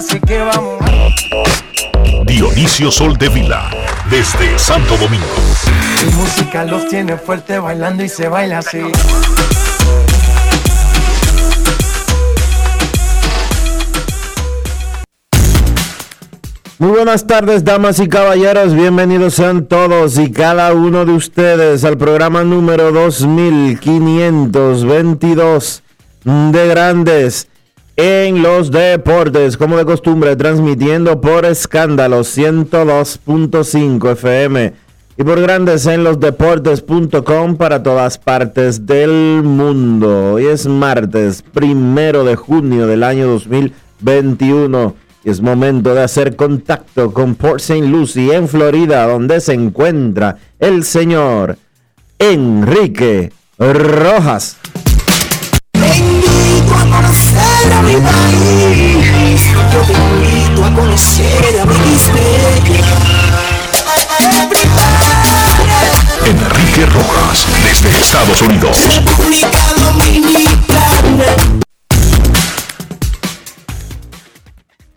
[0.00, 0.78] Así que vamos.
[2.24, 3.70] Dionisio Sol de Vila,
[4.08, 5.26] desde Santo Domingo.
[6.04, 8.80] Mi música los tiene fuerte bailando y se baila así.
[16.78, 18.74] Muy buenas tardes, damas y caballeros.
[18.74, 25.82] Bienvenidos sean todos y cada uno de ustedes al programa número 2522
[26.24, 27.50] de Grandes
[27.96, 34.72] en los Deportes, como de costumbre, transmitiendo por escándalo 102.5 FM
[35.20, 40.32] y por Grandes en los Deportes.com para todas partes del mundo.
[40.32, 44.94] Hoy es martes, primero de junio del año 2021.
[45.22, 47.86] Y es momento de hacer contacto con Port St.
[47.86, 51.58] Lucie en Florida, donde se encuentra el señor
[52.18, 54.56] Enrique Rojas.
[55.72, 59.42] Te invito a conocer a mi país.
[59.72, 61.74] Yo te invito a conocer a mi
[66.26, 68.76] Enrique Rojas, desde Estados Unidos.
[68.86, 71.60] República Dominicana.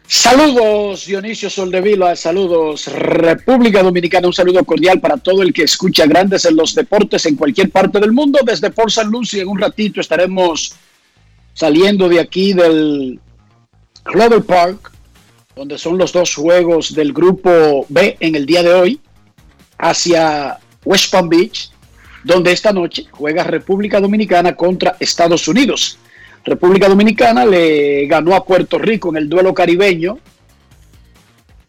[0.06, 6.46] Saludos Dionisio Soldevila, saludos República Dominicana, un saludo cordial para todo el que escucha Grandes
[6.46, 8.40] en los Deportes en cualquier parte del mundo.
[8.46, 9.10] Desde Port St.
[9.10, 10.76] Lucie en un ratito estaremos
[11.54, 13.20] saliendo de aquí del
[14.04, 14.92] Clover Park,
[15.56, 19.00] donde son los dos juegos del grupo B en el día de hoy,
[19.78, 21.72] hacia West Palm Beach,
[22.24, 25.98] donde esta noche juega República Dominicana contra Estados Unidos.
[26.46, 30.18] República Dominicana le ganó a Puerto Rico en el duelo caribeño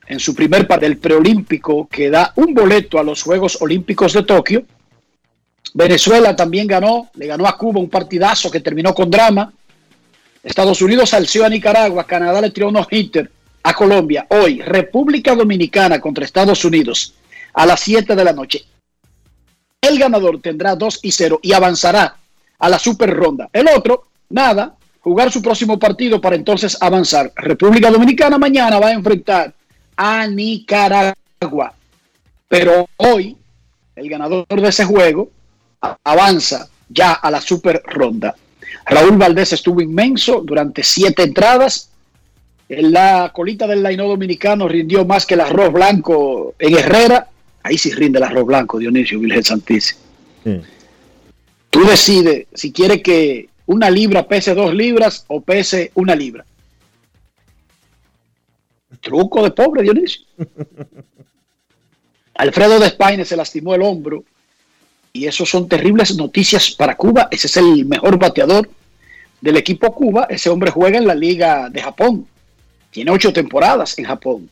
[0.06, 4.22] en su primer parte del preolímpico que da un boleto a los Juegos Olímpicos de
[4.22, 4.64] Tokio.
[5.72, 9.52] Venezuela también ganó, le ganó a Cuba un partidazo que terminó con drama.
[10.44, 13.30] Estados Unidos alció a Nicaragua, Canadá le tiró unos hitter
[13.62, 14.26] a Colombia.
[14.28, 17.14] Hoy, República Dominicana contra Estados Unidos
[17.54, 18.62] a las 7 de la noche.
[19.80, 22.16] El ganador tendrá 2 y 0 y avanzará
[22.58, 23.48] a la super ronda.
[23.52, 27.32] El otro nada, jugar su próximo partido para entonces avanzar.
[27.36, 29.54] República Dominicana mañana va a enfrentar
[29.96, 31.72] a Nicaragua.
[32.48, 33.36] Pero hoy,
[33.96, 35.30] el ganador de ese juego
[36.02, 38.34] avanza ya a la super ronda.
[38.86, 41.90] Raúl Valdés estuvo inmenso durante siete entradas.
[42.68, 47.28] En la colita del Laino Dominicano rindió más que el arroz blanco en Herrera.
[47.62, 50.00] Ahí sí rinde el arroz blanco, Dionisio Virgen Santísimo.
[51.70, 56.44] Tú decides si quieres que una libra pese dos libras o pese una libra.
[59.00, 60.24] Truco de pobre, Dionisio.
[62.34, 64.24] Alfredo de España se lastimó el hombro
[65.16, 67.28] y eso son terribles noticias para Cuba.
[67.30, 68.68] Ese es el mejor bateador
[69.40, 70.26] del equipo Cuba.
[70.28, 72.26] Ese hombre juega en la Liga de Japón.
[72.90, 74.50] Tiene ocho temporadas en Japón.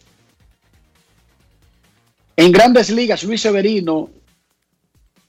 [2.37, 4.09] En grandes ligas, Luis Severino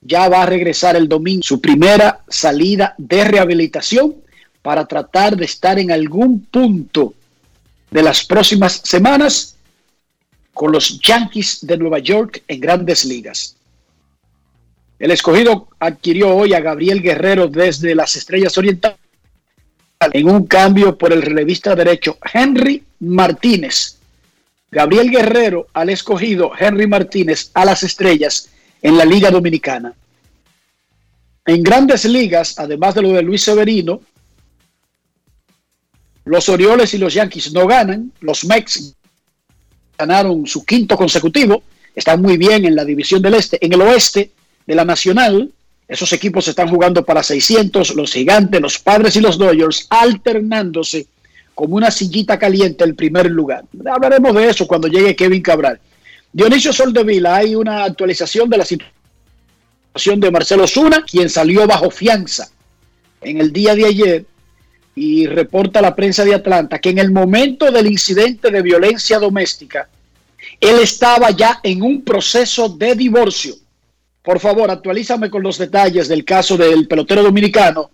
[0.01, 4.15] ya va a regresar el domingo, su primera salida de rehabilitación
[4.61, 7.15] para tratar de estar en algún punto
[7.89, 9.55] de las próximas semanas
[10.53, 13.55] con los Yankees de Nueva York en grandes ligas.
[15.03, 18.97] El escogido adquirió hoy a Gabriel Guerrero desde las Estrellas Orientales
[19.99, 23.97] en un cambio por el relevista derecho Henry Martínez.
[24.71, 28.47] Gabriel Guerrero al escogido Henry Martínez a las Estrellas
[28.81, 29.93] en la Liga Dominicana.
[31.47, 33.99] En grandes ligas, además de lo de Luis Severino,
[36.23, 38.95] los Orioles y los Yankees no ganan, los Mex
[39.97, 41.61] ganaron su quinto consecutivo,
[41.93, 43.57] están muy bien en la división del este.
[43.65, 44.31] En el oeste
[44.65, 45.51] de la Nacional,
[45.87, 51.07] Esos equipos están jugando para 600, los gigantes, los padres y los Dodgers, alternándose
[51.53, 53.65] como una sillita caliente el primer lugar.
[53.85, 55.79] Hablaremos de eso cuando llegue Kevin Cabral.
[56.31, 62.49] Dionisio Soldevila, hay una actualización de la situación de Marcelo Zuna, quien salió bajo fianza
[63.21, 64.25] en el día de ayer
[64.95, 69.89] y reporta la prensa de Atlanta que en el momento del incidente de violencia doméstica,
[70.59, 73.55] él estaba ya en un proceso de divorcio.
[74.23, 77.91] Por favor, actualízame con los detalles del caso del pelotero dominicano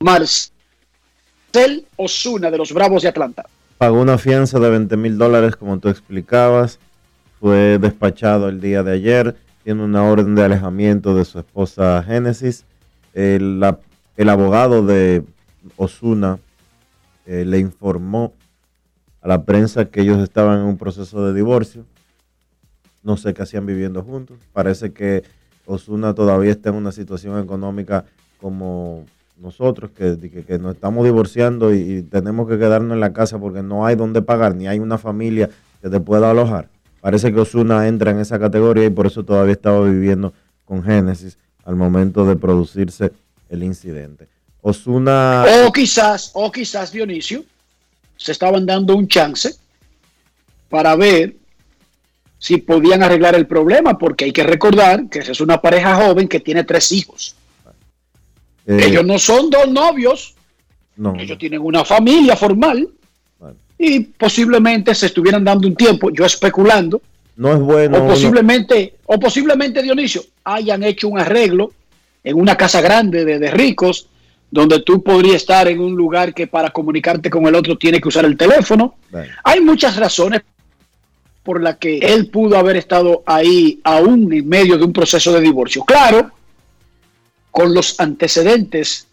[0.00, 0.52] Marcel
[1.96, 3.46] Osuna de los Bravos de Atlanta.
[3.78, 6.80] Pagó una fianza de 20 mil dólares, como tú explicabas.
[7.38, 9.36] Fue despachado el día de ayer.
[9.62, 12.64] Tiene una orden de alejamiento de su esposa Génesis.
[13.14, 13.62] El,
[14.28, 15.22] abogado de
[15.76, 16.40] Osuna
[17.24, 18.34] eh, le informó
[19.20, 21.84] a la prensa que ellos estaban en un proceso de divorcio.
[23.04, 24.38] No sé qué hacían viviendo juntos.
[24.52, 25.22] Parece que
[25.68, 28.06] Osuna todavía está en una situación económica
[28.40, 29.04] como
[29.36, 30.16] nosotros, que,
[30.46, 34.22] que, nos estamos divorciando y, tenemos que quedarnos en la casa porque no hay donde
[34.22, 35.50] pagar, ni hay una familia
[35.80, 36.68] que te pueda alojar.
[37.00, 40.32] Parece que Osuna entra en esa categoría y por eso todavía estaba viviendo
[40.64, 43.12] con Génesis al momento de producirse
[43.48, 44.26] el incidente.
[44.62, 45.44] Osuna.
[45.64, 47.44] O quizás, o quizás Dionisio,
[48.16, 49.54] se estaban dando un chance
[50.68, 51.36] para ver
[52.38, 56.40] si podían arreglar el problema, porque hay que recordar que es una pareja joven que
[56.40, 57.34] tiene tres hijos.
[58.66, 60.34] Eh, ellos no son dos novios,
[60.96, 62.88] no, ellos tienen una familia formal
[63.78, 67.00] y posiblemente se estuvieran dando un tiempo, yo especulando.
[67.36, 68.04] No es bueno.
[68.04, 71.72] O posiblemente, o posiblemente Dionisio hayan hecho un arreglo
[72.24, 74.08] en una casa grande de, ricos,
[74.50, 78.08] donde tú podrías estar en un lugar que para comunicarte con el otro tiene que
[78.08, 78.96] usar el teléfono.
[79.44, 80.42] Hay muchas razones
[81.42, 85.40] por la que él pudo haber estado ahí aún en medio de un proceso de
[85.40, 85.84] divorcio.
[85.84, 86.30] Claro,
[87.50, 89.06] con los antecedentes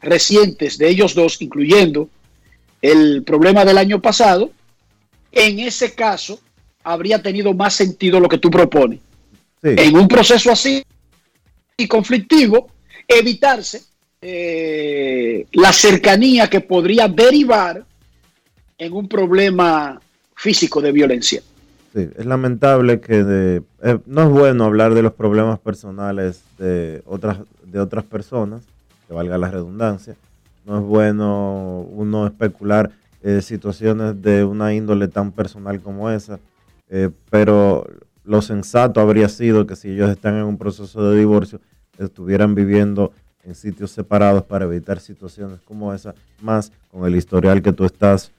[0.00, 2.08] recientes de ellos dos, incluyendo
[2.82, 4.50] el problema del año pasado,
[5.32, 6.40] en ese caso
[6.82, 9.00] habría tenido más sentido lo que tú propones.
[9.62, 10.82] En un proceso así
[11.76, 12.68] y conflictivo,
[13.06, 13.82] evitarse
[14.22, 17.84] eh, la cercanía que podría derivar
[18.78, 20.00] en un problema
[20.34, 21.42] físico de violencia.
[21.92, 27.38] Sí, es lamentable que eh, no es bueno hablar de los problemas personales de otras,
[27.64, 28.62] de otras personas,
[29.08, 30.14] que valga la redundancia.
[30.64, 32.92] No es bueno uno especular
[33.22, 36.38] eh, situaciones de una índole tan personal como esa,
[36.90, 37.88] eh, pero
[38.24, 41.60] lo sensato habría sido que si ellos están en un proceso de divorcio,
[41.98, 47.72] estuvieran viviendo en sitios separados para evitar situaciones como esa, más con el historial que
[47.72, 48.30] tú estás,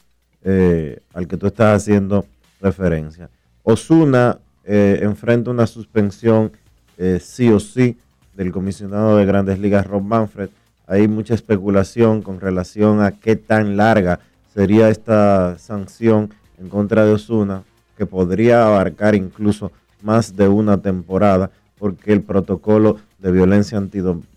[0.44, 2.25] al que tú estás haciendo
[2.62, 3.30] referencia.
[3.63, 6.52] Osuna eh, enfrenta una suspensión
[6.98, 7.98] eh, sí o sí
[8.36, 10.50] del comisionado de Grandes Ligas, Rob Manfred.
[10.88, 14.19] Hay mucha especulación con relación a qué tan larga
[14.54, 17.63] sería esta sanción en contra de Osuna,
[17.98, 19.72] que podría abarcar incluso
[20.02, 23.81] más de una temporada, porque el protocolo de violencia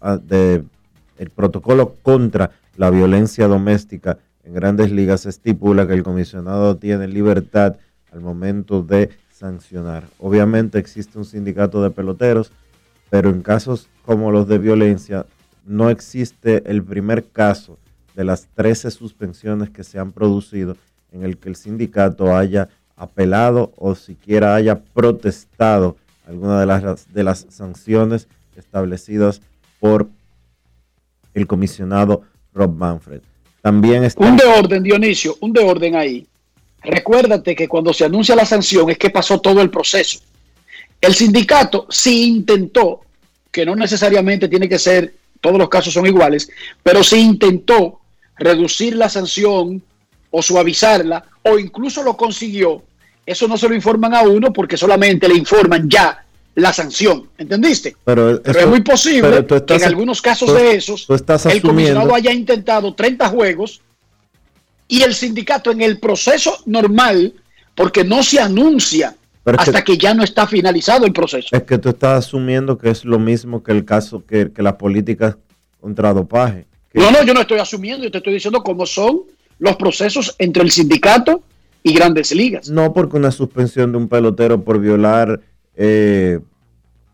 [0.00, 0.64] ah, de,
[1.18, 7.76] el protocolo contra la violencia doméstica en Grandes Ligas estipula que el comisionado tiene libertad
[8.14, 10.04] al momento de sancionar.
[10.18, 12.52] Obviamente existe un sindicato de peloteros,
[13.10, 15.26] pero en casos como los de violencia
[15.66, 17.78] no existe el primer caso
[18.14, 20.76] de las 13 suspensiones que se han producido
[21.12, 27.24] en el que el sindicato haya apelado o siquiera haya protestado alguna de las, de
[27.24, 29.42] las sanciones establecidas
[29.80, 30.08] por
[31.34, 33.20] el comisionado Rob Manfred.
[33.60, 34.24] También está...
[34.24, 36.26] Un de orden, Dionisio, un de orden ahí.
[36.84, 40.20] Recuérdate que cuando se anuncia la sanción es que pasó todo el proceso.
[41.00, 43.00] El sindicato sí intentó,
[43.50, 46.48] que no necesariamente tiene que ser, todos los casos son iguales,
[46.82, 48.00] pero sí intentó
[48.36, 49.82] reducir la sanción
[50.30, 52.82] o suavizarla, o incluso lo consiguió.
[53.24, 56.24] Eso no se lo informan a uno porque solamente le informan ya
[56.56, 57.96] la sanción, ¿entendiste?
[58.04, 61.06] Pero, es muy posible que en algunos casos de esos
[61.50, 63.80] el comisionado haya intentado 30 juegos
[64.88, 67.34] y el sindicato en el proceso normal,
[67.74, 71.48] porque no se anuncia hasta que, ya no está finalizado el proceso.
[71.52, 74.74] Es que tú estás asumiendo que es lo mismo que el caso que, que las
[74.74, 75.36] políticas
[75.80, 76.66] contra dopaje.
[76.94, 79.22] No, no, yo no estoy asumiendo, yo te estoy diciendo cómo son
[79.58, 81.42] los procesos entre el sindicato
[81.82, 82.70] y grandes ligas.
[82.70, 85.40] No porque una suspensión de un pelotero por violar
[85.76, 86.40] eh,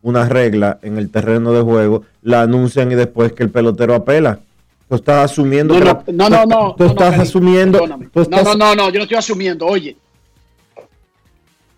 [0.02, 4.40] una regla en el terreno de juego la anuncian y después que el pelotero apela.
[4.90, 5.78] Tú estás asumiendo.
[5.78, 7.86] No, no, no, Tú estás asumiendo.
[7.86, 7.96] No,
[8.42, 9.64] no, no, no, yo no estoy asumiendo.
[9.64, 9.96] Oye.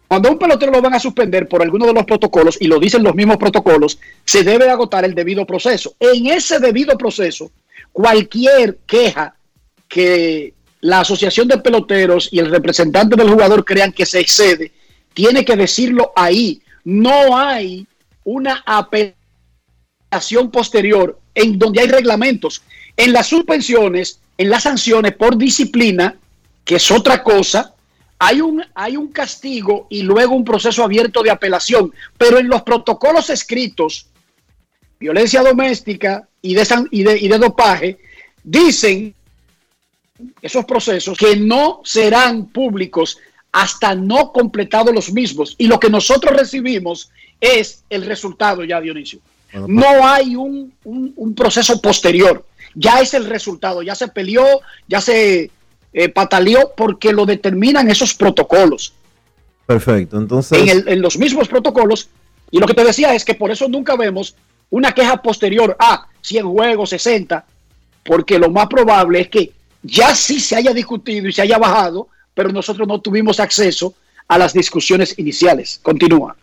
[0.09, 3.03] Cuando un pelotero lo van a suspender por alguno de los protocolos, y lo dicen
[3.03, 5.95] los mismos protocolos, se debe agotar el debido proceso.
[6.01, 7.51] En ese debido proceso,
[7.93, 9.37] cualquier queja
[9.89, 14.73] que la Asociación de Peloteros y el representante del jugador crean que se excede,
[15.13, 16.63] tiene que decirlo ahí.
[16.83, 17.87] No hay
[18.25, 22.63] una apelación posterior en donde hay reglamentos.
[22.97, 26.17] En las suspensiones, en las sanciones por disciplina,
[26.65, 27.75] que es otra cosa,
[28.19, 31.93] hay un, hay un castigo y luego un proceso abierto de apelación.
[32.17, 34.07] Pero en los protocolos escritos,
[35.01, 37.99] violencia doméstica y de, y de, y de dopaje,
[38.45, 39.15] dicen
[40.41, 43.19] esos procesos que no serán públicos
[43.51, 45.55] hasta no completados los mismos.
[45.59, 49.21] Y lo que nosotros recibimos es el resultado ya, Dionisio.
[49.53, 52.47] Pues no hay un, un, proceso posterior.
[52.75, 53.83] Ya es el resultado.
[53.83, 54.45] Ya se peleó,
[54.89, 55.51] ya se
[55.93, 58.95] eh, pataleó porque lo determinan esos protocolos.
[59.67, 60.19] Perfecto.
[60.19, 60.69] Entonces.
[60.69, 62.09] En, en, los mismos protocolos.
[62.51, 64.37] Y lo que te decía es que por eso nunca vemos
[64.71, 67.45] una queja posterior a 100 juegos, 60,
[68.05, 69.53] porque lo más probable es que
[69.83, 73.95] ya sí se haya discutido y se haya bajado, pero nosotros no tuvimos acceso
[74.29, 75.81] a las discusiones iniciales.
[75.83, 76.37] Continúa.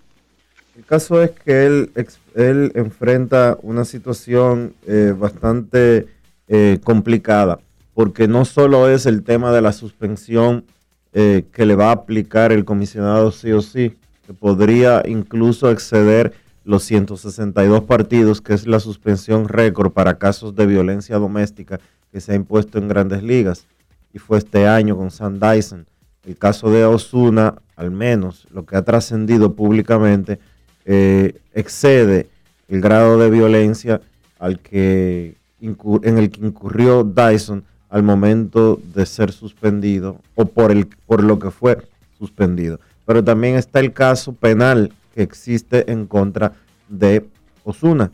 [0.78, 1.92] El caso es que él,
[2.36, 6.08] él enfrenta una situación eh, bastante
[6.50, 7.60] eh, complicada,
[7.94, 10.66] porque no solo es el tema de la suspensión
[11.14, 16.34] eh, que le va a aplicar el comisionado sí o sí, que podría incluso exceder
[16.66, 21.80] los 162 partidos, que es la suspensión récord para casos de violencia doméstica
[22.12, 23.66] que se ha impuesto en grandes ligas.
[24.14, 25.86] Y fue este año con Sam Dyson.
[26.26, 30.40] El caso de Osuna, al menos lo que ha trascendido públicamente,
[30.86, 32.28] eh, excede
[32.68, 34.02] el grado de violencia
[34.38, 40.88] al que en el que incurrió Dyson al momento de ser suspendido o por, el,
[41.06, 41.78] por lo que fue
[42.18, 42.80] suspendido.
[43.06, 46.54] Pero también está el caso penal que existe en contra
[46.88, 47.26] de
[47.64, 48.12] Osuna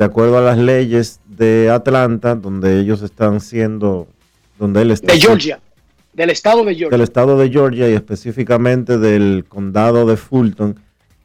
[0.00, 4.08] de acuerdo a las leyes de Atlanta, donde ellos están siendo,
[4.58, 5.12] donde él está.
[5.12, 5.60] De Georgia,
[6.14, 6.96] del estado de Georgia.
[6.96, 10.80] Del estado de Georgia y específicamente del condado de Fulton,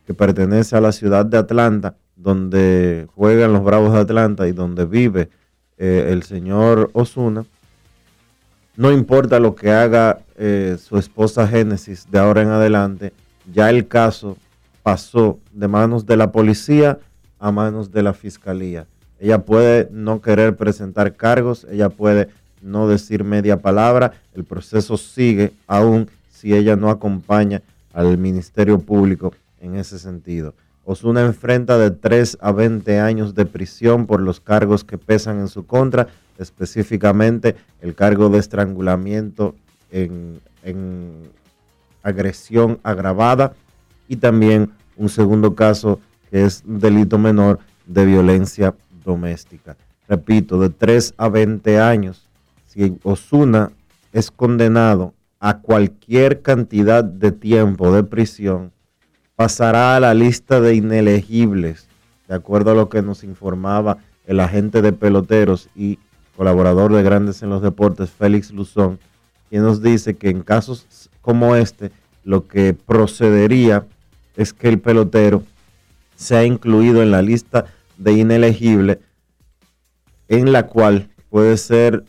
[0.06, 4.84] que pertenece a la ciudad de Atlanta, donde juegan los Bravos de Atlanta y donde
[4.84, 5.30] vive
[5.78, 7.46] eh, el señor Osuna.
[8.78, 13.14] No importa lo que haga eh, su esposa Génesis de ahora en adelante,
[13.54, 14.38] ya el caso
[14.84, 17.00] pasó de manos de la policía
[17.40, 18.86] a manos de la fiscalía.
[19.20, 22.30] Ella puede no querer presentar cargos, ella puede
[22.62, 27.62] no decir media palabra, el proceso sigue aún si ella no acompaña
[27.94, 30.54] al Ministerio Público en ese sentido.
[30.86, 35.48] Osuna enfrenta de 3 a 20 años de prisión por los cargos que pesan en
[35.48, 39.56] su contra, específicamente el cargo de estrangulamiento
[39.92, 40.40] en,
[42.02, 43.54] agresión agravada
[44.08, 46.00] y también un segundo caso
[46.32, 49.76] es un delito menor de violencia doméstica.
[50.08, 52.28] Repito, de 3 a 20 años,
[52.68, 53.72] si Osuna
[54.14, 58.72] es condenado a cualquier cantidad de tiempo de prisión,
[59.36, 61.88] pasará a la lista de inelegibles,
[62.28, 66.00] de acuerdo a lo que nos informaba el agente de peloteros y
[66.36, 69.00] colaborador de Grandes en los Deportes, Félix Luzón,
[69.50, 71.92] quien nos dice que en casos como este,
[72.24, 73.86] lo que procedería
[74.36, 75.44] es que el pelotero
[76.16, 77.66] se ha incluido en la lista
[77.98, 79.00] de inelegible
[80.28, 82.04] en la cual puede ser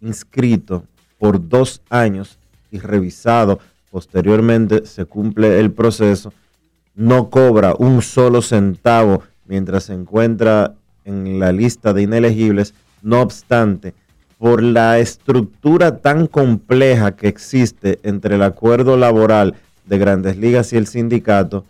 [0.00, 0.84] inscrito
[1.18, 2.38] por dos años
[2.70, 3.58] y revisado
[3.90, 6.32] posteriormente se cumple el proceso,
[6.94, 10.74] no cobra un solo centavo mientras se encuentra
[11.04, 13.94] en la lista de inelegibles, no obstante,
[14.38, 19.54] por la estructura tan compleja que existe entre el acuerdo laboral
[19.86, 21.64] de grandes ligas y el sindicato,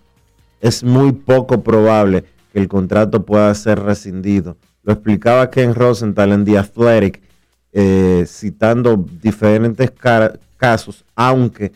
[0.61, 4.57] es muy poco probable que el contrato pueda ser rescindido.
[4.83, 7.21] Lo explicaba Ken Rosenthal en The Athletic,
[7.73, 9.93] eh, citando diferentes
[10.57, 11.73] casos, aunque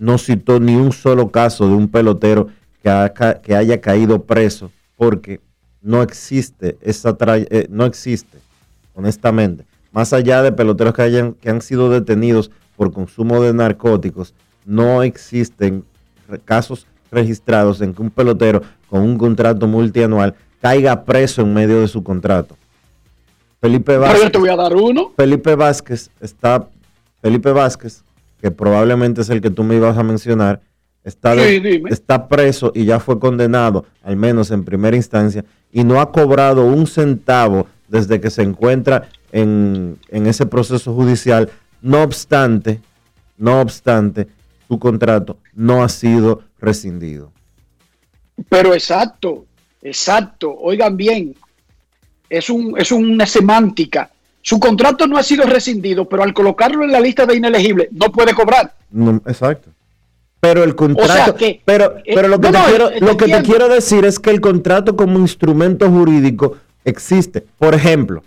[0.00, 2.48] no citó ni un solo caso de un pelotero
[2.82, 5.40] que, que haya caído preso, porque
[5.82, 8.38] no existe esa eh, no existe,
[8.94, 14.34] honestamente, más allá de peloteros que, hayan, que han sido detenidos por consumo de narcóticos,
[14.64, 15.84] no existen
[16.46, 21.88] casos registrados en que un pelotero con un contrato multianual caiga preso en medio de
[21.88, 22.56] su contrato.
[23.60, 24.32] Felipe Vázquez.
[24.32, 25.12] te voy a dar uno.
[25.14, 26.66] Felipe Vázquez está.
[27.20, 28.02] Felipe Vázquez,
[28.40, 30.60] que probablemente es el que tú me ibas a mencionar,
[31.04, 36.12] está, está preso y ya fue condenado, al menos en primera instancia, y no ha
[36.12, 41.50] cobrado un centavo desde que se encuentra en, en ese proceso judicial.
[41.82, 42.80] No obstante,
[43.36, 44.28] no obstante,
[44.68, 47.32] su contrato no ha sido rescindido.
[48.48, 49.46] Pero exacto,
[49.82, 50.54] exacto.
[50.60, 51.34] Oigan bien,
[52.28, 54.10] es, un, es una semántica.
[54.42, 58.10] Su contrato no ha sido rescindido, pero al colocarlo en la lista de inelegibles no
[58.10, 58.72] puede cobrar.
[58.90, 59.68] No, exacto.
[60.40, 63.00] Pero el contrato, sea que- pero, eh, pero lo que, no, te, no, quiero, te
[63.00, 63.48] lo que te entiendo.
[63.48, 67.44] quiero decir es que el contrato como instrumento jurídico existe.
[67.58, 68.22] Por ejemplo,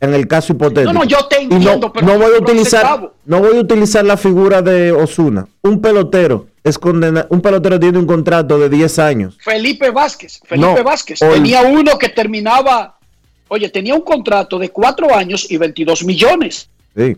[0.00, 0.92] en el caso hipotético.
[0.92, 3.60] No, no, yo te y no- entiendo, pero no voy a utilizar, no voy a
[3.60, 5.48] utilizar la figura de Osuna.
[5.62, 9.36] Un pelotero es condena, un pelotero tiene un contrato de 10 años.
[9.40, 12.97] Felipe Vázquez, Felipe No, Vázquez, tenía uno que terminaba,
[13.48, 17.14] oye, tenía un contrato de cuatro años y 22 millones Sí.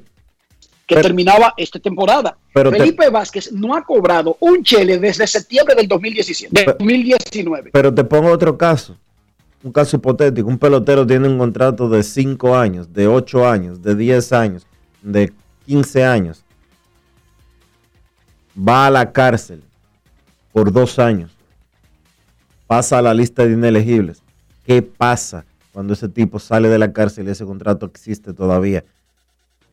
[0.87, 2.37] que Pero- terminaba esta temporada.
[2.53, 6.77] Pero te- Felipe Vázquez no ha cobrado un chele desde septiembre del 2017, de Pero-
[6.79, 7.71] 2019.
[7.73, 8.97] Pero te pongo otro caso.
[9.63, 10.49] Un caso hipotético.
[10.49, 14.67] Un pelotero tiene un contrato de 5 años, de 8 años, de 10 años,
[15.03, 15.33] de
[15.67, 16.43] 15 años.
[18.57, 19.63] Va a la cárcel
[20.53, 21.31] por dos años.
[22.67, 24.23] Pasa a la lista de inelegibles.
[24.67, 28.85] ¿Qué pasa cuando ese tipo sale de la cárcel y ese contrato existe todavía?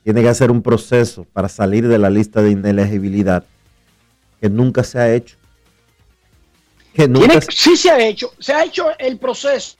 [0.03, 3.43] Tiene que hacer un proceso para salir de la lista de inelegibilidad
[4.39, 5.35] que nunca se ha hecho.
[6.93, 9.75] Que nunca Tiene- se- sí se ha hecho, se ha hecho el proceso,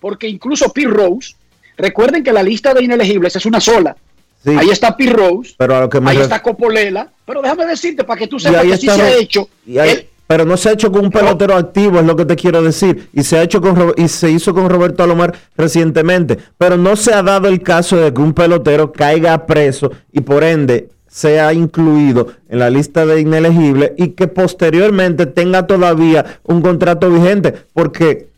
[0.00, 1.34] porque incluso Pete Rose,
[1.76, 3.96] recuerden que la lista de inelegibles es una sola.
[4.44, 7.40] Sí, Ahí está Pete Rose, pero a lo que me ahí ref- está Copolela, pero
[7.40, 9.48] déjame decirte para que tú sepas que sí está se ha hecho.
[9.64, 12.24] y ahí- El- pero no se ha hecho con un pelotero activo, es lo que
[12.24, 13.10] te quiero decir.
[13.12, 16.38] Y se ha hecho con y se hizo con Roberto Alomar recientemente.
[16.56, 20.42] Pero no se ha dado el caso de que un pelotero caiga preso y por
[20.42, 27.10] ende sea incluido en la lista de inelegibles y que posteriormente tenga todavía un contrato
[27.10, 27.52] vigente.
[27.74, 28.28] Porque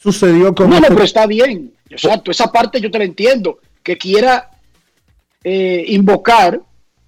[0.00, 1.72] sucedió con No, no, pero está bien.
[1.90, 3.58] Exacto, esa parte yo te la entiendo.
[3.82, 4.48] Que quiera
[5.44, 6.58] eh, invocar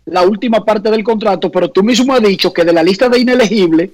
[0.05, 3.19] la última parte del contrato, pero tú mismo has dicho que de la lista de
[3.19, 3.89] inelegibles,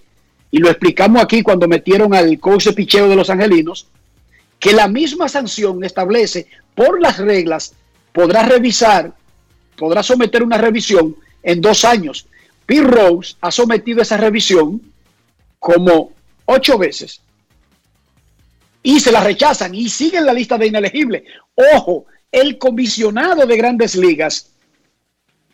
[0.50, 3.88] y lo explicamos aquí cuando metieron al coach de picheo de los angelinos,
[4.58, 7.74] que la misma sanción establece por las reglas,
[8.12, 9.12] podrá revisar,
[9.76, 12.26] podrá someter una revisión en dos años.
[12.64, 14.80] Pete Rose ha sometido esa revisión
[15.58, 16.12] como
[16.46, 17.20] ocho veces
[18.82, 21.24] y se la rechazan y sigue en la lista de inelegibles.
[21.74, 24.52] Ojo, el comisionado de grandes ligas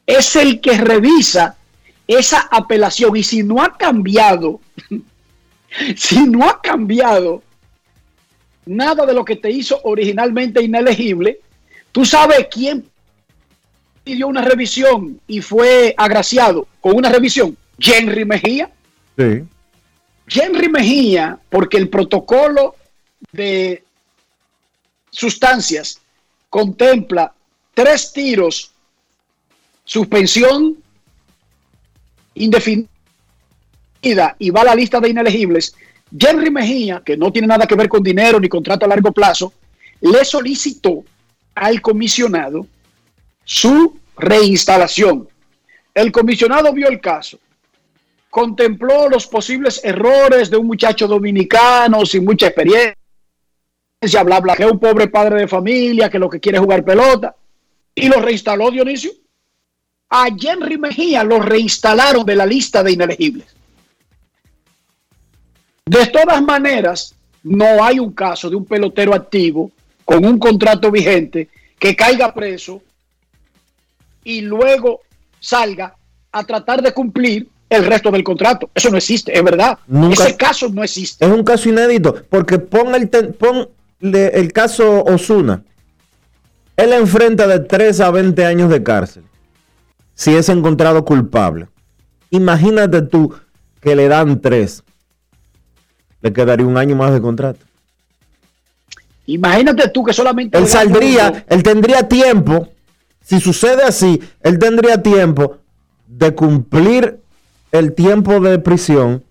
[0.06, 1.56] es el que revisa
[2.06, 4.60] esa apelación y si no ha cambiado,
[5.96, 7.42] si no ha cambiado
[8.66, 11.40] nada de lo que te hizo originalmente inelegible,
[11.90, 12.84] tú sabes quién
[14.04, 17.56] pidió una revisión y fue agraciado con una revisión.
[17.78, 18.70] Henry Mejía.
[19.16, 19.44] Sí.
[20.28, 22.76] Henry Mejía, porque el protocolo
[23.32, 23.84] de
[25.10, 26.00] sustancias
[26.48, 27.32] contempla
[27.74, 28.72] tres tiros,
[29.84, 30.81] suspensión
[32.34, 32.88] indefinida
[34.38, 35.74] y va a la lista de inelegibles.
[36.18, 39.52] Henry Mejía, que no tiene nada que ver con dinero ni contrato a largo plazo,
[40.00, 41.04] le solicitó
[41.54, 42.66] al comisionado
[43.44, 45.28] su reinstalación.
[45.94, 47.38] El comisionado vio el caso,
[48.30, 52.96] contempló los posibles errores de un muchacho dominicano sin mucha experiencia,
[54.24, 56.84] bla, bla, que es un pobre padre de familia, que lo que quiere es jugar
[56.84, 57.36] pelota,
[57.94, 59.12] y lo reinstaló Dionisio.
[60.14, 63.46] A Henry Mejía lo reinstalaron de la lista de inelegibles.
[65.86, 69.70] De todas maneras, no hay un caso de un pelotero activo
[70.04, 71.48] con un contrato vigente
[71.78, 72.82] que caiga preso
[74.22, 75.00] y luego
[75.40, 75.96] salga
[76.30, 78.68] a tratar de cumplir el resto del contrato.
[78.74, 79.78] Eso no existe, es verdad.
[79.86, 81.24] Nunca- Ese caso no existe.
[81.24, 83.66] Es un caso inédito, porque pon el, pon
[83.98, 85.62] el caso Osuna.
[86.76, 89.24] Él enfrenta de 3 a 20 años de cárcel
[90.14, 91.68] si es encontrado culpable.
[92.30, 93.34] Imagínate tú
[93.80, 94.82] que le dan 3.
[96.22, 97.64] Le quedaría un año más de contrato.
[99.26, 100.58] Imagínate tú que solamente...
[100.58, 102.68] Él saldría, él tendría tiempo,
[103.24, 105.58] si sucede así, él tendría tiempo
[106.06, 107.20] de cumplir
[107.70, 109.24] el tiempo de prisión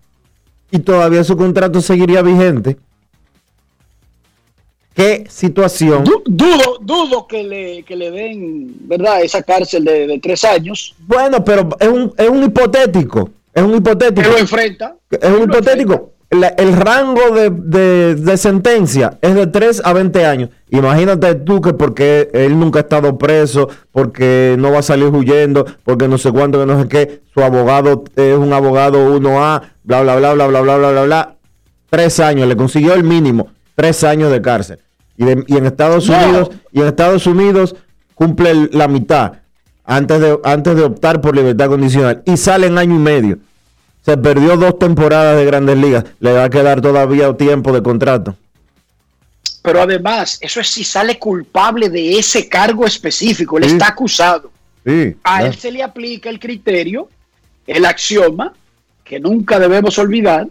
[0.70, 2.78] y todavía su contrato seguiría vigente.
[4.94, 6.04] ¿Qué situación?
[6.04, 9.22] Du- dudo, dudo que le, que le den, ¿verdad?
[9.22, 10.94] Esa cárcel de, de tres años.
[11.06, 13.30] Bueno, pero es un, es un hipotético.
[13.54, 14.22] Es un hipotético.
[14.22, 14.96] Que lo enfrenta.
[15.10, 16.10] Es un hipotético.
[16.30, 20.48] La- el rango de, de- de sentencia es de 3 a 20 años.
[20.70, 25.66] Imagínate tú que porque él nunca ha estado preso, porque no va a salir huyendo,
[25.84, 30.02] porque no sé cuánto, que no sé qué, su abogado es un abogado 1A, bla,
[30.02, 31.36] bla, bla, bla, bla, bla, bla, bla, bla.
[31.90, 34.78] Tres años, le consiguió el mínimo, tres años de cárcel.
[35.16, 36.16] Y, de- y en Estados No.
[36.18, 37.74] Unidos, y en Estados Unidos
[38.14, 39.34] cumple la mitad
[39.84, 43.38] antes de, antes de optar por libertad condicional y sale en año y medio.
[44.04, 46.04] Se perdió dos temporadas de grandes ligas.
[46.18, 48.36] Le va a quedar todavía tiempo de contrato.
[49.62, 53.58] Pero además, eso es si sale culpable de ese cargo específico.
[53.58, 54.50] Él está acusado.
[54.84, 57.08] Sí, a él se le aplica el criterio,
[57.68, 58.52] el axioma,
[59.04, 60.48] que nunca debemos olvidar,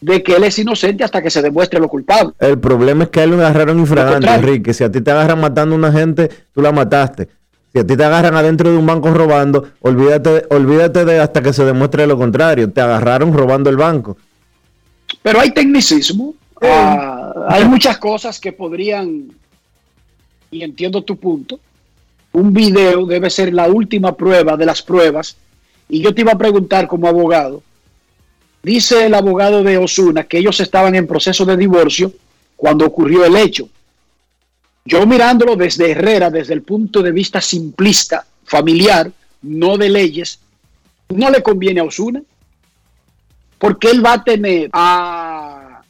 [0.00, 2.32] de que él es inocente hasta que se demuestre lo culpable.
[2.38, 4.72] El problema es que a él lo agarraron infragante, Enrique.
[4.72, 7.28] Si a ti te agarran matando a una gente, tú la mataste.
[7.72, 11.52] Si a ti te agarran adentro de un banco robando, olvídate, olvídate de hasta que
[11.52, 12.70] se demuestre lo contrario.
[12.70, 14.16] Te agarraron robando el banco.
[15.22, 16.34] Pero hay tecnicismo.
[16.60, 19.28] Ah, hay muchas cosas que podrían,
[20.50, 21.60] y entiendo tu punto,
[22.32, 25.36] un video debe ser la última prueba de las pruebas.
[25.88, 27.62] Y yo te iba a preguntar como abogado,
[28.62, 32.12] dice el abogado de Osuna que ellos estaban en proceso de divorcio
[32.56, 33.68] cuando ocurrió el hecho.
[34.84, 39.10] Yo mirándolo desde Herrera, desde el punto de vista simplista, familiar,
[39.42, 40.40] no de leyes,
[41.10, 42.22] no le conviene a Osuna,
[43.58, 45.82] porque él va a tener a...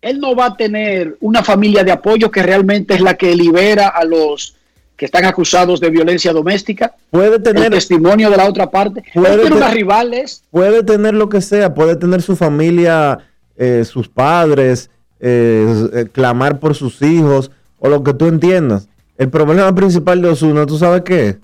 [0.00, 3.88] Él no va a tener una familia de apoyo que realmente es la que libera
[3.88, 4.56] a los
[5.02, 6.94] que están acusados de violencia doméstica.
[7.10, 9.02] Puede tener el testimonio de la otra parte.
[9.12, 10.44] Puede tener unas rivales.
[10.52, 13.18] Puede tener lo que sea, puede tener su familia,
[13.56, 18.86] eh, sus padres, eh, eh, clamar por sus hijos o lo que tú entiendas.
[19.18, 21.36] El problema principal de Osuna, ¿tú sabes qué es?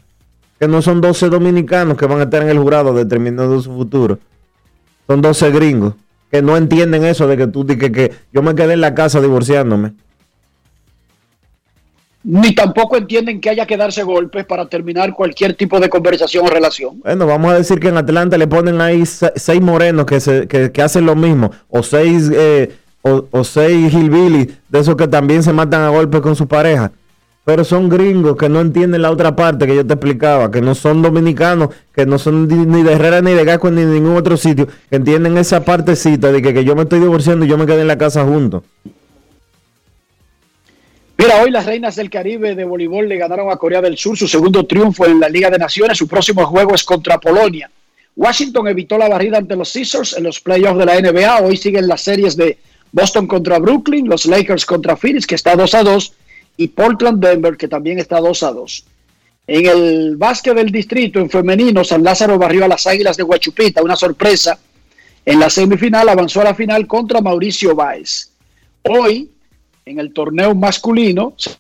[0.60, 4.20] Que no son 12 dominicanos que van a estar en el jurado determinando su futuro.
[5.08, 5.94] Son 12 gringos
[6.30, 9.20] que no entienden eso de que tú que, que yo me quedé en la casa
[9.20, 9.94] divorciándome.
[12.30, 16.50] Ni tampoco entienden que haya que darse golpes para terminar cualquier tipo de conversación o
[16.50, 17.00] relación.
[17.00, 20.82] Bueno, vamos a decir que en Atlanta le ponen ahí seis morenos que, se, que,
[20.82, 25.80] hacen lo mismo, o seis eh, o, seis hillbilly de esos que también se matan
[25.80, 26.92] a golpes con su pareja.
[27.46, 30.74] Pero son gringos que no entienden la otra parte que yo te explicaba, que no
[30.74, 34.36] son dominicanos, que no son ni de Herrera ni de Gasco ni de ningún otro
[34.36, 37.64] sitio, que entienden esa partecita de que, que yo me estoy divorciando y yo me
[37.64, 38.64] quedé en la casa juntos.
[41.20, 44.28] Mira, hoy las reinas del Caribe de voleibol le ganaron a Corea del Sur su
[44.28, 45.98] segundo triunfo en la Liga de Naciones.
[45.98, 47.68] Su próximo juego es contra Polonia.
[48.14, 51.40] Washington evitó la barrida ante los Caesars en los playoffs de la NBA.
[51.40, 52.58] Hoy siguen las series de
[52.92, 56.12] Boston contra Brooklyn, los Lakers contra Phoenix, que está 2 a 2,
[56.56, 58.84] y Portland Denver, que también está 2 a 2.
[59.48, 63.82] En el básquet del distrito, en femenino, San Lázaro barrió a las Águilas de Huachupita,
[63.82, 64.56] una sorpresa.
[65.26, 68.30] En la semifinal avanzó a la final contra Mauricio Báez.
[68.84, 69.28] Hoy,
[69.88, 71.56] en el torneo masculino, se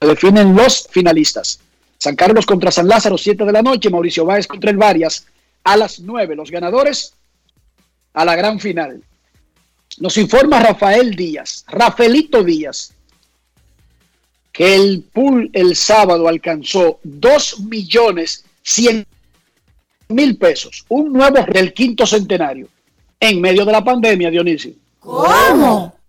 [0.00, 1.60] definen los finalistas.
[1.98, 5.26] San Carlos contra San Lázaro, 7 de la noche, Mauricio Báez contra el Varias,
[5.64, 6.34] a las 9.
[6.34, 7.14] Los ganadores
[8.14, 9.02] a la gran final.
[9.98, 12.94] Nos informa Rafael Díaz, Rafaelito Díaz,
[14.52, 19.06] que el pool el sábado alcanzó 2 millones 100
[20.08, 22.68] mil pesos, un nuevo del quinto centenario,
[23.18, 24.72] en medio de la pandemia, Dionisio.
[24.98, 25.99] ¿Cómo?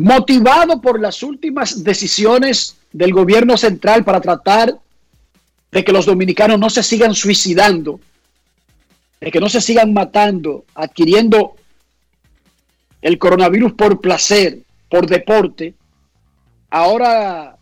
[0.00, 4.74] Motivado por las últimas decisiones del gobierno central para tratar
[5.70, 8.00] de que los dominicanos no se sigan suicidando,
[9.20, 11.54] de que no se sigan matando, adquiriendo
[13.02, 15.74] el coronavirus por placer, por deporte,
[16.70, 17.56] ahora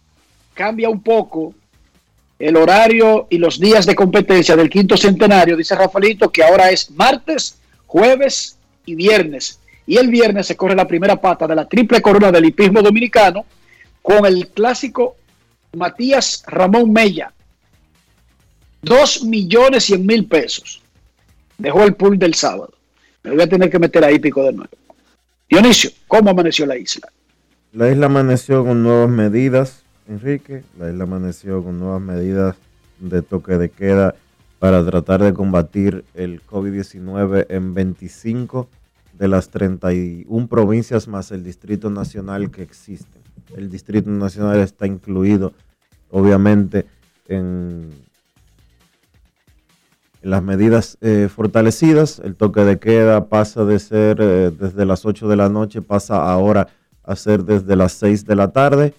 [0.54, 1.54] cambia un poco
[2.38, 6.88] el horario y los días de competencia del quinto centenario, dice Rafaelito, que ahora es
[6.92, 9.58] martes, jueves y viernes.
[9.88, 13.46] Y el viernes se corre la primera pata de la triple corona del hipismo dominicano
[14.02, 15.16] con el clásico
[15.74, 17.32] Matías Ramón Mella.
[18.82, 20.82] Dos millones cien mil pesos.
[21.56, 22.74] Dejó el pool del sábado.
[23.22, 24.70] Me voy a tener que meter ahí pico de nuevo.
[25.48, 27.08] Dionisio, ¿cómo amaneció la isla?
[27.72, 30.64] La isla amaneció con nuevas medidas, Enrique.
[30.78, 32.56] La isla amaneció con nuevas medidas
[32.98, 34.14] de toque de queda
[34.58, 38.68] para tratar de combatir el COVID-19 en 25
[39.18, 43.22] de las 31 provincias más el Distrito Nacional que existen.
[43.56, 45.52] El Distrito Nacional está incluido,
[46.10, 46.86] obviamente,
[47.26, 47.90] en
[50.22, 55.28] las medidas eh, fortalecidas, el toque de queda pasa de ser eh, desde las 8
[55.28, 56.68] de la noche, pasa ahora
[57.04, 58.94] a ser desde las 6 de la tarde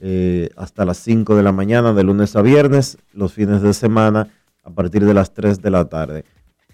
[0.00, 4.28] eh, hasta las 5 de la mañana, de lunes a viernes, los fines de semana
[4.62, 6.24] a partir de las 3 de la tarde.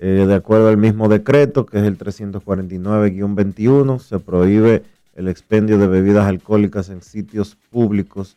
[0.07, 4.83] De acuerdo al mismo decreto, que es el 349-21, se prohíbe
[5.15, 8.37] el expendio de bebidas alcohólicas en sitios públicos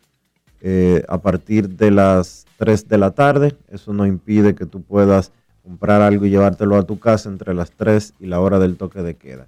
[1.07, 3.55] a partir de las 3 de la tarde.
[3.69, 5.31] Eso no impide que tú puedas
[5.65, 9.01] comprar algo y llevártelo a tu casa entre las 3 y la hora del toque
[9.01, 9.47] de queda.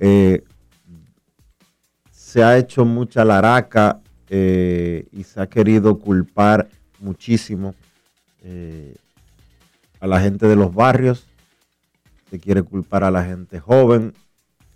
[0.00, 0.42] Eh,
[2.10, 4.00] se ha hecho mucha laraca
[4.30, 6.68] eh, y se ha querido culpar
[7.00, 7.74] muchísimo
[8.42, 8.94] eh,
[10.00, 11.26] a la gente de los barrios,
[12.30, 14.12] se quiere culpar a la gente joven,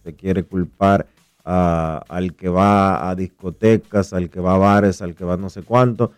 [0.04, 1.06] se quiere culpar
[1.44, 5.50] a- al que va a discotecas, al que va a bares, al que va no
[5.50, 6.12] sé cuánto.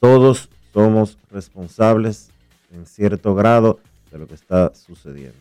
[0.00, 2.30] Todos somos responsables
[2.72, 5.38] en cierto grado de lo que está sucediendo.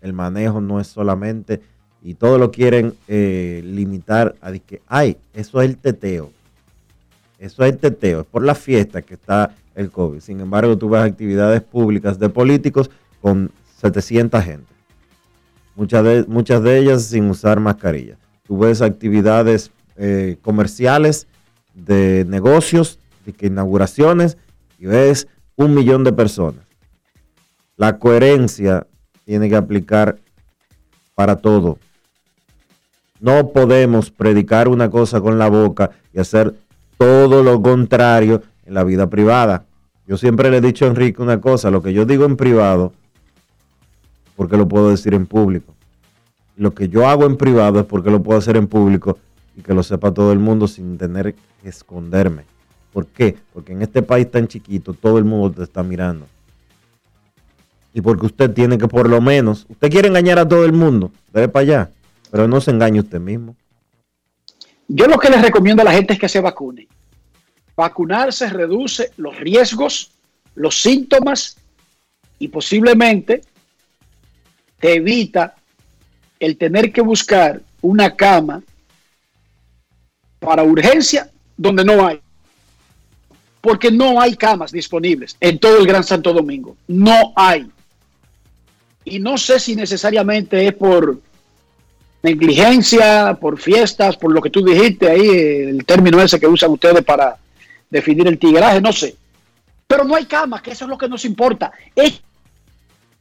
[0.00, 1.60] El manejo no es solamente,
[2.02, 6.30] y todo lo quieren eh, limitar a que, ay, eso es el teteo.
[7.38, 10.20] Eso es el teteo, es por la fiesta que está el COVID.
[10.20, 12.90] Sin embargo, tú ves actividades públicas de políticos
[13.20, 14.72] con 700 gente.
[15.74, 18.18] Muchas de, muchas de ellas sin usar mascarilla.
[18.42, 21.26] Tú ves actividades eh, comerciales
[21.74, 24.36] de negocios, de inauguraciones,
[24.78, 26.64] y ves un millón de personas.
[27.76, 28.86] La coherencia
[29.24, 30.18] tiene que aplicar
[31.14, 31.78] para todo.
[33.18, 36.54] No podemos predicar una cosa con la boca y hacer
[36.98, 39.64] todo lo contrario en la vida privada.
[40.06, 42.92] Yo siempre le he dicho a Enrique una cosa, lo que yo digo en privado,
[44.40, 45.74] porque lo puedo decir en público.
[46.56, 49.18] Lo que yo hago en privado es porque lo puedo hacer en público
[49.54, 52.44] y que lo sepa todo el mundo sin tener que esconderme.
[52.90, 53.36] ¿Por qué?
[53.52, 56.26] Porque en este país tan chiquito todo el mundo te está mirando.
[57.92, 61.12] Y porque usted tiene que por lo menos, usted quiere engañar a todo el mundo,
[61.34, 61.90] debe para allá,
[62.30, 63.54] pero no se engañe usted mismo.
[64.88, 66.88] Yo lo que les recomiendo a la gente es que se vacune.
[67.76, 70.12] Vacunarse reduce los riesgos,
[70.54, 71.58] los síntomas
[72.38, 73.42] y posiblemente
[74.80, 75.54] te evita
[76.40, 78.62] el tener que buscar una cama
[80.38, 82.20] para urgencia donde no hay.
[83.60, 86.76] Porque no hay camas disponibles en todo el Gran Santo Domingo.
[86.88, 87.70] No hay.
[89.04, 91.20] Y no sé si necesariamente es por
[92.22, 97.04] negligencia, por fiestas, por lo que tú dijiste ahí, el término ese que usan ustedes
[97.04, 97.36] para
[97.90, 99.14] definir el tigraje, no sé.
[99.86, 101.72] Pero no hay camas, que eso es lo que nos importa.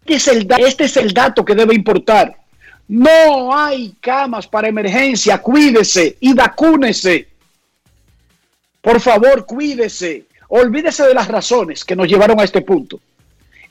[0.06, 2.36] Este es el, da- este es el dato que debe importar.
[2.88, 7.28] No hay camas para emergencia, cuídese y vacúnese.
[8.82, 10.26] Por favor, cuídese.
[10.48, 13.00] Olvídese de las razones que nos llevaron a este punto.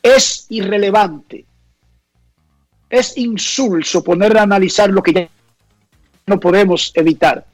[0.00, 1.44] Es irrelevante.
[2.88, 5.28] Es insulso poner a analizar lo que ya
[6.26, 7.44] no podemos evitar.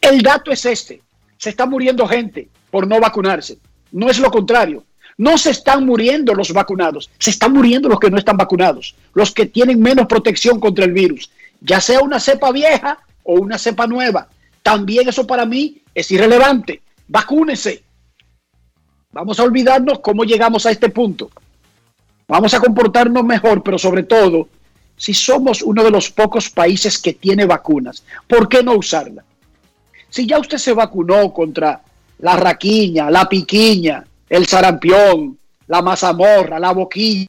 [0.00, 1.00] El dato es este.
[1.38, 3.58] Se está muriendo gente por no vacunarse.
[3.92, 4.82] No es lo contrario.
[5.16, 9.32] No se están muriendo los vacunados, se están muriendo los que no están vacunados, los
[9.32, 13.86] que tienen menos protección contra el virus, ya sea una cepa vieja o una cepa
[13.86, 14.28] nueva.
[14.62, 16.82] También eso para mí es irrelevante.
[17.06, 17.84] Vacúnese.
[19.12, 21.30] Vamos a olvidarnos cómo llegamos a este punto.
[22.26, 24.48] Vamos a comportarnos mejor, pero sobre todo,
[24.96, 29.24] si somos uno de los pocos países que tiene vacunas, ¿por qué no usarla?
[30.08, 31.82] Si ya usted se vacunó contra
[32.18, 37.26] la raquiña, la piquiña, el sarampión, la mazamorra, la boquilla,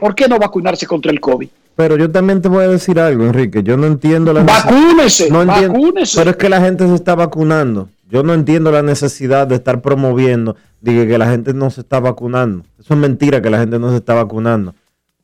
[0.00, 1.48] ¿por qué no vacunarse contra el COVID?
[1.76, 3.62] Pero yo también te voy a decir algo, Enrique.
[3.62, 6.16] Yo no entiendo la Vacúnese, no entiendo- vacúnese.
[6.18, 7.90] Pero es que la gente se está vacunando.
[8.08, 12.00] Yo no entiendo la necesidad de estar promoviendo de que, la gente no se está
[12.00, 12.64] vacunando.
[12.80, 14.74] Eso es mentira que la gente no se está vacunando.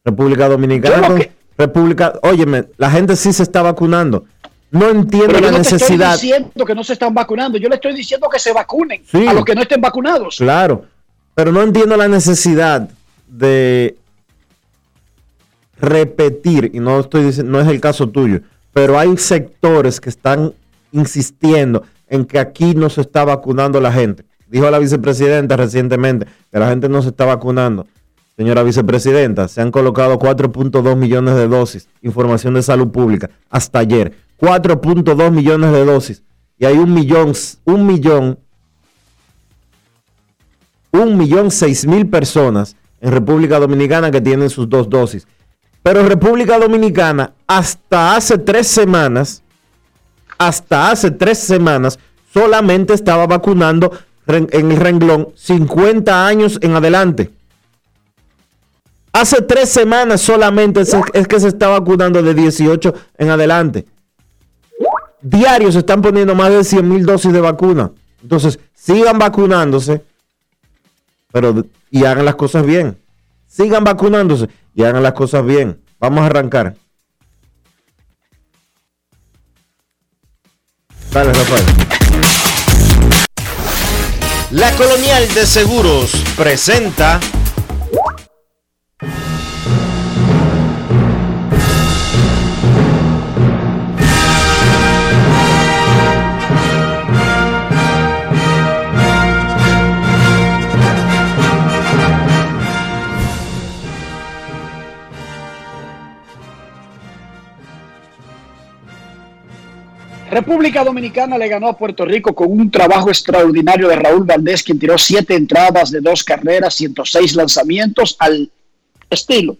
[0.05, 4.25] República Dominicana, que- República, óyeme, la gente sí se está vacunando.
[4.73, 6.13] No entiendo la no te estoy necesidad.
[6.15, 9.27] diciendo que no se están vacunando, yo le estoy diciendo que se vacunen Sí.
[9.27, 10.37] a los que no estén vacunados.
[10.39, 10.87] Claro,
[11.35, 12.89] pero no entiendo la necesidad
[13.29, 13.97] de
[15.81, 18.41] repetir, y no estoy diciendo, no es el caso tuyo,
[18.73, 20.53] pero hay sectores que están
[20.93, 24.25] insistiendo en que aquí no se está vacunando la gente.
[24.49, 27.87] Dijo la vicepresidenta recientemente que la gente no se está vacunando.
[28.37, 34.15] Señora vicepresidenta, se han colocado 4.2 millones de dosis, información de salud pública, hasta ayer.
[34.39, 36.23] 4.2 millones de dosis.
[36.59, 37.33] Y hay un millón,
[37.65, 38.39] un millón
[40.93, 45.27] un millón seis mil personas en República Dominicana que tienen sus dos dosis.
[45.83, 49.43] Pero República Dominicana, hasta hace tres semanas,
[50.39, 51.99] hasta hace tres semanas,
[52.33, 53.91] solamente estaba vacunando
[54.29, 57.31] en el renglón 50 años en adelante.
[59.13, 63.85] Hace tres semanas solamente es que se está vacunando de 18 en adelante.
[65.23, 67.93] Diarios se están poniendo más de 100 mil dosis de vacuna.
[68.23, 70.03] Entonces, sigan vacunándose
[71.33, 72.99] pero y hagan las cosas bien.
[73.47, 75.81] Sigan vacunándose y hagan las cosas bien.
[75.99, 76.77] Vamos a arrancar.
[81.11, 81.65] Dale, Rafael.
[84.51, 87.19] La Colonial de Seguros presenta
[110.33, 114.79] República Dominicana le ganó a Puerto Rico con un trabajo extraordinario de Raúl Valdés, quien
[114.79, 118.51] tiró siete entradas de dos carreras, 106 lanzamientos al
[119.11, 119.59] estilo,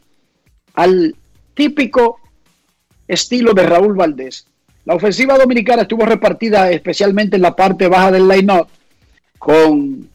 [0.73, 1.15] al
[1.53, 2.21] típico
[3.07, 4.47] estilo de Raúl Valdés.
[4.87, 8.67] La ofensiva dominicana estuvo repartida especialmente en la parte baja del line-up
[9.39, 10.09] con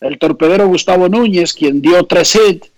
[0.00, 2.72] el torpedero Gustavo Núñez, quien dio tres hits,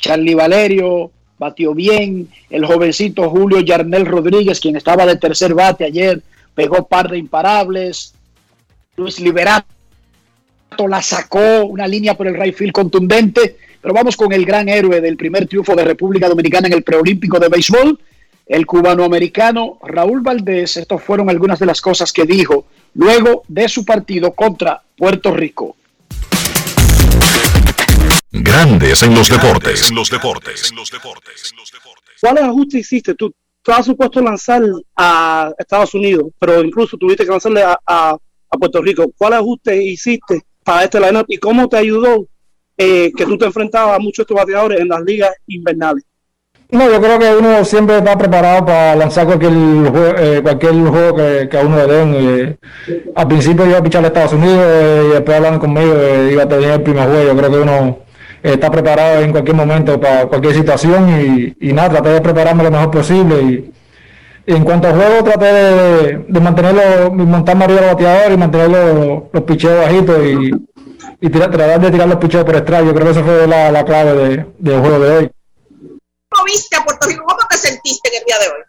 [0.00, 6.22] Charlie Valerio batió bien, el jovencito Julio Yarnel Rodríguez, quien estaba de tercer bate ayer,
[6.54, 8.14] pegó par de imparables,
[8.96, 9.66] Luis Liberato
[10.88, 15.00] la sacó, una línea por el right field contundente, pero vamos con el gran héroe
[15.00, 17.98] del primer triunfo de República Dominicana en el preolímpico de béisbol,
[18.46, 20.76] el cubano-americano Raúl Valdés.
[20.76, 25.76] Estas fueron algunas de las cosas que dijo luego de su partido contra Puerto Rico.
[28.30, 29.88] Grandes en los deportes.
[29.88, 30.70] En los deportes.
[30.70, 31.54] En los deportes.
[32.20, 33.14] ¿Cuáles ajustes hiciste?
[33.14, 34.62] Tú estabas supuesto a lanzar
[34.96, 38.16] a Estados Unidos, pero incluso tuviste que lanzarle a, a,
[38.58, 39.10] Puerto Rico.
[39.16, 42.26] ¿Cuáles ajustes hiciste para este lineup y cómo te ayudó
[42.76, 46.04] eh, que tú te enfrentabas a muchos de estos bateadores en las ligas invernales?
[46.70, 51.16] No, yo creo que uno siempre está preparado para lanzar cualquier juego, eh, cualquier juego
[51.16, 52.14] que, a uno le den.
[52.14, 52.58] Eh,
[53.14, 55.94] al principio iba a pichar a Estados Unidos y después hablando conmigo
[56.30, 57.32] iba a tener el primer juego.
[57.32, 58.07] Yo creo que uno
[58.42, 62.90] está preparado en cualquier momento para cualquier situación y, nada, traté de prepararme lo mejor
[62.90, 63.42] posible.
[63.42, 63.72] Y,
[64.46, 69.22] en cuanto al juego, traté de, de mantenerlo, montarme arriba los bateadores y mantener los,
[69.30, 70.50] los picheos bajitos y,
[71.20, 72.86] y tratar de tirar los picheos por extraño.
[72.86, 75.30] Yo creo que esa fue la, clave de, del juego de hoy.
[76.30, 77.24] ¿Cómo viste a Puerto Rico?
[77.26, 78.62] ¿Cómo te sentiste en el día de hoy?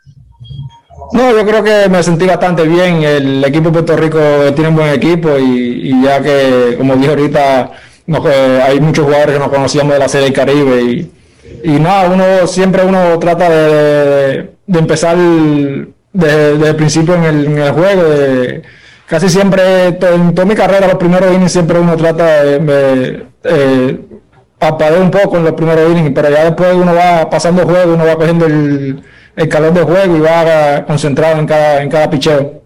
[1.12, 3.03] No, yo creo que me sentí bastante bien.
[3.03, 4.19] El equipo de Puerto Rico
[4.53, 7.71] tiene un buen equipo y, y ya que, como dije ahorita,
[8.10, 11.12] eh, hay muchos jugadores que nos conocíamos de la Serie del Caribe y,
[11.63, 15.17] y nada, uno siempre uno trata de, de empezar
[16.13, 18.04] desde, el principio en el, juego.
[18.04, 18.63] De,
[19.06, 24.00] casi siempre, en toda mi carrera, los primeros innings siempre uno trata de, eh,
[25.02, 28.06] un poco en los primeros innings, pero ya después uno va pasando el juego, uno
[28.06, 29.04] va cogiendo el,
[29.36, 32.60] el calor del juego y va concentrado en cada, en cada picheo.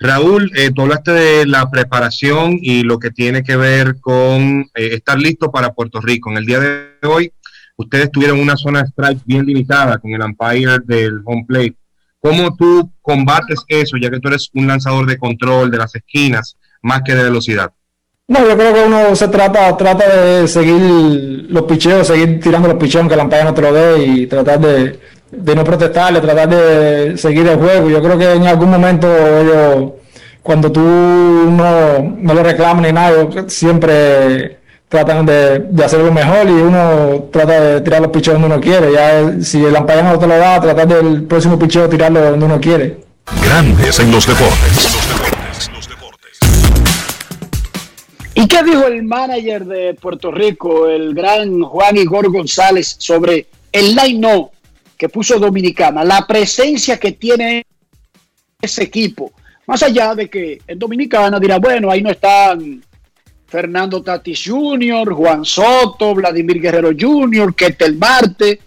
[0.00, 4.90] Raúl, eh, tú hablaste de la preparación y lo que tiene que ver con eh,
[4.92, 6.30] estar listo para Puerto Rico.
[6.30, 7.32] En el día de hoy,
[7.76, 11.76] ustedes tuvieron una zona de strike bien limitada con el umpire del home plate.
[12.20, 16.56] ¿Cómo tú combates eso, ya que tú eres un lanzador de control de las esquinas,
[16.80, 17.72] más que de velocidad?
[18.28, 22.76] No, yo creo que uno se trata, trata de seguir los picheos, seguir tirando los
[22.76, 26.48] picheos que el umpire no te lo dé y tratar de, de no protestarle, tratar
[26.48, 27.90] de seguir el juego.
[27.90, 29.92] Yo creo que en algún momento ellos,
[30.42, 36.48] cuando tú no, no le reclamas ni nada, siempre tratan de, de hacer lo mejor
[36.48, 38.92] y uno trata de tirar los picheos donde uno quiere.
[38.92, 42.60] Ya si el amparo no te lo da, tratar del próximo picheo tirarlo donde uno
[42.60, 43.00] quiere.
[43.42, 44.88] Grandes en los deportes.
[48.34, 53.96] ¿Y qué dijo el manager de Puerto Rico, el gran Juan Igor González, sobre el
[53.96, 54.52] line-no
[54.98, 57.64] que puso Dominicana, la presencia que tiene
[58.60, 59.32] ese equipo,
[59.66, 62.82] más allá de que en Dominicana dirá, bueno, ahí no están
[63.46, 68.60] Fernando Tatis Jr., Juan Soto, Vladimir Guerrero Jr., Ketel Marte.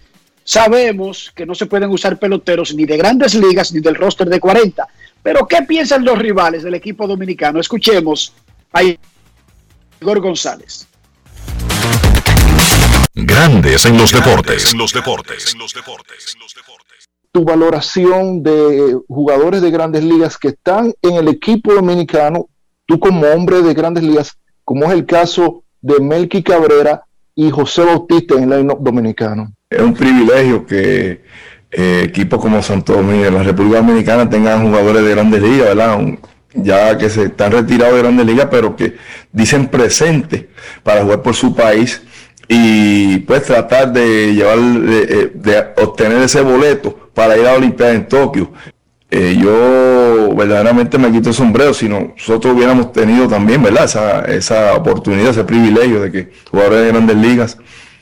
[0.44, 4.40] Sabemos que no se pueden usar peloteros ni de grandes ligas ni del roster de
[4.40, 4.88] 40.
[5.22, 7.60] Pero ¿qué piensan los rivales del equipo dominicano?
[7.60, 8.34] Escuchemos
[8.74, 10.88] a Igor González.
[13.24, 14.72] Grandes en los deportes.
[14.72, 15.54] En los deportes.
[15.54, 16.36] En los deportes.
[17.32, 22.48] Tu valoración de jugadores de grandes ligas que están en el equipo dominicano,
[22.86, 27.04] tú como hombre de grandes ligas, como es el caso de Melky Cabrera
[27.36, 29.54] y José Bautista en el dominicano.
[29.70, 31.22] Es un privilegio que
[31.72, 36.00] eh, equipos como Santo Domingo, la República Dominicana tengan jugadores de grandes ligas, ¿verdad?
[36.54, 38.98] ya que se están retirados de grandes ligas, pero que
[39.32, 40.50] dicen presente
[40.84, 42.02] para jugar por su país
[42.54, 47.94] y pues tratar de llevar, de, eh, obtener ese boleto para ir a la Olimpiada
[47.94, 48.52] en Tokio.
[49.10, 53.86] Eh, yo verdaderamente me quito el sombrero si nosotros hubiéramos tenido también, ¿verdad?
[53.86, 57.58] Esa, esa oportunidad, ese privilegio de que jugadores de grandes ligas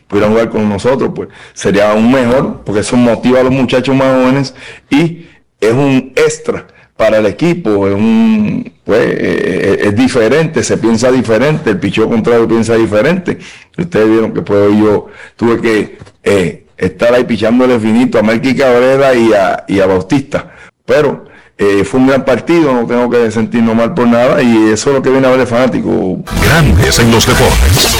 [0.07, 4.07] pudieran jugar con nosotros, pues sería aún mejor, porque eso motiva a los muchachos más
[4.15, 4.55] jóvenes
[4.89, 5.27] y
[5.61, 6.65] es un extra
[6.99, 12.09] para el equipo es un pues eh, eh, es, diferente, se piensa diferente, el pichón
[12.09, 13.39] contrario piensa diferente.
[13.77, 19.13] Ustedes vieron que pues yo tuve que eh, estar ahí pichándole finito a Melqui Cabrera
[19.15, 20.53] y a, y a Bautista.
[20.85, 21.23] Pero
[21.85, 25.01] fue un gran partido, no tengo que sentirnos mal por nada y eso es lo
[25.01, 26.17] que viene a ver el fanático.
[26.43, 27.97] Grandes en los deportes.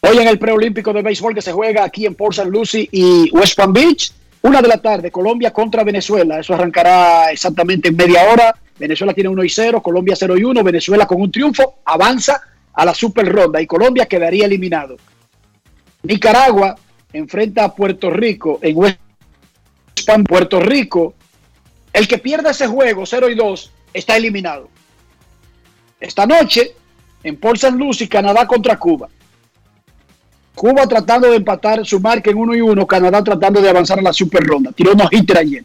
[0.00, 2.50] Hoy en el preolímpico de béisbol que se juega aquí en Port St.
[2.50, 6.38] Lucie y West Palm Beach, Una de la tarde, Colombia contra Venezuela.
[6.38, 8.54] Eso arrancará exactamente en media hora.
[8.78, 10.62] Venezuela tiene 1 y 0, Colombia 0 y 1.
[10.62, 12.40] Venezuela con un triunfo avanza
[12.72, 14.96] a la super ronda y Colombia quedaría eliminado.
[16.04, 16.76] Nicaragua
[17.12, 18.98] enfrenta a Puerto Rico en West
[20.26, 21.14] Puerto Rico.
[21.92, 24.68] El que pierda ese juego 0 y 2 está eliminado.
[26.00, 26.74] Esta noche
[27.22, 27.76] en Port St.
[27.76, 29.08] Lucie, Canadá contra Cuba.
[30.58, 34.02] Cuba tratando de empatar su marca en 1 y 1, Canadá tratando de avanzar a
[34.02, 34.72] la super ronda.
[34.72, 35.64] Tiró unos hitters ayer.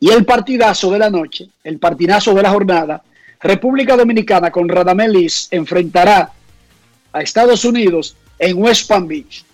[0.00, 3.04] Y el partidazo de la noche, el partidazo de la jornada,
[3.38, 6.32] República Dominicana con Radamelis enfrentará
[7.12, 9.44] a Estados Unidos en West Palm Beach.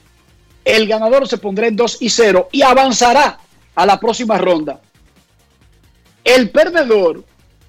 [0.65, 3.39] El ganador se pondrá en 2 y 0 y avanzará
[3.75, 4.81] a la próxima ronda.
[6.25, 7.23] El perdedor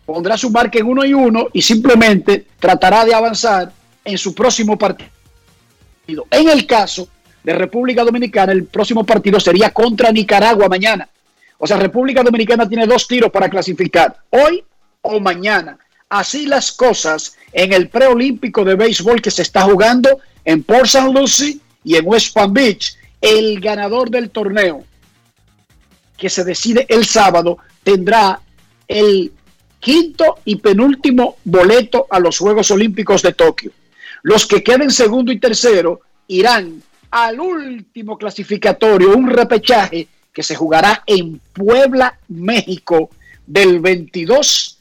[0.05, 3.73] pondrá su marca en 1 y 1 y simplemente tratará de avanzar
[4.05, 5.12] en su próximo partido.
[6.07, 7.07] En el caso
[7.43, 11.07] de República Dominicana, el próximo partido sería contra Nicaragua mañana.
[11.57, 14.63] O sea, República Dominicana tiene dos tiros para clasificar, hoy
[15.01, 15.77] o mañana.
[16.09, 21.11] Así las cosas en el preolímpico de béisbol que se está jugando en Port St.
[21.11, 22.97] Lucie y en West Palm Beach.
[23.21, 24.83] El ganador del torneo,
[26.17, 28.41] que se decide el sábado, tendrá
[28.87, 29.31] el
[29.79, 33.71] quinto y penúltimo boleto a los Juegos Olímpicos de Tokio.
[34.23, 41.03] Los que queden segundo y tercero irán al último clasificatorio, un repechaje que se jugará
[41.05, 43.09] en Puebla, México,
[43.45, 44.79] del 22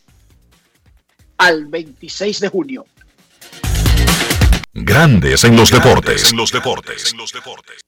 [1.39, 2.87] al 26 de junio.
[4.73, 6.31] Grandes en los deportes.
[6.31, 7.13] En los deportes.
[7.13, 7.81] En los deportes.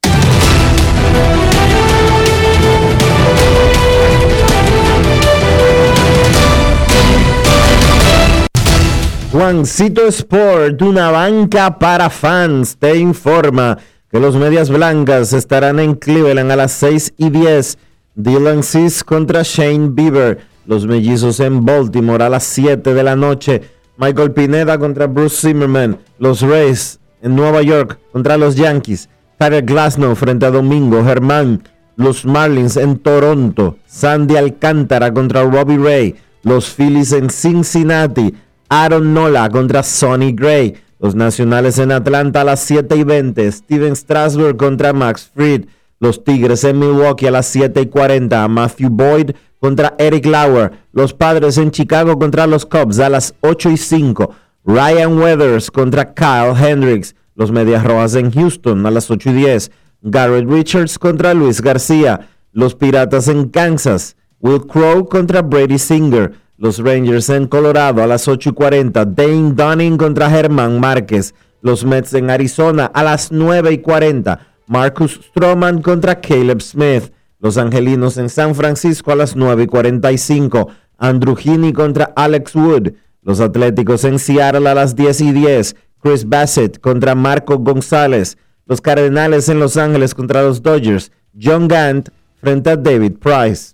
[9.35, 13.77] Juancito Sport, una banca para fans, te informa
[14.09, 17.77] que los Medias Blancas estarán en Cleveland a las 6 y 10.
[18.15, 20.39] Dylan Cis contra Shane Bieber.
[20.67, 23.63] Los mellizos en Baltimore a las 7 de la noche.
[23.97, 25.99] Michael Pineda contra Bruce Zimmerman.
[26.21, 29.09] Los Rays en Nueva York contra los Yankees.
[29.37, 31.65] Tyler Glasnow frente a Domingo Germán.
[31.97, 33.79] Los Marlins en Toronto.
[33.85, 36.15] Sandy Alcántara contra Robbie Ray.
[36.45, 38.33] Los Phillies en Cincinnati.
[38.77, 40.75] Aaron Nola contra Sonny Gray.
[40.99, 43.53] Los Nacionales en Atlanta a las 7 y 20.
[43.53, 45.67] Steven Strasburg contra Max Fried.
[46.01, 48.49] Los Tigres en Milwaukee a las 7 y 40.
[48.49, 50.73] Matthew Boyd contra Eric Lauer.
[50.91, 54.35] Los Padres en Chicago contra los Cubs a las 8 y 5.
[54.65, 57.15] Ryan Weathers contra Kyle Hendricks.
[57.37, 59.71] Los Medias Rojas en Houston a las 8 y 10.
[60.03, 62.29] Garrett Richards contra Luis García.
[62.51, 64.17] Los Piratas en Kansas.
[64.41, 66.33] Will Crow contra Brady Singer.
[66.57, 69.05] Los Rangers en Colorado a las 8 y 40.
[69.07, 71.35] Dane Dunning contra Germán Márquez.
[71.61, 74.39] Los Mets en Arizona a las 9 y 40.
[74.69, 77.13] Marcus Stroman contra Caleb Smith.
[77.41, 80.69] Los Angelinos en San Francisco a las 9 y 45.
[80.97, 82.93] Andrew Heaney contra Alex Wood.
[83.23, 85.77] Los Atléticos en Seattle a las 10 y 10.
[86.01, 88.39] Chris Bassett contra Marco González.
[88.67, 91.11] Los Cardenales en Los Ángeles contra los Dodgers.
[91.39, 93.74] John Gant frente a David Price.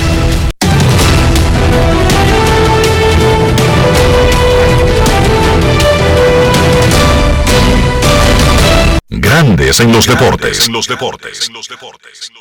[9.13, 10.67] Grandes en los deportes.
[10.67, 11.49] En los deportes.
[11.49, 12.31] En los deportes.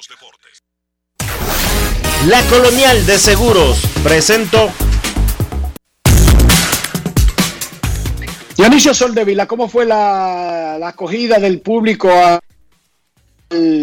[2.28, 4.70] La Colonial de Seguros presentó.
[8.56, 12.38] Dionisio Soldevila, ¿cómo fue la, la acogida del público a,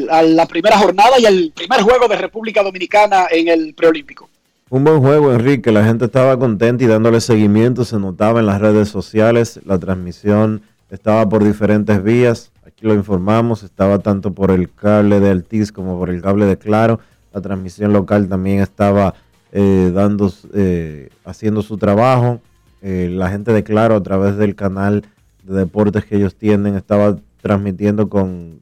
[0.10, 4.30] a la primera jornada y al primer juego de República Dominicana en el preolímpico?
[4.70, 5.74] Un buen juego, Enrique.
[5.74, 7.84] La gente estaba contenta y dándole seguimiento.
[7.84, 9.60] Se notaba en las redes sociales.
[9.66, 12.52] La transmisión estaba por diferentes vías
[12.82, 17.00] lo informamos, estaba tanto por el cable de Altiz como por el cable de Claro.
[17.34, 19.14] La transmisión local también estaba
[19.52, 22.42] eh, dando, eh, haciendo su trabajo.
[22.82, 25.04] Eh, la gente de Claro a través del canal
[25.44, 28.60] de deportes que ellos tienen estaba transmitiendo con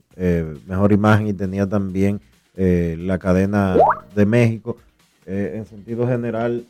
[0.66, 2.22] mejor imagen y tenía también
[2.55, 3.76] la cadena
[4.16, 4.78] de México.
[5.26, 6.63] en sentido general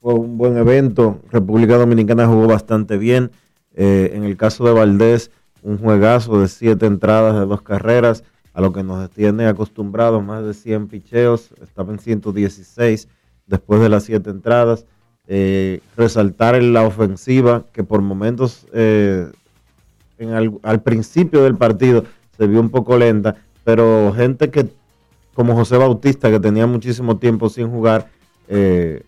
[0.00, 1.20] fue un buen evento.
[1.32, 3.32] República Dominicana jugó bastante bien.
[3.74, 5.32] en el caso de Valdés,
[5.66, 8.22] un juegazo de siete entradas de dos carreras,
[8.54, 13.08] a lo que nos tiene acostumbrados, más de 100 picheos, estaba en 116
[13.46, 14.86] después de las siete entradas.
[15.26, 19.26] Eh, resaltar en la ofensiva, que por momentos eh,
[20.62, 22.04] al principio del partido
[22.38, 24.68] se vio un poco lenta, pero gente que,
[25.34, 28.08] como José Bautista, que tenía muchísimo tiempo sin jugar,
[28.46, 29.02] eh,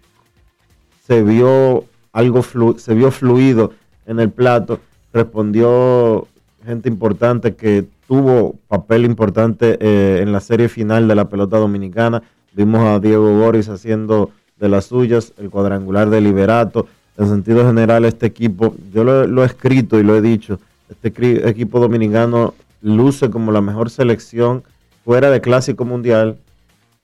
[1.06, 3.72] se vio algo flu- se vio fluido
[4.06, 4.80] en el plato,
[5.12, 6.26] respondió
[6.69, 12.23] gente importante que tuvo papel importante eh, en la serie final de la pelota dominicana.
[12.53, 16.87] Vimos a Diego Boris haciendo de las suyas, el cuadrangular de Liberato.
[17.16, 21.49] En sentido general, este equipo, yo lo, lo he escrito y lo he dicho, este
[21.49, 24.62] equipo dominicano luce como la mejor selección
[25.05, 26.37] fuera de Clásico Mundial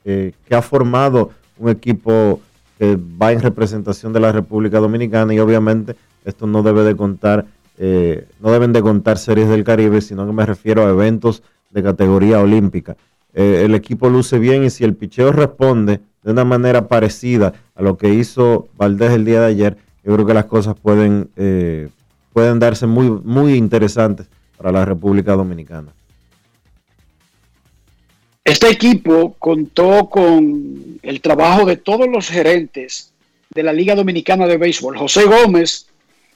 [0.05, 2.41] eh, que ha formado un equipo
[2.79, 7.47] que va en representación de la República Dominicana y obviamente esto no debe de contar,
[7.79, 11.83] eh, no deben de contar series del Caribe, sino que me refiero a eventos de
[11.83, 12.97] categoría olímpica.
[13.35, 17.83] Eh, el equipo luce bien y si el picheo responde de una manera parecida a
[17.83, 21.89] lo que hizo Valdés el día de ayer, yo creo que las cosas pueden, eh,
[22.33, 25.93] pueden darse muy, muy interesantes para la República Dominicana.
[28.45, 33.13] Este equipo contó con el trabajo de todos los gerentes
[33.51, 34.99] de la Liga Dominicana de Béisbol.
[34.99, 35.87] José Gómez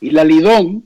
[0.00, 0.84] y la Lidón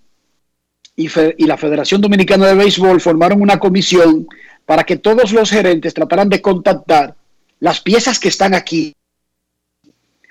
[1.38, 4.26] y, la Federación Dominicana de Béisbol formaron una comisión
[4.66, 7.14] para que todos los gerentes trataran de contactar
[7.61, 8.94] las piezas que están aquí.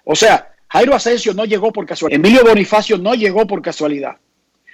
[0.03, 2.19] O sea, Jairo Asensio no llegó por casualidad.
[2.19, 4.17] Emilio Bonifacio no llegó por casualidad.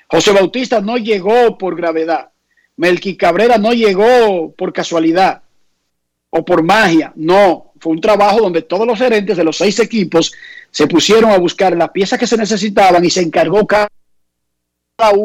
[0.07, 2.29] José Bautista no llegó por gravedad.
[2.77, 5.41] Melqui Cabrera no llegó por casualidad
[6.29, 7.11] o por magia.
[7.15, 10.33] No, fue un trabajo donde todos los gerentes de los seis equipos
[10.71, 13.87] se pusieron a buscar las piezas que se necesitaban y se encargó cada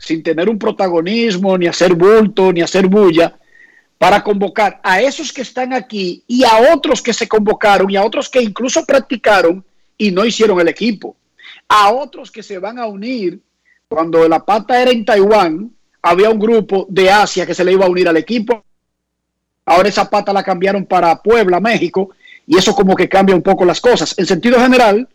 [0.02, 3.34] sin tener un protagonismo, ni hacer bulto, ni hacer bulla,
[3.96, 8.04] para convocar a esos que están aquí y a otros que se convocaron y a
[8.04, 9.64] otros que incluso practicaron
[9.96, 11.16] y no hicieron el equipo.
[11.68, 13.40] A otros que se van a unir
[13.88, 15.70] cuando la pata era en Taiwán,
[16.02, 18.62] había un grupo de Asia que se le iba a unir al equipo.
[19.64, 22.10] Ahora esa pata la cambiaron para Puebla, México,
[22.46, 24.14] y eso como que cambia un poco las cosas.
[24.18, 25.08] En sentido general,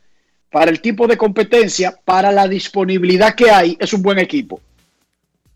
[0.49, 4.61] para el tipo de competencia, para la disponibilidad que hay, es un buen equipo.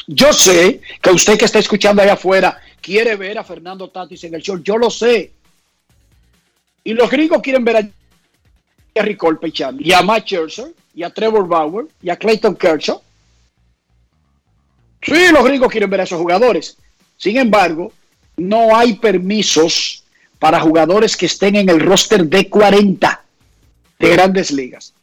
[0.08, 4.36] Yo sé que usted que está escuchando allá afuera quiere ver a Fernando Tatis en
[4.36, 5.32] el show, yo lo sé.
[6.84, 7.89] Y los gringos quieren ver a
[8.94, 9.38] Jerry Cole
[9.80, 13.02] y a Matt Scherzer, y a Trevor Bauer, y a Clayton Kershaw.
[15.02, 16.78] Sí, los gringos quieren ver a esos jugadores.
[17.18, 17.94] Sin embargo,
[18.38, 20.04] no hay permisos
[20.39, 23.20] para jugadores que estén en el roster de 40
[24.02, 24.93] de grandes ligas.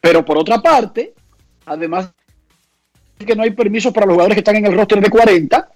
[0.00, 1.14] Pero por otra parte,
[1.66, 2.10] además
[3.18, 5.68] de que no hay permisos para los jugadores que están en el roster de 40,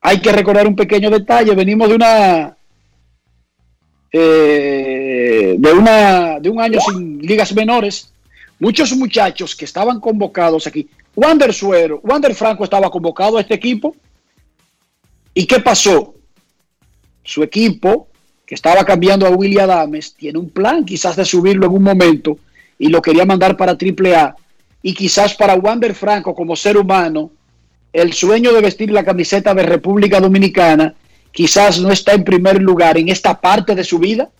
[0.00, 1.54] hay que recordar un pequeño detalle.
[1.54, 2.56] Venimos de una
[4.12, 8.12] eh, de una de un año sin ligas menores.
[8.58, 10.88] Muchos muchachos que estaban convocados aquí.
[11.14, 13.94] Wander Suero, Wander Franco estaba convocado a este equipo.
[15.34, 16.14] ¿Y qué pasó?
[17.22, 18.08] Su equipo,
[18.46, 22.38] que estaba cambiando a Willy Adames, tiene un plan quizás de subirlo en un momento
[22.78, 24.36] y lo quería mandar para AAA.
[24.82, 27.32] Y quizás para Wander Franco como ser humano,
[27.92, 30.94] el sueño de vestir la camiseta de República Dominicana
[31.32, 34.30] quizás no está en primer lugar en esta parte de su vida.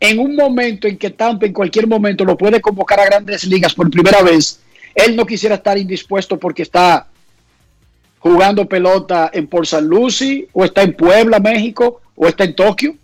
[0.00, 3.74] En un momento en que Tampa en cualquier momento lo puede convocar a grandes ligas
[3.74, 4.60] por primera vez,
[4.94, 7.07] él no quisiera estar indispuesto porque está
[8.18, 12.96] jugando pelota en Port San Lucie, o está en Puebla, México, o está en Tokio.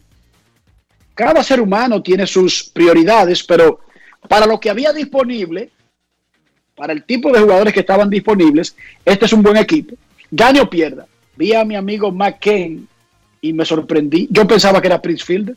[1.14, 3.80] Cada ser humano tiene sus prioridades, pero
[4.28, 5.70] para lo que había disponible,
[6.74, 9.94] para el tipo de jugadores que estaban disponibles, este es un buen equipo.
[10.30, 11.06] Gane o pierda.
[11.36, 12.88] Vi a mi amigo McCain
[13.40, 14.26] y me sorprendí.
[14.30, 15.56] Yo pensaba que era Prince Fielder.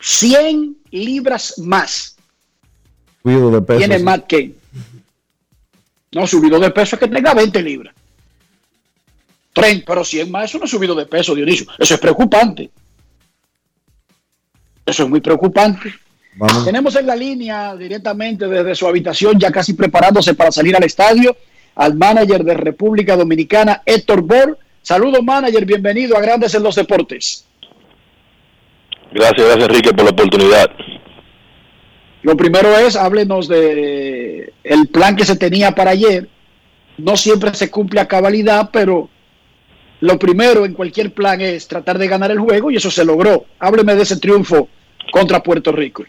[0.00, 2.16] 100 libras más
[3.22, 3.78] Cuido de peso.
[3.78, 3.98] tiene.
[4.00, 4.30] Matt.
[6.14, 7.94] No, subido de peso es que tenga 20 libras.
[9.52, 11.66] 30, pero 100 más, eso no es subido de peso, Dionisio.
[11.78, 12.70] Eso es preocupante.
[14.86, 15.94] Eso es muy preocupante.
[16.36, 16.64] Vamos.
[16.64, 21.36] Tenemos en la línea directamente desde su habitación, ya casi preparándose para salir al estadio,
[21.76, 24.58] al manager de República Dominicana, Héctor Bor.
[24.82, 27.44] Saludos, manager, bienvenido a Grandes en los Deportes.
[29.12, 30.70] Gracias, gracias Enrique por la oportunidad.
[32.24, 36.26] Lo primero es, háblenos de el plan que se tenía para ayer.
[36.96, 39.10] No siempre se cumple a cabalidad, pero
[40.00, 43.44] lo primero en cualquier plan es tratar de ganar el juego y eso se logró.
[43.58, 44.68] Hábleme de ese triunfo
[45.12, 46.04] contra Puerto Rico.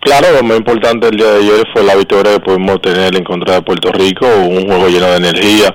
[0.00, 3.24] Claro, lo más importante el día de ayer fue la victoria que pudimos tener en
[3.24, 5.74] contra de Puerto Rico, un juego lleno de energía,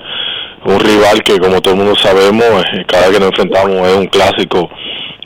[0.63, 3.97] un rival que como todo el mundo sabemos, eh, cada vez que nos enfrentamos es
[3.97, 4.69] un clásico,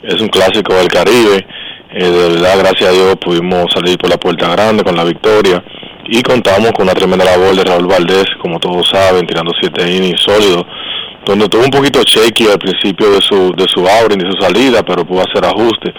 [0.02, 1.46] es un clásico del Caribe.
[1.90, 5.62] Eh, de verdad, gracias a Dios pudimos salir por la puerta grande con la victoria
[6.06, 10.20] y contamos con una tremenda labor de Raúl Valdés, como todos saben, tirando siete innings
[10.20, 10.64] sólidos,
[11.24, 14.82] donde tuvo un poquito shaky al principio de su de su y de su salida,
[14.82, 15.94] pero pudo hacer ajustes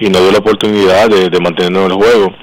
[0.00, 2.34] y nos dio la oportunidad de, de mantenernos en el juego.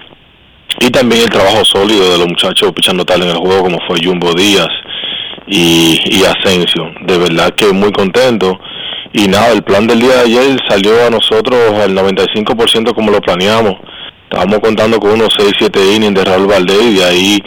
[0.82, 3.98] Y también el trabajo sólido de los muchachos pichando tal en el juego, como fue
[4.04, 4.70] Jumbo Díaz
[5.48, 6.92] y, y Asensio.
[7.02, 8.60] De verdad que muy contento.
[9.18, 13.22] Y nada, el plan del día de ayer salió a nosotros al 95% como lo
[13.22, 13.76] planeamos.
[14.24, 17.40] Estábamos contando con unos 6-7 innings de Raúl Valdés y de ahí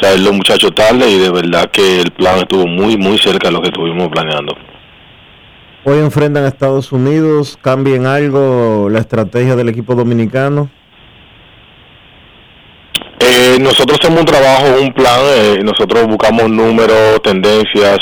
[0.00, 3.54] traer los muchachos tarde y de verdad que el plan estuvo muy, muy cerca de
[3.54, 4.56] lo que estuvimos planeando.
[5.82, 10.70] Hoy enfrentan a Estados Unidos, cambien algo la estrategia del equipo dominicano.
[13.18, 17.98] Eh, nosotros hacemos un trabajo, un plan, eh, nosotros buscamos números, tendencias,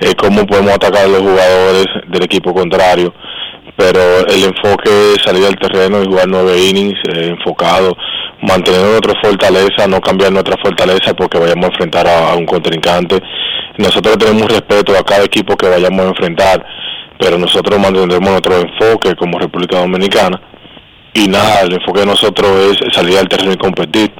[0.00, 3.14] eh, cómo podemos atacar a los jugadores del equipo contrario,
[3.76, 7.96] pero el enfoque es salir al terreno y jugar nueve innings eh, enfocado,
[8.42, 13.20] mantener nuestra fortaleza, no cambiar nuestra fortaleza porque vayamos a enfrentar a, a un contrincante.
[13.78, 16.64] Nosotros tenemos respeto a cada equipo que vayamos a enfrentar,
[17.18, 20.40] pero nosotros mantendremos nuestro enfoque como República Dominicana.
[21.12, 24.12] Y nada, el enfoque de nosotros es salir al terreno y competir.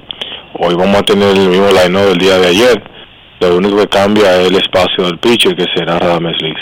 [0.58, 2.82] Hoy vamos a tener el mismo line del día de ayer.
[3.40, 6.58] Lo único que cambia es el espacio del pitcher, que será Radames Liz.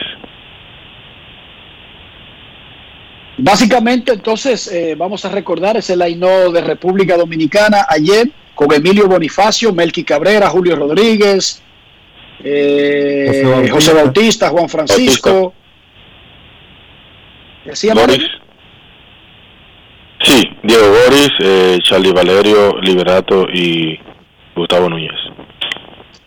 [3.39, 9.73] Básicamente, entonces, eh, vamos a recordar ese line de República Dominicana ayer con Emilio Bonifacio,
[9.73, 11.63] Melqui Cabrera, Julio Rodríguez,
[12.43, 13.75] eh, José Bautista.
[13.75, 15.55] José Bautista, Juan Francisco.
[17.65, 18.25] ¿Decía Boris.
[20.21, 23.99] Sí, Diego Boris, eh, Charlie Valerio, Liberato y
[24.57, 25.28] Gustavo Núñez.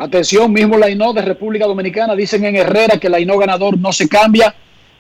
[0.02, 2.16] Atención, mismo line de República Dominicana.
[2.16, 4.52] Dicen en Herrera que el line ganador no se cambia.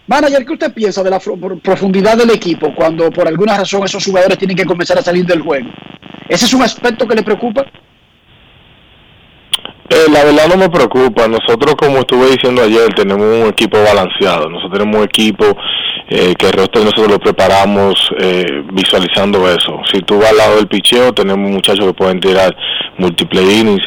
[0.05, 4.37] Manager, ¿qué usted piensa de la profundidad del equipo cuando por alguna razón esos jugadores
[4.37, 5.71] tienen que comenzar a salir del juego?
[6.29, 7.65] ¿Ese es un aspecto que le preocupa?
[9.89, 11.27] Eh, la verdad no me preocupa.
[11.27, 14.49] Nosotros, como estuve diciendo ayer, tenemos un equipo balanceado.
[14.49, 15.45] Nosotros tenemos un equipo
[16.09, 19.81] eh, que el resto de nosotros lo preparamos eh, visualizando eso.
[19.91, 22.55] Si tú vas al lado del picheo, tenemos muchachos que pueden tirar
[22.99, 23.81] múltiples innings.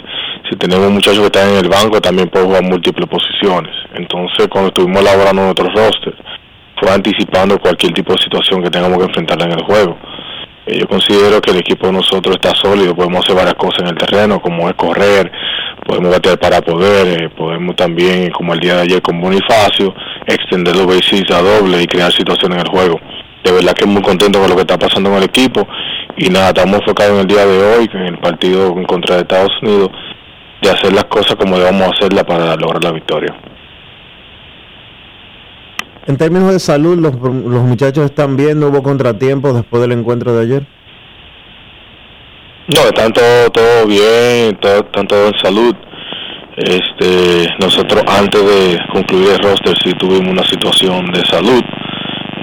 [0.48, 3.74] Si tenemos muchachos que están en el banco, también pueden jugar múltiples posiciones.
[3.94, 6.14] Entonces, cuando estuvimos elaborando nuestro roster,
[6.78, 9.96] fue anticipando cualquier tipo de situación que tengamos que enfrentar en el juego.
[10.66, 13.88] Eh, Yo considero que el equipo de nosotros está sólido, podemos hacer varias cosas en
[13.88, 15.32] el terreno, como es correr,
[15.86, 19.94] podemos batear para poder, eh, podemos también, como el día de ayer con Bonifacio,
[20.26, 23.00] extender los bases a doble y crear situaciones en el juego.
[23.42, 25.66] De verdad que muy contento con lo que está pasando en el equipo
[26.16, 29.22] y nada, estamos enfocados en el día de hoy, en el partido en contra de
[29.22, 29.90] Estados Unidos,
[30.62, 33.34] de hacer las cosas como debamos hacerlas para lograr la victoria.
[36.06, 40.34] En términos de salud, los, los muchachos están bien, no hubo contratiempos después del encuentro
[40.34, 40.66] de ayer.
[42.74, 45.74] No, están todo, todo bien, todo, están todos en salud.
[46.56, 51.60] Este, nosotros antes de concluir el roster sí tuvimos una situación de salud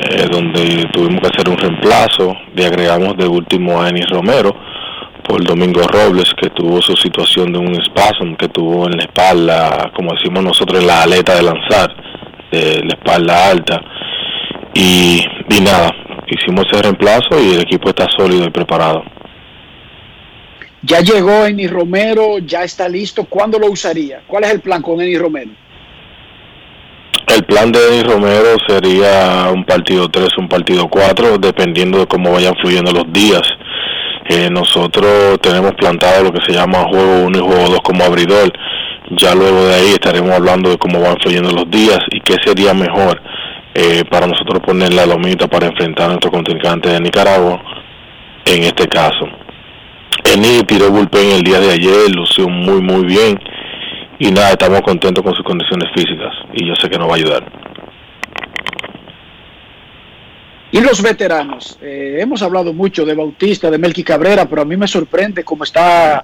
[0.03, 4.53] eh, donde tuvimos que hacer un reemplazo, le agregamos de último a Enis Romero
[5.31, 9.89] por Domingo Robles que tuvo su situación de un espasmo que tuvo en la espalda,
[9.95, 11.89] como decimos nosotros en la aleta de lanzar,
[12.51, 13.81] de la espalda alta
[14.73, 15.89] y, y nada,
[16.27, 19.05] hicimos ese reemplazo y el equipo está sólido y preparado.
[20.81, 23.23] Ya llegó Eni Romero, ya está listo.
[23.23, 24.23] ¿Cuándo lo usaría?
[24.27, 25.51] ¿Cuál es el plan con Eni Romero?
[27.27, 32.33] El plan de Denis Romero sería un partido 3, un partido 4, dependiendo de cómo
[32.33, 33.43] vayan fluyendo los días.
[34.33, 38.49] Eh, nosotros tenemos plantado lo que se llama juego 1 y juego 2 como abridor.
[39.17, 42.73] Ya luego de ahí estaremos hablando de cómo van fluyendo los días y qué sería
[42.73, 43.21] mejor
[43.73, 47.61] eh, para nosotros poner la lomita para enfrentar a nuestro contrincante de Nicaragua
[48.45, 49.27] en este caso.
[50.23, 53.37] Eni tiró bullpen el día de ayer, lució muy muy bien
[54.17, 57.17] y nada, estamos contentos con sus condiciones físicas y yo sé que nos va a
[57.17, 57.43] ayudar.
[60.73, 64.77] Y los veteranos, eh, hemos hablado mucho de Bautista, de Melqui Cabrera, pero a mí
[64.77, 66.21] me sorprende cómo está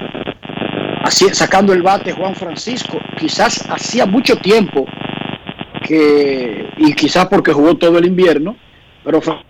[1.03, 2.97] así, sacando el bate Juan Francisco.
[3.19, 4.85] Quizás hacía mucho tiempo
[5.83, 8.55] que, y quizás porque jugó todo el invierno,
[9.03, 9.43] pero Fra-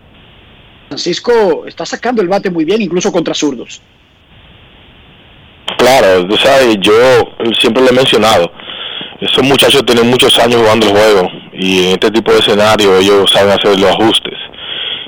[0.88, 3.80] Francisco está sacando el bate muy bien, incluso contra zurdos.
[5.78, 6.94] Claro, tú sabes, yo
[7.60, 8.52] siempre le he mencionado,
[9.22, 13.30] esos muchachos tienen muchos años jugando el juego y en este tipo de escenario ellos
[13.32, 14.34] saben hacer los ajustes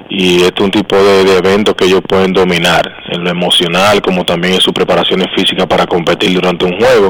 [0.10, 3.04] y este es un tipo de, de evento que ellos pueden dominar.
[3.12, 7.10] en lo emocional como también en su preparación física para competir durante un juego.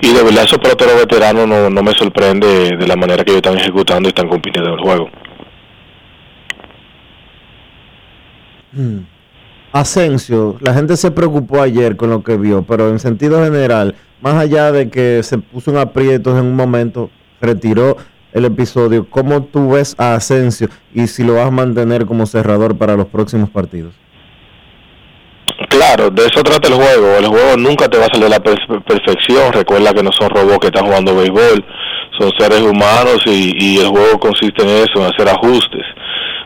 [0.00, 3.42] Y de verdad esos peloteros veteranos no, no me sorprende de la manera que ellos
[3.44, 5.10] están ejecutando y están compitiendo en el juego.
[8.72, 8.98] Hmm.
[9.72, 14.34] Asensio, la gente se preocupó ayer con lo que vio, pero en sentido general, más
[14.34, 17.10] allá de que se puso en aprietos en un momento,
[17.40, 17.96] retiró
[18.34, 22.76] el episodio, ¿cómo tú ves a Asensio y si lo vas a mantener como cerrador
[22.76, 23.94] para los próximos partidos?
[25.68, 27.16] Claro, de eso trata el juego.
[27.16, 29.52] El juego nunca te va a salir a la per- perfección.
[29.52, 31.64] Recuerda que no son robots que están jugando béisbol,
[32.18, 35.84] son seres humanos y, y el juego consiste en eso, en hacer ajustes.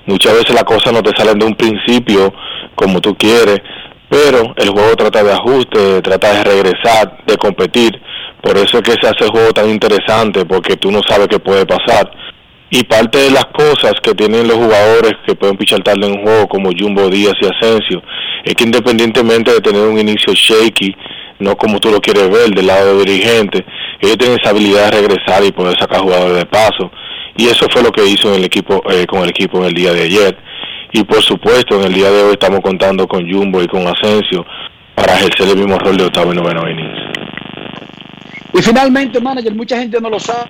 [0.07, 2.33] Muchas veces las cosas no te salen de un principio
[2.75, 3.61] como tú quieres,
[4.09, 8.01] pero el juego trata de ajuste, trata de regresar, de competir.
[8.43, 11.39] Por eso es que se hace el juego tan interesante, porque tú no sabes qué
[11.39, 12.11] puede pasar.
[12.71, 16.23] Y parte de las cosas que tienen los jugadores que pueden pichar tarde en un
[16.23, 18.03] juego, como Jumbo Díaz y Asensio,
[18.45, 20.95] es que independientemente de tener un inicio shaky,
[21.39, 23.65] no como tú lo quieres ver del lado del dirigente,
[24.01, 26.91] ellos tienen esa habilidad de regresar y poder sacar jugadores de paso.
[27.37, 29.75] Y eso fue lo que hizo en el equipo, eh, con el equipo en el
[29.75, 30.37] día de ayer.
[30.93, 34.45] Y por supuesto, en el día de hoy estamos contando con Jumbo y con Asensio
[34.95, 37.28] para ejercer el mismo rol de octavo y noveno innings.
[38.55, 40.49] Y finalmente, manager, mucha gente no lo sabe,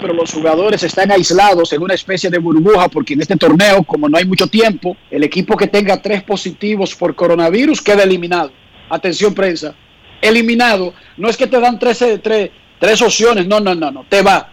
[0.00, 4.08] pero los jugadores están aislados en una especie de burbuja porque en este torneo, como
[4.08, 8.52] no hay mucho tiempo, el equipo que tenga tres positivos por coronavirus queda eliminado.
[8.88, 9.74] Atención prensa,
[10.20, 10.94] eliminado.
[11.16, 14.22] No es que te dan tres, eh, tres, tres opciones, no, no, no, no, te
[14.22, 14.50] va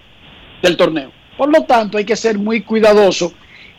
[0.61, 1.11] del torneo.
[1.37, 3.33] Por lo tanto, hay que ser muy cuidadoso.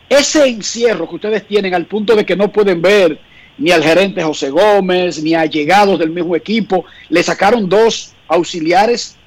[0.07, 3.19] Ese encierro que ustedes tienen al punto de que no pueden ver
[3.57, 9.17] ni al gerente José Gómez, ni a llegados del mismo equipo, le sacaron dos auxiliares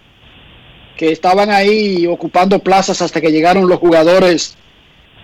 [0.96, 4.56] que estaban ahí ocupando plazas hasta que llegaron los jugadores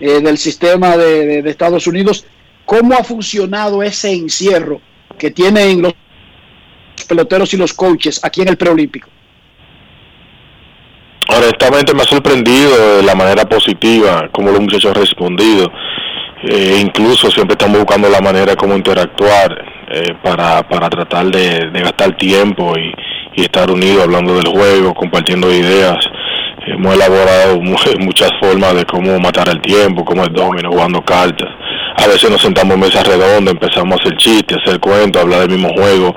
[0.01, 2.25] eh, del sistema de, de- Estados Unidos.
[2.65, 4.81] ¿Cómo ha funcionado ese encierro
[5.19, 5.95] que tienen los
[7.09, 9.09] peloteros y los coaches aquí en el preolímpico?
[11.29, 15.71] Honestamente me ha sorprendido la manera positiva como los muchachos han respondido.
[16.43, 19.53] Eh, incluso siempre estamos buscando la manera como interactuar
[19.91, 22.93] eh, para, para tratar de, de gastar tiempo y,
[23.39, 25.97] y estar unidos hablando del juego, compartiendo ideas.
[26.67, 31.49] Hemos elaborado mu- muchas formas de cómo matar el tiempo, como el domino, jugando cartas.
[31.97, 35.51] A veces nos sentamos en mesa redonda, empezamos a hacer chistes, hacer cuentos, hablar del
[35.51, 36.15] mismo juego,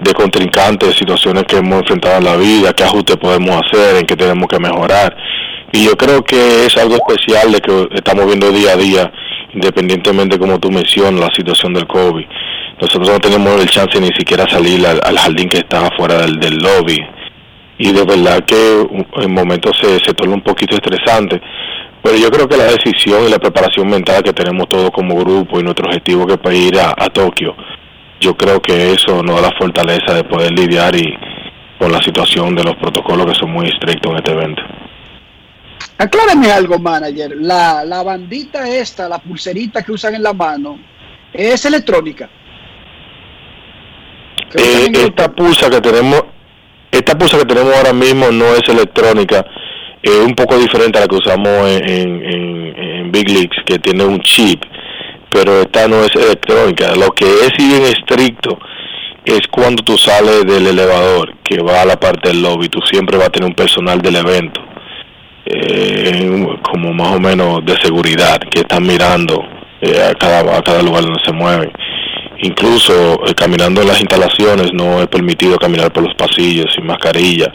[0.00, 4.16] de contrincantes, situaciones que hemos enfrentado en la vida, qué ajustes podemos hacer, en qué
[4.16, 5.16] tenemos que mejorar.
[5.72, 9.12] Y yo creo que es algo especial de que estamos viendo día a día,
[9.54, 12.24] independientemente como tú mencionas, la situación del COVID.
[12.80, 16.38] Nosotros no tenemos el chance ni siquiera salir al, al jardín que está afuera del,
[16.38, 16.98] del lobby.
[17.78, 18.86] Y de verdad que
[19.22, 21.40] en momentos se, se torna un poquito estresante.
[22.02, 25.58] Pero yo creo que la decisión y la preparación mental que tenemos todos como grupo
[25.58, 27.56] y nuestro objetivo que es ir a, a Tokio,
[28.20, 31.18] yo creo que eso nos da la fortaleza de poder lidiar y
[31.78, 34.62] con la situación de los protocolos que son muy estrictos en este evento.
[35.98, 37.32] Aclárame algo, manager.
[37.40, 40.78] La, la bandita esta, la pulserita que usan en la mano,
[41.32, 42.28] ¿es electrónica?
[44.56, 46.22] Eh, esta pulsa que tenemos,
[46.90, 49.44] esta pulsa que tenemos ahora mismo no es electrónica,
[50.02, 53.78] es un poco diferente a la que usamos en, en, en- en Big Leagues, que
[53.78, 54.62] tiene un chip,
[55.30, 56.94] pero esta no es electrónica.
[56.96, 58.58] Lo que es bien estricto
[59.24, 63.18] es cuando tú sales del elevador, que va a la parte del lobby, tú siempre
[63.18, 64.60] vas a tener un personal del evento,
[65.44, 69.42] eh, como más o menos de seguridad, que están mirando
[69.80, 71.70] eh, a, cada, a cada lugar donde se mueven.
[72.46, 77.52] Incluso eh, caminando en las instalaciones no es permitido caminar por los pasillos sin mascarilla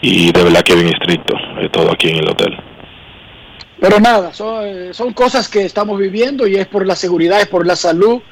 [0.00, 2.56] y de verdad que bien estricto eh, todo aquí en el hotel.
[3.82, 7.48] Pero nada, son, eh, son cosas que estamos viviendo y es por la seguridad, es
[7.48, 8.22] por la salud.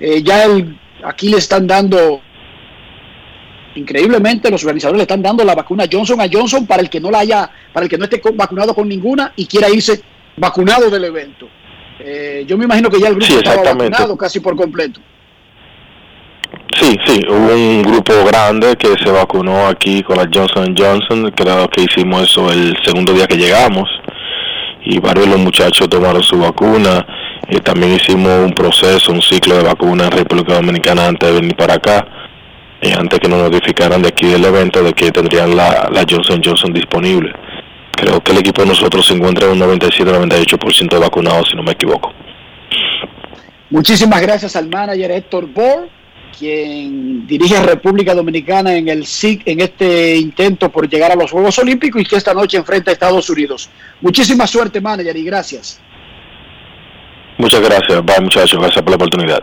[0.00, 2.20] Eh, ya el, aquí le están dando,
[3.76, 7.12] increíblemente, los organizadores le están dando la vacuna Johnson a Johnson para el que no
[7.12, 10.02] la haya, para el que no esté vacunado con ninguna y quiera irse
[10.36, 11.48] vacunado del evento.
[12.00, 15.00] Eh, yo me imagino que ya el grupo Sí, estaba vacunado casi por completo.
[16.78, 21.68] Sí, sí, hubo un grupo grande que se vacunó aquí con la Johnson Johnson, creo
[21.68, 23.88] que hicimos eso el segundo día que llegamos
[24.86, 27.04] y varios de los muchachos tomaron su vacuna.
[27.48, 31.56] Y también hicimos un proceso, un ciclo de vacuna en República Dominicana antes de venir
[31.56, 32.06] para acá,
[32.80, 36.40] y antes que nos notificaran de aquí del evento de que tendrían la, la Johnson
[36.44, 37.32] Johnson disponible.
[37.92, 41.62] Creo que el equipo de nosotros se encuentra en un 97-98% de vacunados, si no
[41.62, 42.12] me equivoco.
[43.70, 45.88] Muchísimas gracias al manager Héctor Bohr,
[46.38, 51.30] quien dirige a República Dominicana en el SIC en este intento por llegar a los
[51.30, 53.70] Juegos Olímpicos y que esta noche enfrenta a Estados Unidos.
[54.00, 55.80] Muchísima suerte, manager, y gracias.
[57.38, 59.42] Muchas gracias, bye muchachos, gracias por la oportunidad.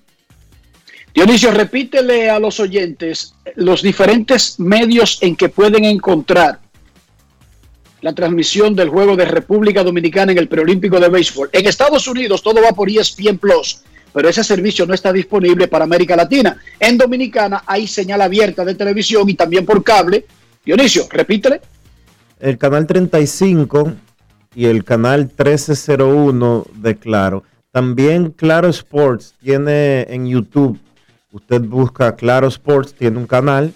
[1.14, 6.58] Dionisio, repítele a los oyentes los diferentes medios en que pueden encontrar
[8.03, 11.48] la transmisión del juego de República Dominicana en el preolímpico de béisbol.
[11.53, 13.80] En Estados Unidos todo va por ESPN Plus,
[14.12, 16.61] pero ese servicio no está disponible para América Latina.
[16.78, 20.26] En Dominicana hay señal abierta de televisión y también por cable.
[20.64, 21.61] Dionisio, repítele.
[22.40, 23.92] El canal 35
[24.57, 27.44] y el canal 1301 de Claro.
[27.70, 30.78] También Claro Sports tiene en YouTube.
[31.30, 33.72] Usted busca Claro Sports, tiene un canal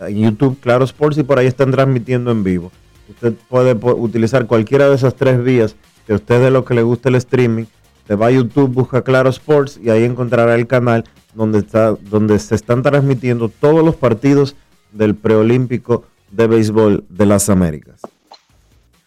[0.00, 2.72] en YouTube, Claro Sports, y por ahí están transmitiendo en vivo.
[3.08, 5.76] Usted puede utilizar cualquiera de esas tres vías
[6.06, 7.64] que usted de lo que le gusta el streaming.
[8.06, 12.38] Se va a YouTube, busca Claro Sports y ahí encontrará el canal donde, está, donde
[12.38, 14.56] se están transmitiendo todos los partidos
[14.92, 18.00] del preolímpico de béisbol de las Américas.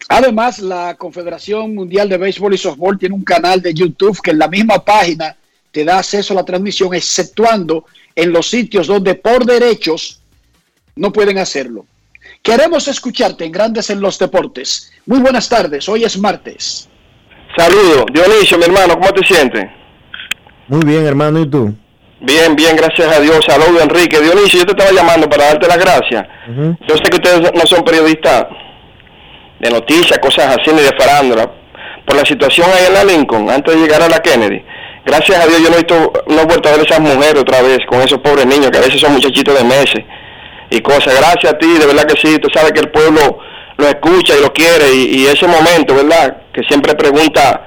[0.08, 4.38] Además, la Confederación Mundial de Béisbol y Softball tiene un canal de YouTube que en
[4.38, 5.36] la misma página
[5.72, 7.84] te da acceso a la transmisión, exceptuando
[8.14, 10.22] en los sitios donde por derechos
[10.94, 11.86] no pueden hacerlo.
[12.46, 14.92] Queremos escucharte en Grandes en los Deportes.
[15.04, 16.88] Muy buenas tardes, hoy es martes.
[17.56, 19.66] Saludos, Dionisio, mi hermano, ¿cómo te sientes?
[20.68, 21.74] Muy bien, hermano, ¿y tú?
[22.20, 23.44] Bien, bien, gracias a Dios.
[23.44, 24.20] Saludos, Enrique.
[24.20, 26.24] Dionisio, yo te estaba llamando para darte las gracias.
[26.86, 28.46] Yo sé que ustedes no son periodistas
[29.58, 31.50] de noticias, cosas así, ni de farándula.
[32.06, 34.62] Por la situación ahí en la Lincoln, antes de llegar a la Kennedy.
[35.04, 37.60] Gracias a Dios yo no he, visto, no he vuelto a ver esas mujeres otra
[37.62, 40.04] vez, con esos pobres niños, que a veces son muchachitos de meses
[40.70, 41.14] y cosas.
[41.16, 42.38] Gracias a ti, de verdad que sí.
[42.38, 43.38] Tú sabes que el pueblo
[43.76, 44.92] lo escucha y lo quiere.
[44.94, 46.36] Y, ese momento, ¿verdad?
[46.52, 47.66] Que siempre pregunta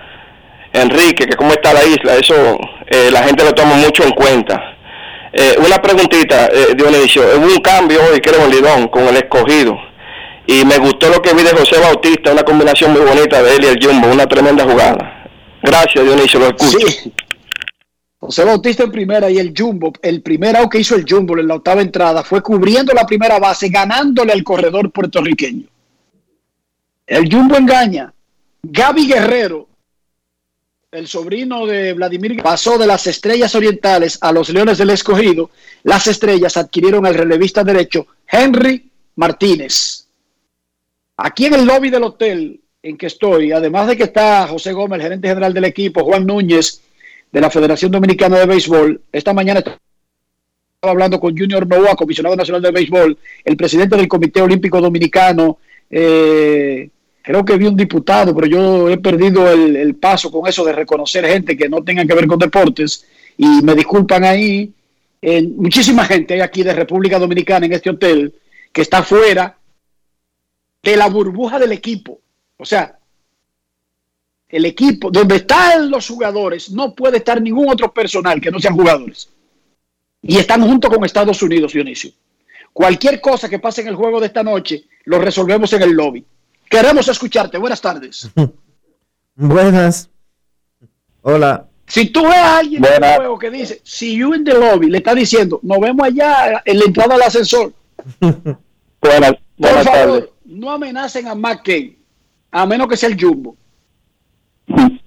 [0.73, 4.75] Enrique, que cómo está la isla, eso eh, la gente lo toma mucho en cuenta.
[5.31, 9.77] Eh, una preguntita, eh, Dionisio, hubo un cambio hoy, creo, en Lidón, con el escogido.
[10.47, 13.63] Y me gustó lo que vi de José Bautista, una combinación muy bonita de él
[13.63, 15.27] y el Jumbo, una tremenda jugada.
[15.61, 16.79] Gracias, Dionisio, lo escucho.
[16.79, 17.13] Sí.
[18.19, 21.47] José Bautista en primera y el Jumbo, el primer out que hizo el Jumbo en
[21.47, 25.67] la octava entrada fue cubriendo la primera base, ganándole al corredor puertorriqueño.
[27.07, 28.13] El Jumbo engaña.
[28.61, 29.69] Gaby Guerrero,
[30.91, 35.49] el sobrino de Vladimir, pasó de las Estrellas Orientales a los Leones del Escogido.
[35.83, 40.07] Las Estrellas adquirieron al relevista derecho Henry Martínez.
[41.15, 44.97] Aquí en el lobby del hotel en que estoy, además de que está José Gómez,
[44.97, 46.81] el gerente general del equipo, Juan Núñez,
[47.31, 49.79] de la Federación Dominicana de Béisbol, esta mañana estaba
[50.81, 55.57] hablando con Junior Novoa, comisionado nacional de béisbol, el presidente del Comité Olímpico Dominicano,
[55.89, 56.89] eh,
[57.21, 60.73] creo que vi un diputado, pero yo he perdido el, el, paso con eso de
[60.73, 63.05] reconocer gente que no tenga que ver con deportes,
[63.37, 64.71] y me disculpan ahí,
[65.21, 68.33] eh, muchísima gente hay aquí de República Dominicana en este hotel
[68.71, 69.57] que está fuera
[70.81, 72.19] de la burbuja del equipo.
[72.57, 72.98] O sea,
[74.49, 78.75] el equipo, donde están los jugadores, no puede estar ningún otro personal que no sean
[78.75, 79.29] jugadores.
[80.21, 82.11] Y están junto con Estados Unidos, Dionisio.
[82.73, 86.25] Cualquier cosa que pase en el juego de esta noche, lo resolvemos en el lobby.
[86.69, 87.57] Queremos escucharte.
[87.57, 88.29] Buenas tardes.
[89.35, 90.09] Buenas.
[91.21, 91.65] Hola.
[91.87, 94.89] Si tú ves a alguien en el juego que dice, si you in the lobby,
[94.89, 97.73] le está diciendo, nos vemos allá en la entrada al ascensor.
[98.19, 100.29] Buenas, Por buenas favor, tardes.
[100.45, 101.97] no amenacen a McCain,
[102.51, 103.55] a menos que sea el Jumbo.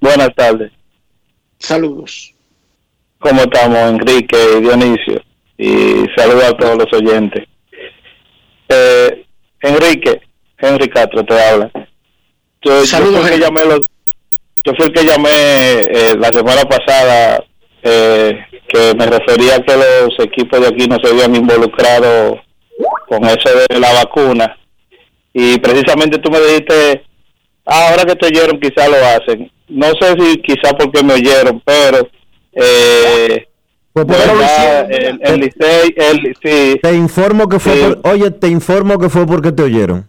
[0.00, 0.72] Buenas tardes.
[1.58, 2.32] Saludos.
[3.18, 5.22] ¿Cómo estamos, Enrique y Dionisio?
[5.56, 7.44] Y saludos a todos los oyentes.
[8.68, 9.24] Eh,
[9.60, 10.20] Enrique,
[10.58, 11.70] Henry Castro te habla.
[12.62, 13.44] Yo, yo Saludos, fui el que Henry.
[13.46, 13.88] llamé los-
[14.64, 17.44] yo fui el que llamé eh, la semana pasada
[17.84, 18.38] eh,
[18.68, 22.40] que me refería a que los equipos de aquí no se habían involucrado
[23.08, 24.56] con eso de la vacuna.
[25.32, 27.11] Y precisamente tú me dijiste, "Ah,
[27.64, 29.50] ahora que te oyeron quizá lo hacen.
[29.68, 32.06] No sé si quizá porque me oyeron, pero
[32.52, 33.46] eh,
[33.92, 37.80] Pues por lo verdad, hicieron, el, el Licey, el, sí, Te informo que fue Sí.
[37.82, 40.08] por- oye, te informo que fue porque te oyeron.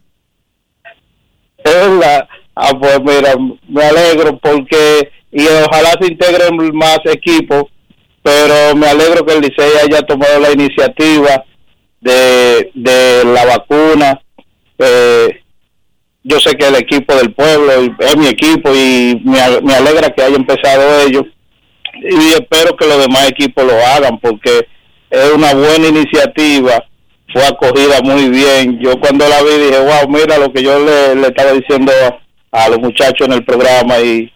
[1.63, 2.27] es verdad.
[2.55, 3.33] Ah, pues mira,
[3.67, 7.63] me alegro porque, y ojalá se integren más equipos,
[8.21, 11.43] pero me alegro que el Licey haya tomado la iniciativa
[12.01, 14.21] de, de la vacuna.
[14.77, 15.41] Eh,
[16.23, 20.35] yo sé que el equipo del pueblo es mi equipo y me, alegra que haya
[20.35, 21.23] empezado ellos
[22.01, 24.67] y espero que los demás equipos lo hagan porque
[25.09, 26.83] es una buena iniciativa
[27.31, 31.15] fue acogida muy bien yo cuando la vi dije wow mira lo que yo le,
[31.15, 31.91] le estaba diciendo
[32.51, 34.31] a los muchachos en el programa y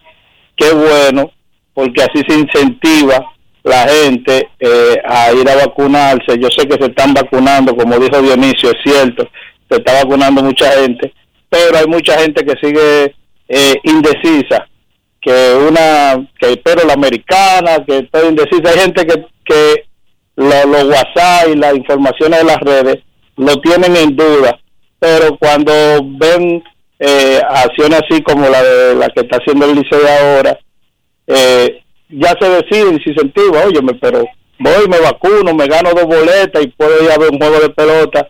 [0.58, 1.30] qué bueno,
[1.72, 3.32] porque así se incentiva
[3.62, 6.38] la gente eh, a ir a vacunarse.
[6.38, 9.28] Yo sé que se están vacunando, como dijo Dionisio, es cierto,
[9.70, 11.12] se está vacunando mucha gente,
[11.48, 13.14] pero hay mucha gente que sigue
[13.48, 14.68] eh, indecisa,
[15.20, 18.70] que una, que pero la americana, que está indecisa.
[18.70, 19.84] Hay gente que, que
[20.36, 22.96] los WhatsApp y las informaciones de las redes
[23.36, 24.58] lo tienen en duda,
[24.98, 25.72] pero cuando
[26.18, 26.62] ven
[26.98, 30.58] eh, acciones así como la de la que está haciendo el liceo ahora,
[31.26, 34.24] eh, ya se deciden se incentiva, óyeme, pero
[34.58, 37.70] voy, me vacuno, me gano dos boletas y puedo ir a ver un juego de
[37.70, 38.28] pelota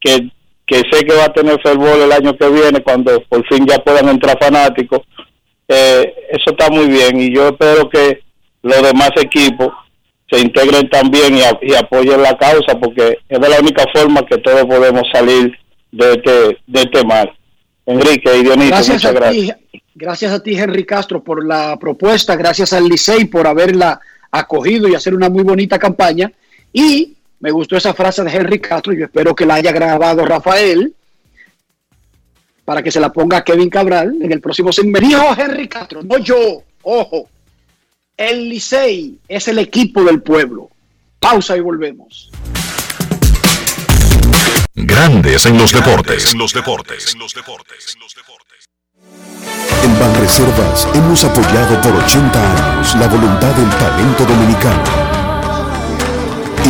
[0.00, 0.30] que,
[0.70, 3.78] que sé que va a tener fervor el año que viene cuando por fin ya
[3.78, 5.00] puedan entrar fanáticos.
[5.66, 8.22] Eh, eso está muy bien y yo espero que
[8.62, 9.68] los demás equipos
[10.30, 14.64] se integren también y, apoyen la causa porque es de la única forma que todos
[14.64, 15.52] podemos salir
[15.90, 17.32] de este, de este mal.
[17.86, 19.56] Enrique y Dionisio, muchas gracias.
[19.96, 22.36] Gracias a ti, Henry Castro, por la propuesta.
[22.36, 24.00] Gracias al Licey por haberla
[24.30, 26.30] acogido y hacer una muy bonita campaña.
[26.72, 28.92] Y me gustó esa frase de Henry Castro.
[28.92, 30.94] Yo espero que la haya grabado Rafael
[32.64, 35.08] para que se la ponga Kevin Cabral en el próximo segmento.
[35.08, 36.62] Dijo Henry Castro, no yo.
[36.82, 37.28] Ojo,
[38.16, 40.70] el Licey es el equipo del pueblo.
[41.18, 42.30] Pausa y volvemos.
[44.74, 46.32] Grandes en los deportes.
[46.32, 47.14] En los deportes.
[47.14, 47.96] En los deportes.
[49.82, 54.84] En Banreservas hemos apoyado por 80 años la voluntad del talento dominicano,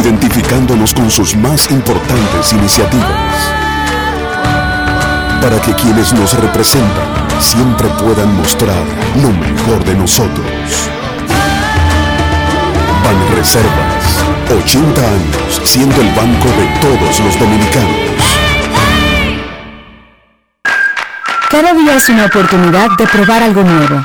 [0.00, 3.34] identificándonos con sus más importantes iniciativas,
[5.42, 8.82] para que quienes nos representan siempre puedan mostrar
[9.16, 10.46] lo mejor de nosotros.
[13.04, 14.24] Banreservas,
[14.64, 18.10] 80 años siendo el banco de todos los dominicanos.
[21.50, 24.04] Cada día es una oportunidad de probar algo nuevo.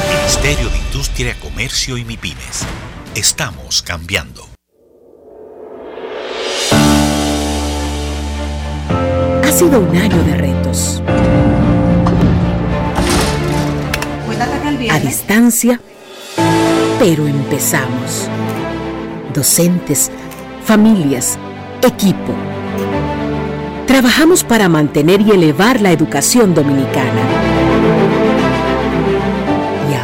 [0.00, 2.66] Ministerio de Industria, Comercio y MIPIMES.
[3.14, 4.48] Estamos cambiando.
[9.42, 11.02] Ha sido un año de retos.
[14.90, 15.80] A distancia,
[16.98, 18.28] pero empezamos.
[19.34, 20.10] Docentes,
[20.64, 21.38] familias,
[21.82, 22.34] equipo.
[23.86, 27.31] Trabajamos para mantener y elevar la educación dominicana.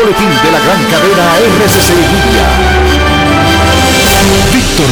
[0.00, 2.89] Boletín de la gran cadena RCC Media.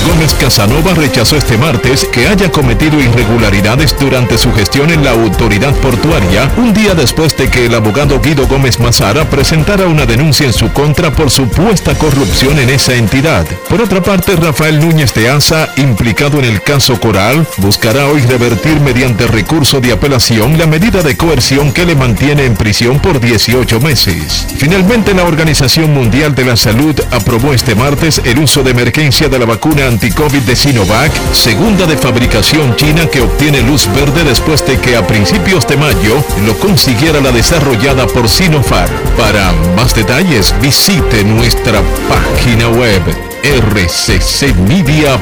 [0.07, 5.74] Gómez Casanova rechazó este martes que haya cometido irregularidades durante su gestión en la autoridad
[5.76, 10.53] portuaria, un día después de que el abogado Guido Gómez Mazara presentara una denuncia en
[10.53, 13.47] su contra por supuesta corrupción en esa entidad.
[13.68, 18.80] Por otra parte, Rafael Núñez de Asa, implicado en el caso Coral, buscará hoy revertir
[18.80, 23.80] mediante recurso de apelación la medida de coerción que le mantiene en prisión por 18
[23.80, 24.47] meses.
[24.59, 29.39] Finalmente, la Organización Mundial de la Salud aprobó este martes el uso de emergencia de
[29.39, 34.64] la vacuna vacuna anti-COVID de Sinovac, segunda de fabricación china que obtiene luz verde después
[34.66, 38.92] de que a principios de mayo lo consiguiera la desarrollada por Sinopharm.
[39.16, 43.02] Para más detalles, visite nuestra página web
[43.42, 45.18] rccmedia.com.do.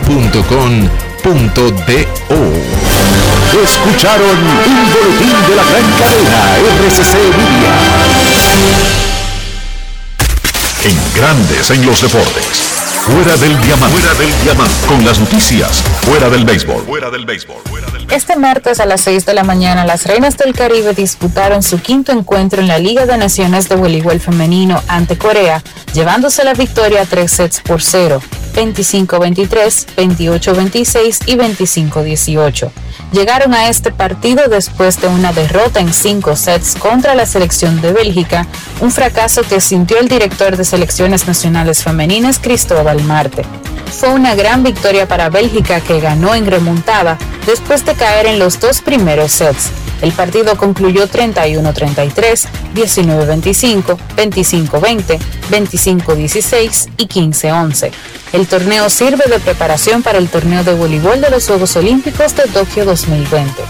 [3.63, 6.57] Escucharon un boletín de la gran cadena
[6.89, 7.75] RCC Media.
[10.85, 12.76] En grandes en los deportes.
[13.07, 14.01] Fuera del diamante.
[14.01, 14.87] Fuera del diamante.
[14.89, 15.81] Con las noticias.
[16.03, 16.85] Fuera del béisbol.
[16.87, 17.57] Fuera del béisbol.
[18.11, 22.11] Este martes a las 6 de la mañana, las Reinas del Caribe disputaron su quinto
[22.11, 25.63] encuentro en la Liga de Naciones de Voleibol Femenino ante Corea,
[25.95, 28.21] llevándose la victoria a tres sets por cero,
[28.57, 32.71] 25-23, 28-26 y 25-18.
[33.13, 37.93] Llegaron a este partido después de una derrota en cinco sets contra la selección de
[37.93, 38.47] Bélgica,
[38.81, 43.45] un fracaso que sintió el director de selecciones nacionales femeninas Cristóbal Marte.
[43.93, 48.59] Fue una gran victoria para Bélgica que ganó en remontada después de caer en los
[48.59, 49.71] dos primeros sets.
[50.03, 55.19] El partido concluyó 31-33, 19-25, 25-20,
[55.51, 57.91] 25-16 y 15-11.
[58.33, 62.45] El torneo sirve de preparación para el torneo de voleibol de los Juegos Olímpicos de
[62.45, 63.63] Tokio 2020.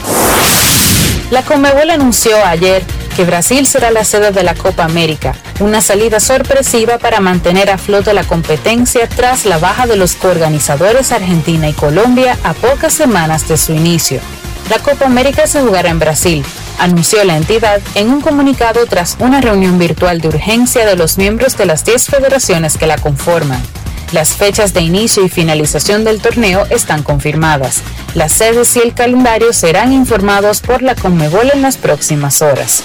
[1.30, 2.82] La Conmebol anunció ayer
[3.16, 7.78] que Brasil será la sede de la Copa América, una salida sorpresiva para mantener a
[7.78, 13.48] flote la competencia tras la baja de los coorganizadores Argentina y Colombia a pocas semanas
[13.48, 14.20] de su inicio.
[14.68, 16.44] La Copa América se jugará en Brasil,
[16.80, 21.56] anunció la entidad en un comunicado tras una reunión virtual de urgencia de los miembros
[21.56, 23.62] de las 10 federaciones que la conforman.
[24.10, 27.82] Las fechas de inicio y finalización del torneo están confirmadas.
[28.14, 32.82] Las sedes y el calendario serán informados por la Conmebol en las próximas horas.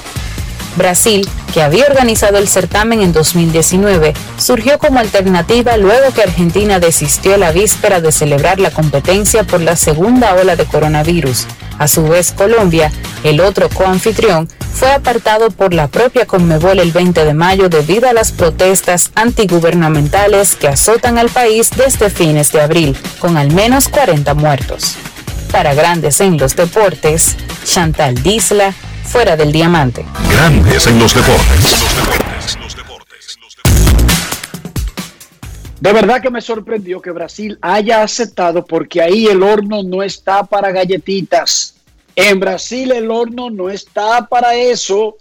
[0.76, 7.38] Brasil, que había organizado el certamen en 2019, surgió como alternativa luego que Argentina desistió
[7.38, 11.48] la víspera de celebrar la competencia por la segunda ola de coronavirus.
[11.78, 12.92] A su vez, Colombia,
[13.24, 18.14] el otro coanfitrión, fue apartado por la propia Conmebol el 20 de mayo debido a
[18.14, 24.34] las protestas antigubernamentales que azotan al país desde fines de abril, con al menos 40
[24.34, 24.96] muertos.
[25.52, 30.06] Para Grandes en los Deportes, Chantal Disla, fuera del diamante.
[30.32, 31.76] Grandes en los deportes.
[35.82, 40.44] De verdad que me sorprendió que Brasil haya aceptado porque ahí el horno no está
[40.44, 41.74] para galletitas.
[42.16, 45.18] En Brasil el horno no está para eso.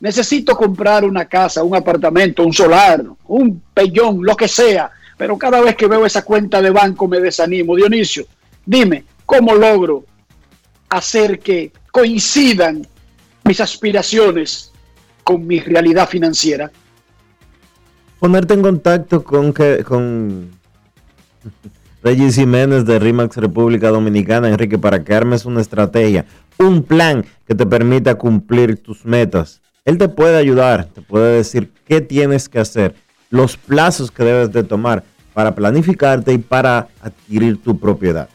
[0.00, 4.90] Necesito comprar una casa, un apartamento, un solar, un pellón, lo que sea.
[5.16, 7.76] Pero cada vez que veo esa cuenta de banco me desanimo.
[7.76, 8.26] Dionisio,
[8.66, 10.04] dime, ¿cómo logro
[10.88, 12.84] hacer que coincidan
[13.44, 14.72] mis aspiraciones
[15.22, 16.72] con mi realidad financiera?
[18.22, 20.52] Ponerte en contacto con, que, con
[22.04, 26.24] Regis Jiménez de RIMAX República Dominicana, Enrique, para que armes una estrategia,
[26.56, 29.60] un plan que te permita cumplir tus metas.
[29.84, 32.94] Él te puede ayudar, te puede decir qué tienes que hacer,
[33.28, 35.02] los plazos que debes de tomar
[35.34, 38.28] para planificarte y para adquirir tu propiedad.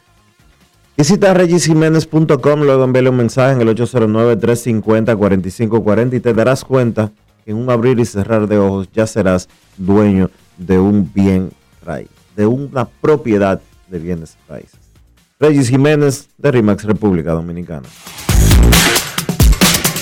[0.97, 7.13] Visita regisjiménez.com, luego envíale un mensaje en el 809-350-4540 y te darás cuenta
[7.47, 9.47] en un abrir y cerrar de ojos ya serás
[9.77, 11.51] dueño de un bien
[11.83, 14.79] raíz, de una propiedad de bienes raíces.
[15.39, 17.87] Regis Jiménez de RIMAX República Dominicana.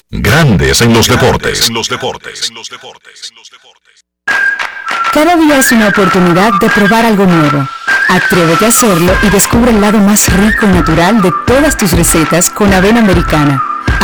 [0.09, 1.69] Grandes en los deportes.
[1.69, 2.51] En los deportes.
[5.13, 7.67] Cada día es una oportunidad de probar algo nuevo.
[8.09, 12.49] Atrévete a hacerlo y descubre el lado más rico y natural de todas tus recetas
[12.49, 13.74] con avena americana.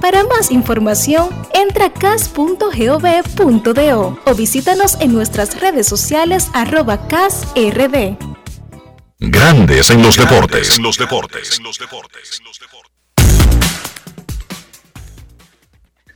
[0.00, 2.58] Para más información, entra a cas.gov.do
[4.24, 8.16] o visítanos en nuestras redes sociales arroba casrd.
[9.18, 10.76] Grandes en los deportes.
[10.76, 11.60] En los deportes.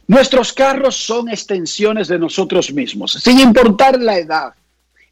[0.06, 4.54] Nuestros carros son extensiones de nosotros mismos, sin importar la edad,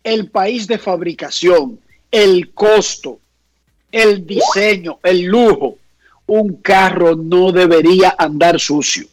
[0.04, 1.80] el país de fabricación,
[2.10, 3.18] el costo,
[3.90, 5.79] el diseño, el lujo.
[6.32, 9.04] Un carro no debería andar sucio,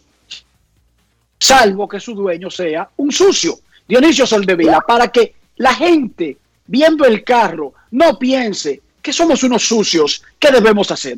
[1.40, 3.56] salvo que su dueño sea un sucio.
[3.88, 6.38] Dionisio Soldevila, para que la gente
[6.68, 11.18] viendo el carro no piense que somos unos sucios, ¿qué debemos hacer?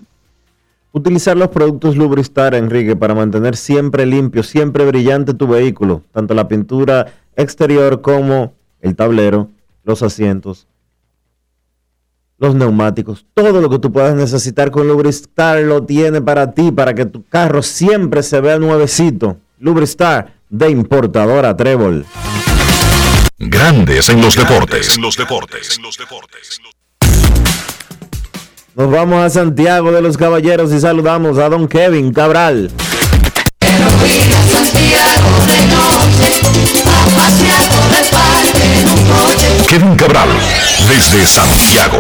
[0.94, 6.48] Utilizar los productos Lubristar, Enrique, para mantener siempre limpio, siempre brillante tu vehículo, tanto la
[6.48, 9.50] pintura exterior como el tablero,
[9.84, 10.66] los asientos,
[12.40, 16.96] los neumáticos, todo lo que tú puedas necesitar con Lubristar lo tiene para ti, para
[16.96, 19.38] que tu carro siempre se vea nuevecito.
[19.60, 22.06] Lubristar de importadora Trébol.
[23.38, 24.96] Grandes en los deportes.
[24.96, 26.60] En los deportes.
[28.76, 32.72] Nos vamos a Santiago de los Caballeros y saludamos a don Kevin Cabral.
[39.68, 40.30] Kevin Cabral,
[40.88, 42.00] desde Santiago.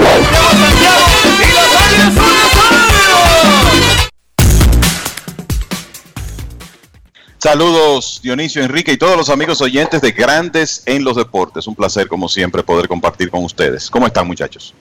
[7.37, 11.67] Saludos Dionisio, Enrique y todos los amigos oyentes de Grandes en los Deportes.
[11.67, 13.89] Un placer, como siempre, poder compartir con ustedes.
[13.89, 14.73] ¿Cómo están, muchachos?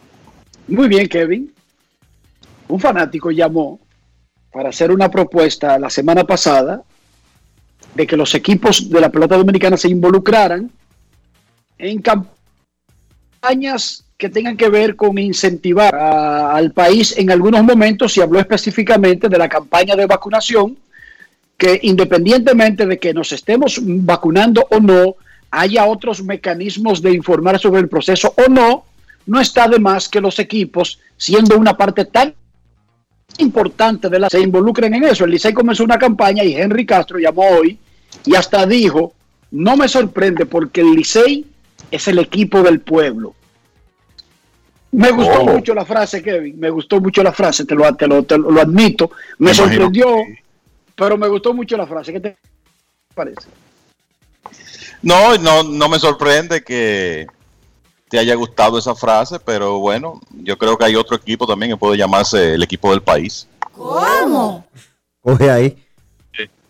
[0.67, 1.53] Muy bien, Kevin.
[2.67, 3.79] Un fanático llamó
[4.53, 6.83] para hacer una propuesta la semana pasada
[7.95, 10.71] de que los equipos de la pelota dominicana se involucraran
[11.79, 12.03] en
[13.41, 19.29] campañas que tengan que ver con incentivar al país en algunos momentos y habló específicamente
[19.29, 20.77] de la campaña de vacunación
[21.57, 25.17] que independientemente de que nos estemos vacunando o no,
[25.51, 28.85] haya otros mecanismos de informar sobre el proceso o no,
[29.27, 32.35] no está de más que los equipos, siendo una parte tan
[33.39, 35.25] importante de la se involucren en eso.
[35.25, 37.79] El Licey comenzó una campaña y Henry Castro llamó hoy
[38.25, 39.15] y hasta dijo,
[39.51, 41.47] no me sorprende porque el Licey
[41.91, 43.35] es el equipo del pueblo.
[44.91, 45.53] Me gustó Oh.
[45.53, 48.61] mucho la frase, Kevin, me gustó mucho la frase, te lo, te lo, te lo
[48.61, 49.11] admito.
[49.39, 50.17] Me Me imagino sorprendió,
[50.95, 52.13] pero me gustó mucho la frase.
[52.13, 52.37] ¿Qué te
[53.15, 53.49] parece?
[55.03, 57.27] No, no, no me sorprende que
[58.09, 61.77] te haya gustado esa frase, pero bueno, yo creo que hay otro equipo también que
[61.77, 63.47] puede llamarse el equipo del país.
[63.73, 64.67] ¿Cómo?
[65.21, 65.77] Coge ahí.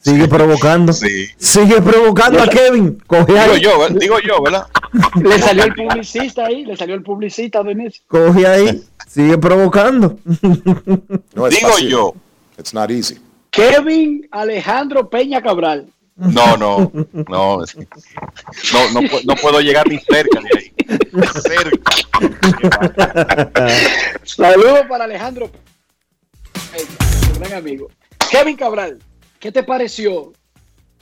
[0.00, 0.92] Sigue provocando.
[0.92, 3.02] Sigue provocando a Kevin.
[3.06, 3.60] Coge Digo ahí.
[3.60, 4.66] yo, ¿ver- digo yo, ¿verdad?
[5.22, 7.92] Le salió el publicista ahí, le salió el publicista de.
[8.06, 8.82] Coge ahí.
[9.08, 10.16] Sigue provocando.
[10.24, 12.14] Digo yo.
[12.58, 13.18] It's not easy.
[13.50, 15.86] Kevin Alejandro Peña Cabral.
[16.18, 17.64] No, no, no, no,
[18.92, 20.72] no, no puedo llegar ni cerca de ahí.
[24.24, 25.50] Saludos para Alejandro
[27.38, 27.88] gran amigo.
[28.30, 28.98] Kevin Cabral,
[29.38, 30.32] ¿qué te pareció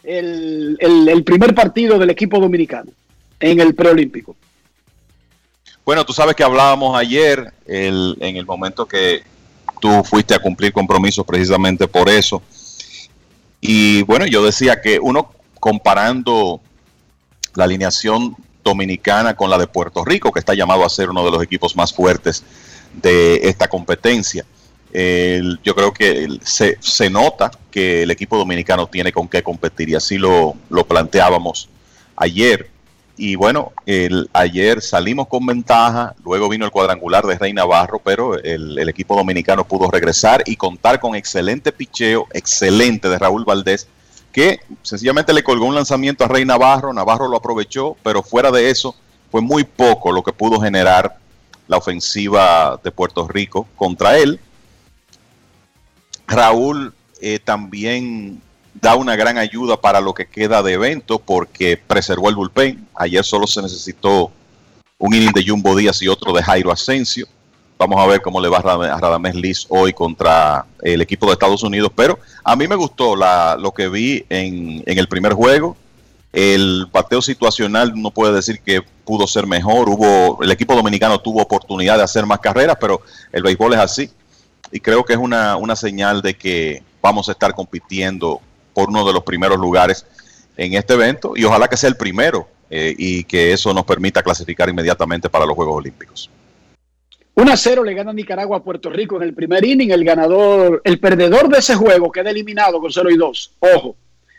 [0.04, 2.90] el, el- el primer partido del equipo dominicano
[3.40, 4.36] en el preolímpico?
[5.84, 9.22] Bueno, tú sabes que hablábamos ayer el- en el momento que
[9.80, 12.42] tú fuiste a cumplir compromisos precisamente por eso.
[13.66, 16.60] Y bueno, yo decía que uno comparando
[17.54, 21.32] la alineación dominicana con la de Puerto Rico, que está llamado a ser uno de
[21.32, 22.44] los equipos más fuertes
[22.92, 24.44] de esta competencia,
[24.92, 29.94] yo creo que se, se nota que el equipo dominicano tiene con qué competir y
[29.94, 31.68] así lo, lo planteábamos
[32.14, 32.70] ayer.
[33.18, 38.38] Y bueno, el, ayer salimos con ventaja, luego vino el cuadrangular de Rey Navarro, pero
[38.38, 43.88] el, equipo dominicano pudo regresar y contar con excelente picheo, excelente de Raúl Valdés,
[44.32, 48.68] que sencillamente le colgó un lanzamiento a Rey Navarro, Navarro lo aprovechó, pero fuera de
[48.68, 48.94] eso
[49.30, 51.16] fue muy poco lo que pudo generar
[51.68, 54.38] la ofensiva de Puerto Rico contra él.
[56.26, 58.42] Raúl eh, también
[58.80, 62.86] da una gran ayuda para lo que queda de evento porque preservó el bullpen.
[62.94, 64.30] Ayer solo se necesitó
[64.98, 67.26] un inning de Jumbo Díaz y otro de Jairo Asensio.
[67.78, 71.26] Vamos a ver cómo le va a Radam- a Radamés Liz hoy contra el equipo
[71.26, 71.90] de Estados Unidos.
[71.94, 75.76] Pero a mí me gustó la- lo que vi en, el primer juego.
[76.32, 79.88] El bateo situacional no puede decir que pudo ser mejor.
[79.88, 83.00] Hubo, el equipo dominicano tuvo oportunidad de hacer más carreras, pero
[83.32, 84.10] el béisbol es así.
[84.72, 88.40] Y creo que es una señal de que vamos a estar compitiendo
[88.76, 90.04] por uno de los primeros lugares.
[90.58, 94.22] en este evento y ojalá que sea el primero eh, y que eso nos permita
[94.22, 96.30] clasificar inmediatamente para los Juegos Olímpicos.
[97.34, 99.90] 1 a 0 le gana Nicaragua a Puerto Rico en el primer inning.
[99.90, 103.52] El ganador, el perdedor de ese juego queda eliminado con 0 y 2.
[103.60, 103.96] Ojo,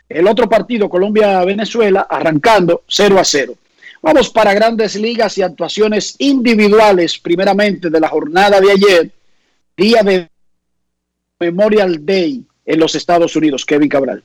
[0.08, 3.54] el otro partido, Colombia-Venezuela, arrancando 0 a 0.
[4.02, 9.10] Vamos para grandes ligas y actuaciones individuales, primeramente de la jornada de ayer,
[9.76, 10.28] día de
[11.38, 14.22] Memorial Day en los Estados Unidos, Kevin Cabral.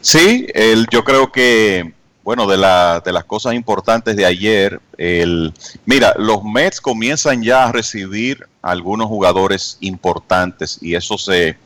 [0.00, 0.46] Sí,
[0.90, 1.92] yo creo que,
[2.22, 5.52] bueno, de, la, de las cosas importantes de ayer, el,
[5.84, 11.56] mira, los Mets comienzan ya a recibir algunos jugadores importantes y eso se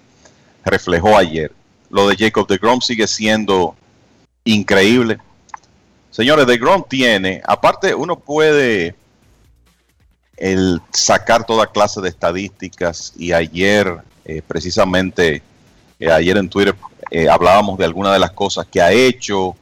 [0.65, 1.53] reflejó ayer.
[1.91, 3.77] Lo de Jacob de Grom sigue siendo
[4.45, 5.19] increíble.
[6.11, 8.95] Señores, de Grom tiene, aparte uno puede
[10.39, 15.41] el sacar toda clase de estadísticas y ayer eh, precisamente
[16.01, 16.75] eh, ayer en Twitter
[17.13, 19.57] eh, hablábamos de algunas de las cosas que ha hecho.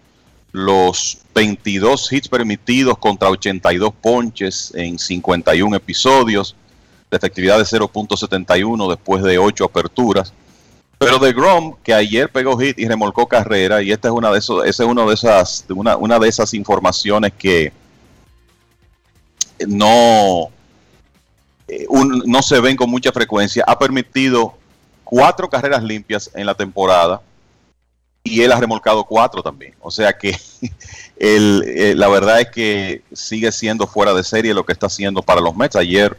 [0.52, 6.56] Los 22 hits permitidos contra 82 ponches en 51 episodios.
[7.10, 10.32] De efectividad de 0.71 después de 8 aperturas.
[10.96, 14.38] Pero de Grom, que ayer pegó hit y remolcó carrera, y esta es una de
[14.38, 17.72] esos, es una de esas, una de esas informaciones que
[19.66, 20.50] no,
[21.82, 21.86] eh,
[22.26, 23.64] no se ven con mucha frecuencia.
[23.66, 24.54] Ha permitido
[25.02, 27.20] cuatro carreras limpias en la temporada
[28.22, 29.74] y él ha remolcado cuatro también.
[29.80, 30.36] O sea que
[31.16, 35.40] eh, la verdad es que sigue siendo fuera de serie lo que está haciendo para
[35.40, 35.76] los Mets.
[35.76, 36.16] Ayer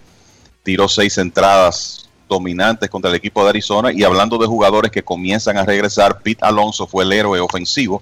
[0.64, 3.92] tiró seis entradas dominantes contra el equipo de Arizona.
[3.92, 8.02] Y hablando de jugadores que comienzan a regresar, Pete Alonso fue el héroe ofensivo,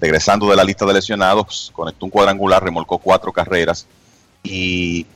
[0.00, 3.86] regresando de la lista de lesionados, conectó un cuadrangular, remolcó cuatro carreras.
[4.42, 5.06] Y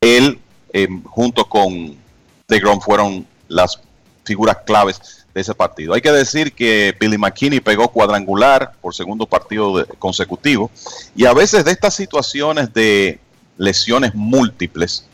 [0.00, 0.38] él,
[0.72, 1.96] eh, junto con
[2.48, 3.80] DeGrom, fueron las
[4.24, 5.94] figuras claves de ese partido.
[5.94, 10.70] Hay que decir que Billy McKinney pegó cuadrangular por segundo partido consecutivo.
[11.14, 13.18] Y a veces de estas situaciones de
[13.56, 15.06] lesiones múltiples,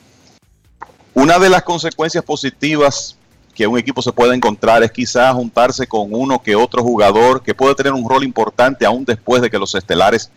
[1.14, 3.16] una de las consecuencias positivas
[3.54, 7.54] que un equipo se puede encontrar es quizás juntarse con uno que otro jugador que
[7.54, 10.30] puede tener un rol importante aún después de que los estelares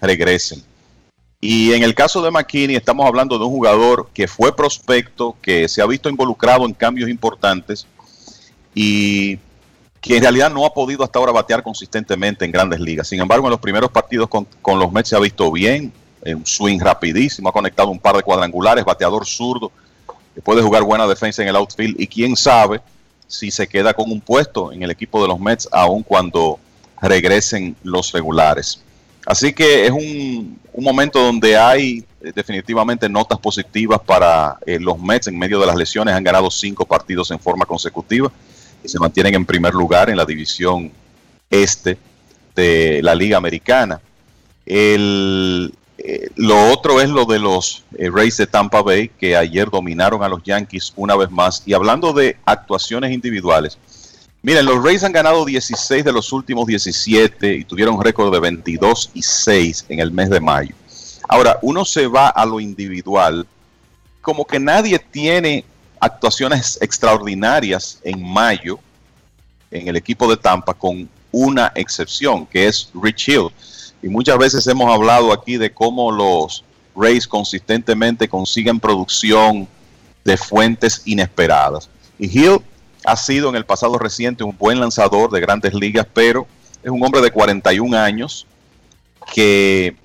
[0.00, 0.62] regresen.
[1.40, 5.68] Y en el caso de McKinney estamos hablando de un jugador que fue prospecto, que
[5.68, 7.86] se ha visto involucrado en cambios importantes
[8.74, 9.38] y
[10.00, 13.08] que en realidad no ha podido hasta ahora batear consistentemente en grandes ligas.
[13.08, 15.92] Sin embargo, en los primeros partidos con, con los Mets se ha visto bien,
[16.24, 19.70] un swing rapidísimo, ha conectado un par de cuadrangulares, bateador zurdo,
[20.42, 22.80] puede jugar buena defensa en el outfield y quién sabe
[23.26, 26.58] si se queda con un puesto en el equipo de los Mets aun cuando
[27.00, 28.82] regresen los regulares.
[29.28, 35.26] Así que es un, momento donde hay eh, definitivamente notas positivas para eh, los Mets
[35.26, 36.14] en medio de las lesiones.
[36.14, 38.32] Han ganado cinco partidos en forma consecutiva
[38.82, 40.90] y se mantienen en primer lugar en la división
[41.50, 41.98] este
[42.56, 44.00] de la Liga Americana.
[44.64, 45.68] Eh,
[46.36, 50.42] lo otro es lo de los Rays de Tampa Bay, que ayer dominaron a los
[50.42, 51.62] Yankees una vez más.
[51.66, 53.76] Y hablando de actuaciones individuales,
[54.42, 58.40] miren, los Rays han ganado 16 de los últimos 17 y tuvieron un récord de
[58.40, 60.74] 22 y 6 en el mes de mayo.
[61.28, 63.46] Ahora, uno se va a lo individual,
[64.20, 65.64] como que nadie tiene
[66.00, 68.78] actuaciones extraordinarias en mayo
[69.70, 73.50] en el equipo de Tampa, con una excepción, que es Rich Hill
[74.02, 79.68] y muchas veces hemos hablado aquí de cómo los Rays consistentemente consiguen producción
[80.24, 81.88] de fuentes inesperadas.
[82.18, 82.60] Y Hill
[83.04, 86.46] ha sido en el pasado reciente un buen lanzador de grandes ligas, pero
[86.82, 88.46] es un hombre de 41 años
[89.34, 89.96] que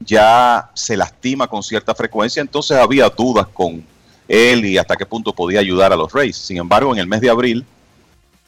[0.00, 3.84] ya se lastima con cierta frecuencia, entonces había dudas con
[4.28, 6.36] él y hasta qué punto podía ayudar a los Rays.
[6.36, 7.64] Sin embargo, en el mes de abril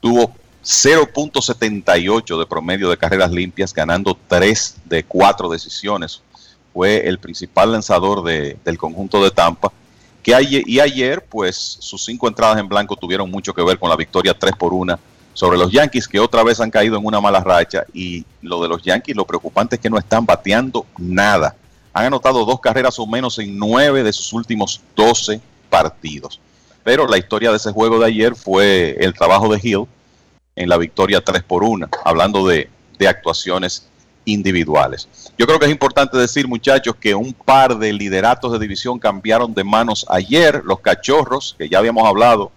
[0.01, 6.23] tuvo 0.78 de promedio de carreras limpias, ganando 3 de 4 decisiones.
[6.73, 9.73] Fue el principal lanzador del conjunto de Tampa.
[10.23, 13.89] Que ayer, y ayer, pues, sus cinco entradas en blanco tuvieron mucho que ver con
[13.89, 14.99] la victoria 3 por 1
[15.33, 17.85] sobre los Yankees, que otra vez han caído en una mala racha.
[17.95, 21.57] Y lo de los Yankees, lo preocupante es que no están bateando nada.
[21.93, 25.41] Han anotado dos carreras o menos en nueve de sus últimos 12
[25.71, 26.41] partidos.
[26.85, 29.87] Pero la historia de ese juego de ayer fue el trabajo de Hill,
[30.57, 32.69] en la victoria 3 por 1, hablando de,
[32.99, 33.90] de actuaciones
[34.25, 35.09] individuales.
[35.39, 39.55] Yo creo que es importante decir, muchachos, que un par de lideratos de división cambiaron
[39.55, 40.63] de manos ayer.
[40.65, 42.53] Los cachorros, que ya habíamos hablado,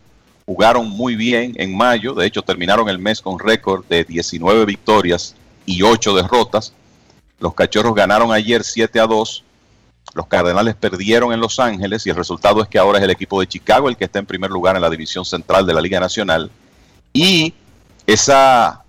[0.46, 2.14] jugaron muy bien en mayo.
[2.14, 5.36] De hecho, terminaron el mes con récord de 19 victorias
[5.66, 6.74] y 8 derrotas.
[7.40, 9.44] Los cachorros ganaron ayer 7 a 2.
[10.16, 13.40] Los Cardenales perdieron en Los Ángeles y el resultado es que ahora es el equipo
[13.40, 16.00] de Chicago el que está en primer lugar en la división central de la Liga
[16.00, 16.52] Nacional.
[17.14, 17.54] Y
[18.06, 18.83] esa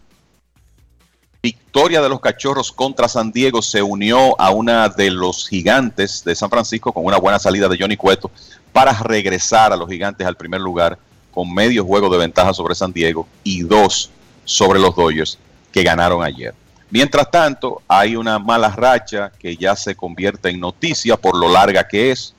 [1.45, 6.35] victoria de los Cachorros contra San Diego se unió a una de los gigantes de
[6.35, 8.31] San Francisco con una buena salida de Johnny Cueto
[8.73, 10.99] para regresar a los gigantes al primer lugar
[11.31, 14.09] con medio juego de ventaja sobre San Diego y dos
[14.47, 15.39] sobre los Dodgers
[15.71, 16.55] que ganaron ayer.
[16.89, 21.87] Mientras tanto, hay una mala racha que ya se convierte en noticia por lo larga
[21.87, 22.33] que es.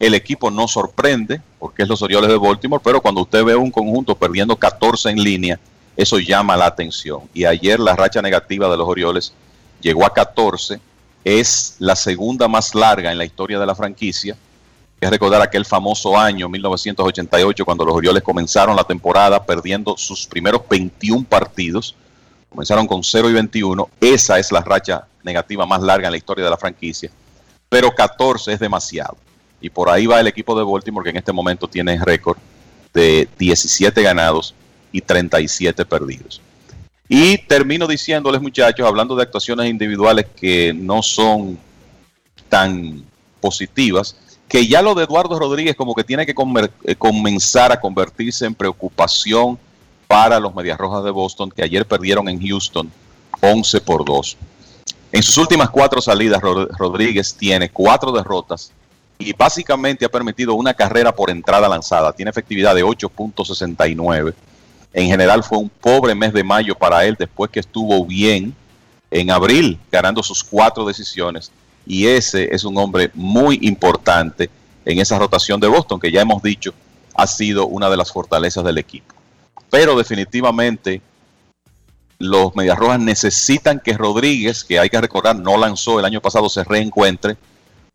[0.00, 3.70] El equipo no sorprende, porque es los Orioles de Baltimore, pero cuando usted ve un
[3.70, 5.60] conjunto perdiendo 14 en línea,
[5.96, 7.22] eso llama la atención.
[7.34, 9.32] Y ayer la racha negativa de los Orioles
[9.80, 10.80] llegó a 14,
[11.24, 14.36] es la segunda más larga en la historia de la franquicia.
[15.00, 20.62] Que recordar aquel famoso año, 1988, cuando los Orioles comenzaron la temporada perdiendo sus primeros
[20.68, 21.96] 21 partidos.
[22.48, 23.88] Comenzaron con 0 y 21.
[24.00, 27.10] Esa es la racha negativa más larga en la historia de la franquicia.
[27.68, 29.16] Pero 14 es demasiado.
[29.60, 32.38] Y por ahí va el equipo de Baltimore, que en este momento tiene récord
[32.92, 34.54] de 17 ganados
[34.92, 36.40] y 37 perdidos.
[37.08, 41.58] Y termino diciéndoles, muchachos, hablando de actuaciones individuales que no son
[42.48, 43.04] tan
[43.40, 44.16] positivas,
[44.48, 46.34] que ya lo de Eduardo Rodríguez como que tiene que
[46.84, 49.58] eh, comenzar a convertirse en preocupación
[50.06, 52.90] para los Medias Rojas de Boston, que ayer perdieron en Houston
[53.40, 54.36] 11 por 2.
[55.12, 58.72] En sus últimas cuatro salidas, Rodríguez tiene cuatro derrotas
[59.18, 62.12] y básicamente ha permitido una carrera por entrada lanzada.
[62.12, 64.34] Tiene efectividad de 8.69
[64.92, 68.54] en general fue un pobre mes de mayo para él después que estuvo bien
[69.10, 71.50] en abril, ganando sus cuatro decisiones.
[71.86, 74.50] Y ese es un hombre muy importante
[74.84, 76.72] en esa rotación de Boston, que ya hemos dicho
[77.14, 79.14] ha sido una de las fortalezas del equipo.
[79.70, 81.02] Pero definitivamente
[82.18, 86.48] los Medias Rojas necesitan que Rodríguez, que hay que recordar no lanzó el año pasado,
[86.48, 87.36] se reencuentre,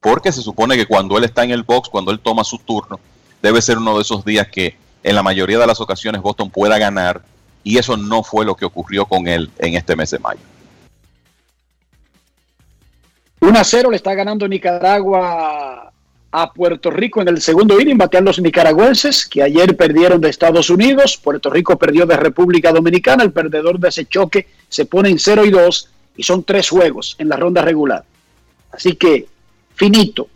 [0.02, 3.00] porque se supone que cuando él está en el box, cuando él toma su turno,
[3.42, 6.78] debe ser uno de esos días que en la mayoría de las ocasiones Boston pueda
[6.78, 7.22] ganar
[7.64, 10.40] y eso no fue lo que ocurrió con él en este mes de mayo.
[13.40, 15.92] 1 a 0 le está ganando Nicaragua
[16.32, 20.70] a Puerto Rico en el segundo inning, batean los nicaragüenses que ayer perdieron de Estados
[20.70, 25.20] Unidos, Puerto Rico perdió de República Dominicana, el perdedor de ese choque se pone en
[25.20, 28.04] 0 y 2 y son tres juegos en la ronda regular.
[28.72, 29.28] Así que
[29.76, 30.28] finito,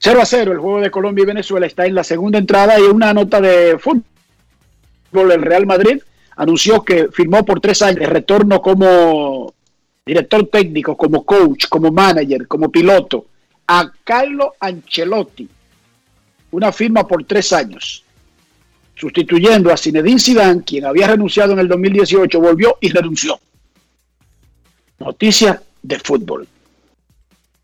[0.00, 2.82] 0 a 0, el juego de Colombia y Venezuela está en la segunda entrada y
[2.82, 4.04] una nota de fútbol.
[5.32, 6.00] El Real Madrid
[6.36, 9.52] anunció que firmó por tres años de retorno como
[10.06, 13.26] director técnico, como coach, como manager, como piloto
[13.66, 15.48] a Carlo Ancelotti.
[16.50, 18.04] Una firma por tres años,
[18.94, 23.38] sustituyendo a Zinedine Zidane, quien había renunciado en el 2018, volvió y renunció.
[24.98, 26.48] Noticia de fútbol.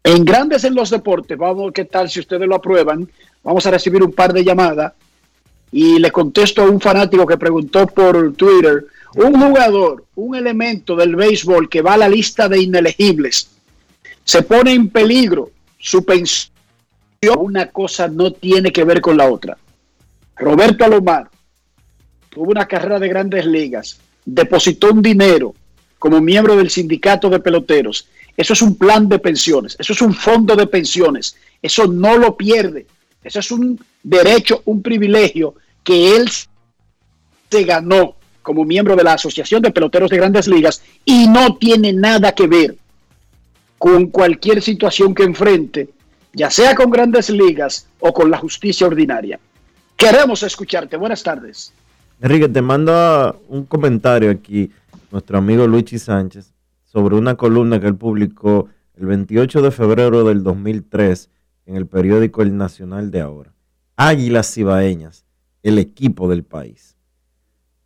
[0.06, 3.10] En Grandes en los Deportes, vamos, ¿qué tal si ustedes lo aprueban?
[3.42, 4.92] Vamos a recibir un par de llamadas
[5.72, 11.16] y le contesto a un fanático que preguntó por Twitter, un jugador, un elemento del
[11.16, 13.48] béisbol que va a la lista de inelegibles,
[14.22, 16.52] se pone en peligro su pensión,
[17.38, 19.56] una cosa no tiene que ver con la otra.
[20.36, 21.30] Roberto Alomar
[22.28, 25.54] tuvo una carrera de grandes ligas, depositó un dinero
[25.98, 28.06] como miembro del sindicato de peloteros
[28.36, 32.36] eso es un plan de pensiones, eso es un fondo de pensiones, eso no lo
[32.36, 32.86] pierde,
[33.22, 36.28] eso es un derecho, un privilegio que él
[37.50, 41.92] se ganó como miembro de la Asociación de Peloteros de Grandes Ligas y no tiene
[41.92, 42.76] nada que ver
[43.78, 45.90] con cualquier situación que enfrente,
[46.32, 49.38] ya sea con Grandes Ligas o con la justicia ordinaria.
[49.96, 50.96] Queremos escucharte.
[50.96, 51.72] Buenas tardes.
[52.20, 54.70] Enrique, te mando un comentario aquí,
[55.10, 56.53] nuestro amigo Luigi Sánchez
[56.94, 61.28] sobre una columna que él publicó el 28 de febrero del 2003
[61.66, 63.52] en el periódico El Nacional de ahora.
[63.96, 65.24] Águilas Cibaeñas,
[65.64, 66.96] el equipo del país.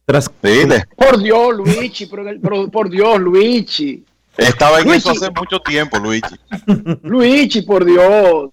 [0.05, 0.29] Tras...
[0.29, 4.05] Por Dios, Luigi, por, por Dios, Luigi.
[4.37, 6.37] Estaba en eso hace mucho tiempo, Luigi.
[7.03, 8.51] Luigi, por Dios.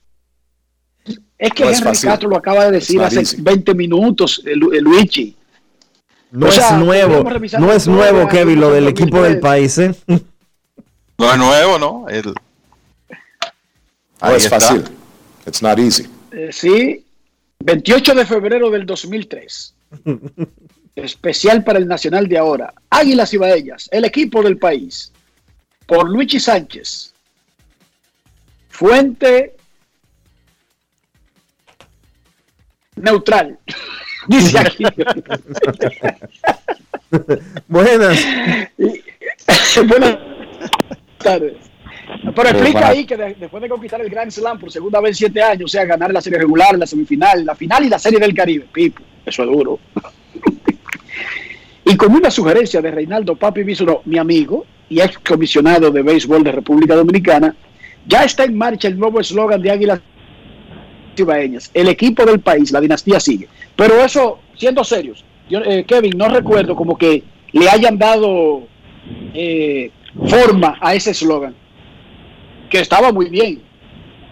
[1.37, 5.35] Es que Henry Castro lo acaba de decir hace 20 minutos, eh, eh, Luigi.
[6.31, 7.29] No es nuevo,
[7.59, 9.93] no es nuevo, Kevin, lo del equipo del país, ¿eh?
[11.17, 12.09] No es nuevo, ¿no?
[12.09, 12.33] El...
[14.21, 14.83] No es fácil.
[15.45, 16.07] It's not easy.
[16.31, 17.05] Eh, sí,
[17.59, 19.73] 28 de febrero del 2003.
[20.95, 22.73] Especial para el Nacional de ahora.
[22.89, 25.11] Águilas y Baellas, el equipo del país.
[25.85, 27.13] Por Luigi Sánchez.
[28.69, 29.55] Fuente
[32.95, 33.59] neutral.
[34.27, 34.83] Dice aquí.
[37.67, 38.19] Buenas.
[39.87, 40.17] Buenas
[41.25, 41.53] tardes.
[42.35, 45.41] Pero explica ahí que después de conquistar el Grand Slam por segunda vez en siete
[45.41, 48.33] años, o sea, ganar la serie regular, la semifinal, la final y la serie del
[48.33, 49.79] Caribe, Pipo, eso es duro.
[51.85, 56.43] y con una sugerencia de Reinaldo Papi Bisuno, mi amigo, y ex comisionado de béisbol
[56.43, 57.55] de República Dominicana,
[58.07, 59.99] ya está en marcha el nuevo eslogan de Águilas
[61.15, 61.71] Cibaeñas.
[61.73, 63.47] El equipo del país, la dinastía sigue.
[63.75, 68.67] Pero eso, siendo serios, yo, eh, Kevin, no recuerdo como que le hayan dado
[69.33, 69.91] eh,
[70.27, 71.55] forma a ese eslogan,
[72.69, 73.61] que estaba muy bien.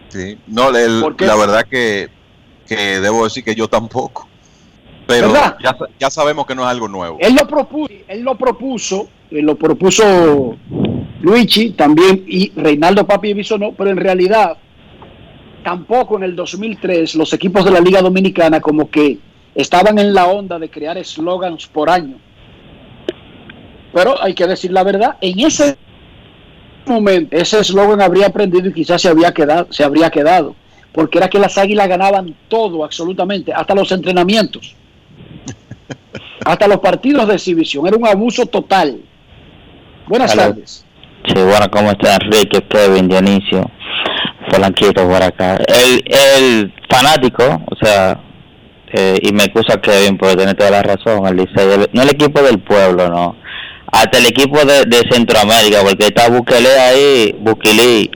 [0.09, 2.09] Sí, no, el, la verdad que,
[2.67, 4.27] que debo decir que yo tampoco.
[5.07, 5.57] Pero ya,
[5.99, 7.17] ya, sabemos que no es algo nuevo.
[7.19, 10.55] Él lo propuso, él lo propuso, él lo propuso
[11.21, 14.57] Luigi también y Reinaldo Papi no, pero en realidad
[15.63, 19.19] tampoco en el 2003 los equipos de la Liga Dominicana como que
[19.55, 22.17] estaban en la onda de crear eslogans por año.
[23.93, 25.77] Pero hay que decir la verdad, en ese
[26.85, 30.55] momento ese eslogan habría aprendido y quizás se, había quedado, se habría quedado,
[30.91, 34.75] porque era que las águilas ganaban todo, absolutamente, hasta los entrenamientos,
[36.45, 38.99] hasta los partidos de exhibición, era un abuso total.
[40.07, 40.85] Buenas tardes.
[41.25, 43.69] Sí, bueno, ¿cómo está Enrique, Kevin, Dionisio?
[44.49, 45.55] Polanquito por acá.
[45.55, 48.19] El, el fanático, o sea,
[48.91, 52.41] eh, y me excusa Kevin por tener toda la razón, el dice, no el equipo
[52.41, 53.35] del pueblo, no.
[53.93, 58.09] Hasta el equipo de, de Centroamérica, porque está Bukele ahí, Bukele.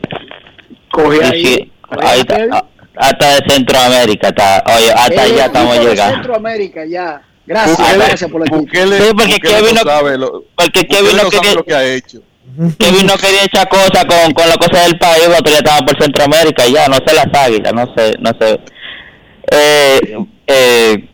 [0.92, 1.72] Coge ahí.
[2.02, 6.16] ahí está, hasta de Centroamérica está, oye, hasta allá estamos llegando.
[6.16, 7.22] Centroamérica ya.
[7.46, 11.56] Gracias, gracias por la Bukele, sí, porque Kevin no, sabe lo, porque Kevin no, sabe
[11.56, 12.22] lo que ha hecho.
[12.80, 16.02] Kevin no quería echar cosas con, con la cosa del país, pero ya estaba por
[16.02, 18.60] Centroamérica y ya, no sé las águilas, no sé, no sé.
[19.52, 20.18] Eh,
[20.48, 21.10] eh,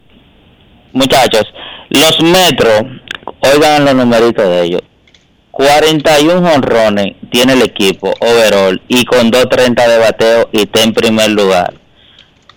[0.94, 1.44] muchachos,
[1.90, 2.84] los metros,
[3.42, 4.82] oigan los numeritos de ellos.
[5.52, 11.30] 41 honrones tiene el equipo overall y con 2.30 de bateo y está en primer
[11.30, 11.76] lugar.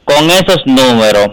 [0.05, 1.29] Con esos números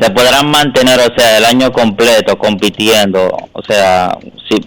[0.00, 4.16] se podrán mantener, o sea, el año completo compitiendo, o sea,
[4.48, 4.58] si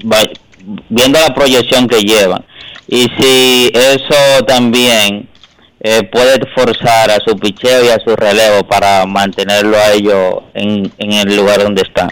[0.89, 2.45] viendo la proyección que llevan.
[2.87, 5.27] Y si eso también
[5.79, 10.91] eh, puede forzar a su picheo y a su relevo para mantenerlo a ellos en,
[10.97, 12.09] en el lugar donde están.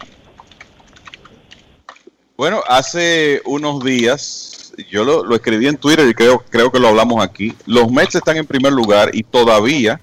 [2.37, 7.23] Bueno, hace unos días yo lo, escribí en Twitter y creo, creo que lo hablamos
[7.23, 7.55] aquí.
[7.65, 9.99] Los Mets están en primer lugar y todavía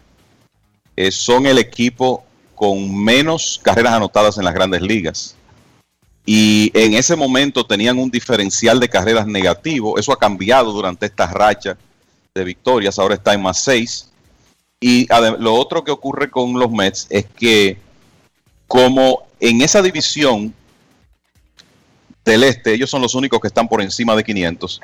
[0.96, 2.24] eh, son el equipo
[2.56, 5.36] con menos carreras anotadas en las grandes ligas
[6.26, 9.98] y en ese momento tenían un diferencial de carreras negativo.
[9.98, 11.76] Eso ha cambiado durante esta racha
[12.34, 14.10] de victorias, ahora está en más seis.
[14.80, 15.06] Y
[15.38, 17.78] lo otro que ocurre con los Mets es que
[18.66, 20.52] como en esa división
[22.24, 24.80] del este, ellos son los únicos que están por encima de 500,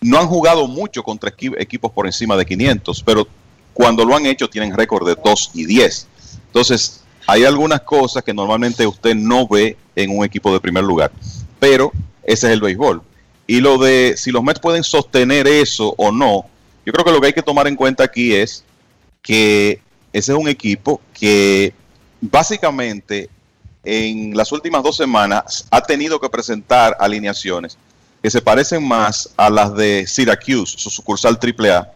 [0.00, 3.26] no han jugado mucho contra equipos por encima de 500, pero
[3.72, 6.08] cuando lo han hecho tienen récord de 2 y 10.
[6.46, 11.12] Entonces, hay algunas cosas que normalmente usted no ve en un equipo de primer lugar,
[11.58, 11.92] pero
[12.24, 13.02] ese es el béisbol.
[13.46, 16.46] Y lo de si los Mets pueden sostener eso o no,
[16.84, 18.64] yo creo que lo que hay que tomar en cuenta aquí es
[19.22, 19.80] que
[20.12, 21.72] ese es un equipo que
[22.20, 23.30] básicamente
[23.84, 27.76] en las últimas dos semanas ha tenido que presentar alineaciones
[28.22, 31.90] que se parecen más a las de Syracuse, su sucursal AAA,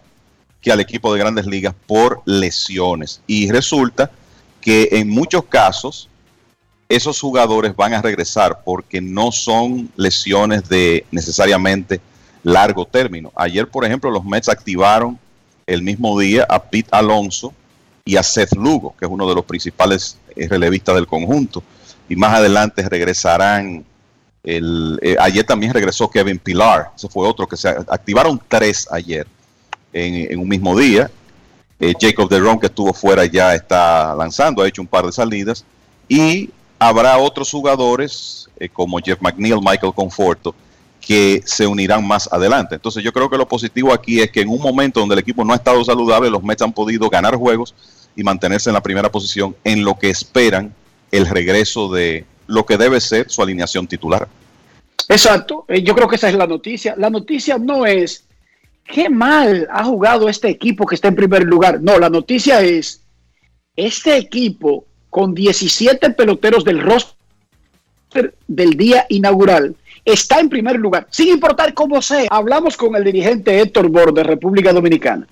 [0.60, 3.20] que al equipo de grandes ligas por lesiones.
[3.28, 4.10] Y resulta
[4.60, 6.08] que en muchos casos
[6.88, 12.00] esos jugadores van a regresar porque no son lesiones de necesariamente
[12.42, 13.32] largo término.
[13.36, 15.18] Ayer, por ejemplo, los Mets activaron
[15.66, 17.52] el mismo día a Pete Alonso
[18.04, 21.62] y a Seth Lugo, que es uno de los principales eh, relevistas del conjunto.
[22.08, 23.84] Y más adelante regresarán.
[24.42, 29.26] El, eh, ayer también regresó Kevin Pilar, ese fue otro que se activaron tres ayer
[29.92, 31.10] en, en un mismo día.
[31.78, 35.64] Eh, Jacob DeRon, que estuvo fuera, ya está lanzando, ha hecho un par de salidas.
[36.08, 40.54] Y habrá otros jugadores eh, como Jeff McNeil, Michael Conforto,
[41.00, 42.76] que se unirán más adelante.
[42.76, 45.44] Entonces yo creo que lo positivo aquí es que en un momento donde el equipo
[45.44, 47.74] no ha estado saludable, los Mets han podido ganar juegos
[48.16, 50.74] y mantenerse en la primera posición en lo que esperan
[51.16, 54.28] el regreso de lo que debe ser su alineación titular.
[55.08, 56.94] Exacto, eh, yo creo que esa es la noticia.
[56.96, 58.24] La noticia no es
[58.84, 61.80] qué mal ha jugado este equipo que está en primer lugar.
[61.82, 63.02] No, la noticia es,
[63.76, 71.28] este equipo con 17 peloteros del roster del día inaugural está en primer lugar, sin
[71.28, 72.28] importar cómo sea.
[72.30, 75.26] Hablamos con el dirigente Héctor Bor de República Dominicana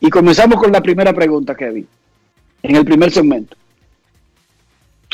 [0.00, 1.86] y comenzamos con la primera pregunta, Kevin,
[2.62, 3.56] en el primer segmento.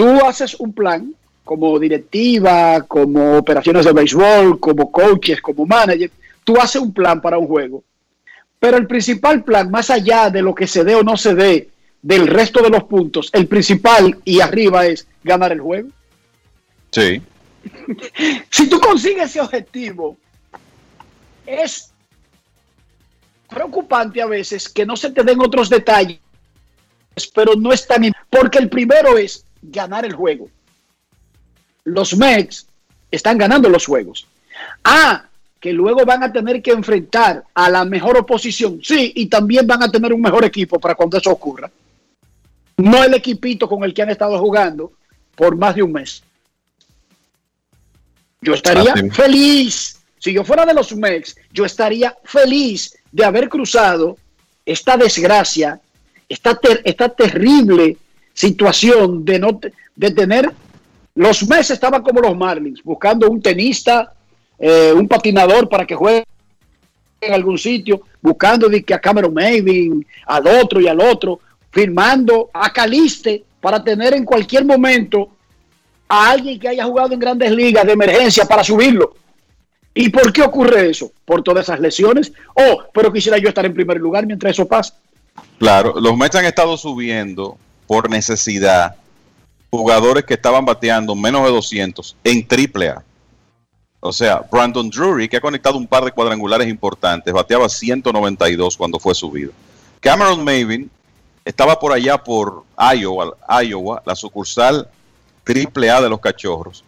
[0.00, 1.14] Tú haces un plan
[1.44, 6.10] como directiva, como operaciones de béisbol, como coaches, como manager,
[6.42, 7.84] tú haces un plan para un juego.
[8.58, 11.68] Pero el principal plan, más allá de lo que se dé o no se dé
[12.00, 15.90] del resto de los puntos, el principal y arriba es ganar el juego.
[16.92, 17.20] Sí.
[18.48, 20.16] si tú consigues ese objetivo,
[21.44, 21.92] es
[23.50, 26.20] preocupante a veces que no se te den otros detalles,
[27.34, 28.10] pero no es tan...
[28.30, 30.48] Porque el primero es ganar el juego.
[31.84, 32.66] Los Mex
[33.10, 34.26] están ganando los juegos.
[34.84, 35.24] Ah,
[35.58, 38.80] que luego van a tener que enfrentar a la mejor oposición.
[38.82, 41.70] Sí, y también van a tener un mejor equipo para cuando eso ocurra.
[42.78, 44.92] No el equipito con el que han estado jugando
[45.34, 46.22] por más de un mes.
[48.40, 50.00] Yo estaría feliz.
[50.18, 54.16] Si yo fuera de los Mex, yo estaría feliz de haber cruzado
[54.64, 55.80] esta desgracia,
[56.28, 57.96] esta, esta terrible
[58.32, 59.60] situación de no
[59.96, 60.52] de tener
[61.14, 64.12] los Mex estaban como los Marlins, buscando un tenista,
[64.58, 66.24] eh, un patinador para que juegue
[67.20, 71.40] en algún sitio, buscando de a Cameron Maven, al otro y al otro,
[71.70, 75.28] firmando a Caliste para tener en cualquier momento
[76.08, 79.14] a alguien que haya jugado en grandes ligas de emergencia para subirlo.
[79.92, 81.12] ¿Y por qué ocurre eso?
[81.24, 82.32] Por todas esas lesiones.
[82.54, 84.94] Oh, pero quisiera yo estar en primer lugar mientras eso pasa.
[85.58, 87.58] Claro, los Mets han estado subiendo
[87.90, 88.94] por necesidad
[89.68, 93.02] jugadores que estaban bateando menos de 200 en triple A.
[93.98, 99.00] O sea, Brandon Drury, que ha conectado un par de cuadrangulares importantes, bateaba 192 cuando
[99.00, 99.50] fue subido.
[99.98, 100.88] Cameron Maven
[101.44, 104.88] estaba por allá por Iowa, Iowa la sucursal
[105.42, 106.84] triple A de los cachorros,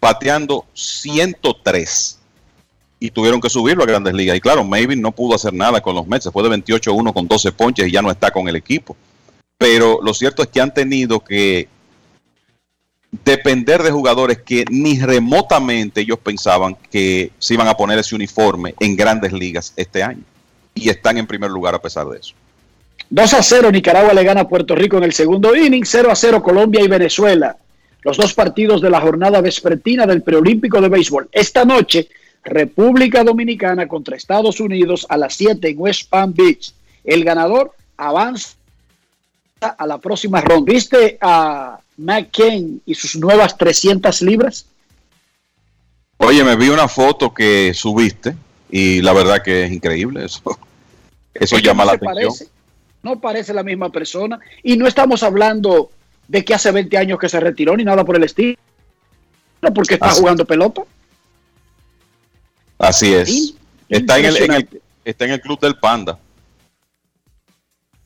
[0.00, 2.20] bateando 103
[3.00, 4.36] y tuvieron que subirlo a Grandes Ligas.
[4.36, 7.50] Y claro, Maven no pudo hacer nada con los Mets, fue de 28-1 con 12
[7.50, 8.96] ponches y ya no está con el equipo.
[9.62, 11.68] Pero lo cierto es que han tenido que
[13.24, 18.74] depender de jugadores que ni remotamente ellos pensaban que se iban a poner ese uniforme
[18.80, 20.24] en grandes ligas este año.
[20.74, 22.34] Y están en primer lugar a pesar de eso.
[23.10, 26.16] 2 a 0 Nicaragua le gana a Puerto Rico en el segundo inning, 0 a
[26.16, 27.56] 0 Colombia y Venezuela
[28.02, 31.28] los dos partidos de la jornada vespertina del preolímpico de béisbol.
[31.30, 32.08] Esta noche,
[32.42, 36.72] República Dominicana contra Estados Unidos a las 7 en West Palm Beach.
[37.04, 38.56] El ganador avanza
[39.68, 40.72] a la próxima ronda.
[40.72, 44.66] ¿Viste a McCain y sus nuevas 300 libras?
[46.18, 48.34] Oye, me vi una foto que subiste
[48.70, 50.42] y la verdad que es increíble eso.
[51.34, 52.14] Eso llama la atención.
[52.14, 52.48] Parece,
[53.02, 55.90] no parece la misma persona y no estamos hablando
[56.28, 58.56] de que hace 20 años que se retiró ni nada por el estilo,
[59.74, 60.82] porque está jugando pelota.
[62.78, 63.54] Así es.
[63.88, 64.68] está, en el,
[65.04, 66.18] está en el club del Panda.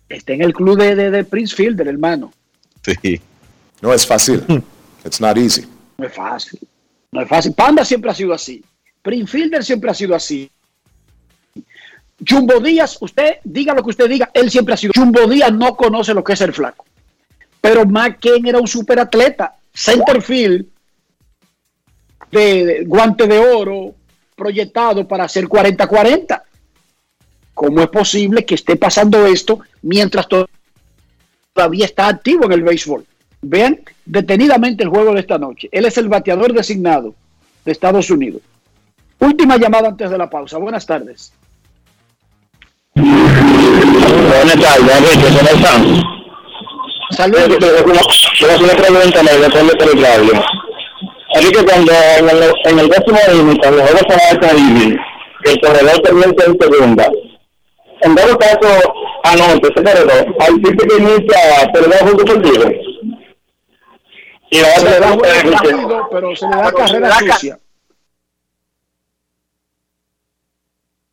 [0.08, 2.32] Está en el club de, de, Prince Fielder, hermano.
[2.82, 3.20] Sí.
[3.80, 4.42] No es fácil.
[5.04, 5.66] It's not easy.
[5.98, 6.60] No es fácil.
[7.10, 7.52] No es fácil.
[7.52, 8.62] Panda siempre ha sido así.
[9.02, 10.50] Prince Fielder siempre ha sido así.
[12.28, 14.92] Jumbo Díaz, usted diga lo que usted diga, él siempre ha sido.
[14.94, 16.84] Jumbo Díaz no conoce lo que es el flaco.
[17.60, 20.66] Pero McKen era un superatleta, centerfield,
[22.30, 23.94] de, guante de oro,
[24.34, 26.35] proyectado para hacer 40-40.
[27.56, 30.26] ¿Cómo es posible que esté pasando esto mientras
[31.54, 33.06] todavía está activo en el béisbol?
[33.40, 35.70] Vean detenidamente el juego de esta noche.
[35.72, 37.14] Él es el bateador designado
[37.64, 38.42] de Estados Unidos.
[39.20, 40.58] Última llamada antes de la pausa.
[40.58, 41.32] Buenas tardes.
[42.94, 45.38] Buenas tardes, Enrique.
[45.38, 46.02] ¿Cómo están?
[47.12, 47.56] Saludos.
[48.38, 50.44] Quiero una pregunta, me depende por el radio.
[51.34, 54.56] Así que cuando en el, en el décimo el juego se va a
[55.44, 57.10] el corredor termina en segunda,
[58.00, 58.94] en dado caso,
[59.24, 62.64] anoche, ese corredor, hay tipo que inicia perder junto contigo.
[64.50, 67.58] Y la otra da rápido, pero se le da carrera sucia.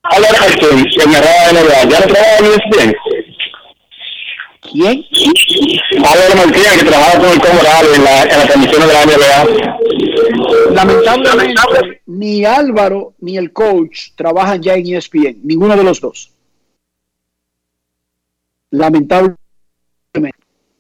[0.04, 2.96] Ahora, en la NBA, ¿ya no trabaja en ESPN?
[4.62, 5.06] ¿Quién?
[5.98, 10.74] Álvaro Martínez, que trabaja con el Comoral en la, en la transmisión de la NBA.
[10.74, 16.33] Lamentablemente, ni Álvaro ni el coach trabajan ya en ESPN, ninguno de los dos.
[18.74, 19.38] Lamentablemente.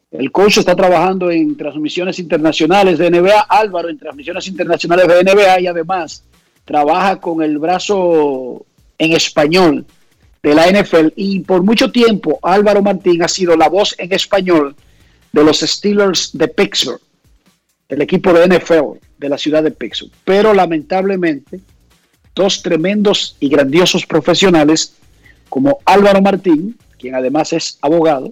[0.10, 5.60] El coach está trabajando en transmisiones internacionales de NBA, Álvaro en transmisiones internacionales de NBA
[5.61, 6.24] y además
[6.65, 8.65] trabaja con el brazo
[8.98, 9.86] en español
[10.41, 14.76] de la NFL y por mucho tiempo Álvaro Martín ha sido la voz en español
[15.32, 17.02] de los Steelers de Pittsburgh,
[17.90, 20.11] el equipo de NFL de la ciudad de Pittsburgh.
[20.26, 21.60] Pero lamentablemente,
[22.34, 24.95] dos tremendos y grandiosos profesionales
[25.48, 28.32] como Álvaro Martín, quien además es abogado,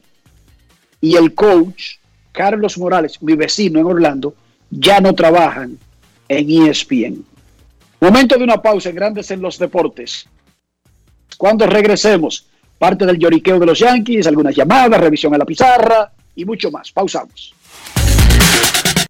[1.02, 1.98] y el coach
[2.32, 4.34] Carlos Morales, mi vecino en Orlando,
[4.70, 5.78] ya no trabajan
[6.30, 7.26] en ESPN.
[8.00, 10.26] Momento de una pausa en Grandes en los Deportes.
[11.38, 12.48] Cuando regresemos,
[12.80, 16.94] parte del lloriqueo de los Yankees, algunas llamadas, revisión a la pizarra y mucho más.
[16.94, 17.54] Pausamos.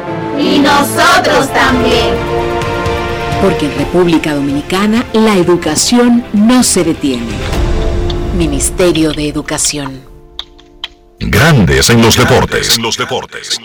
[0.59, 2.15] nosotros también.
[3.41, 7.35] Porque en República Dominicana la educación no se detiene.
[8.37, 10.01] Ministerio de Educación.
[11.19, 12.77] Grandes en los deportes.
[12.77, 13.59] En los deportes.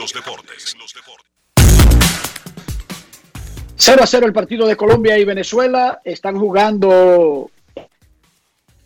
[3.76, 6.00] 0 a 0 el partido de Colombia y Venezuela.
[6.04, 7.50] Están jugando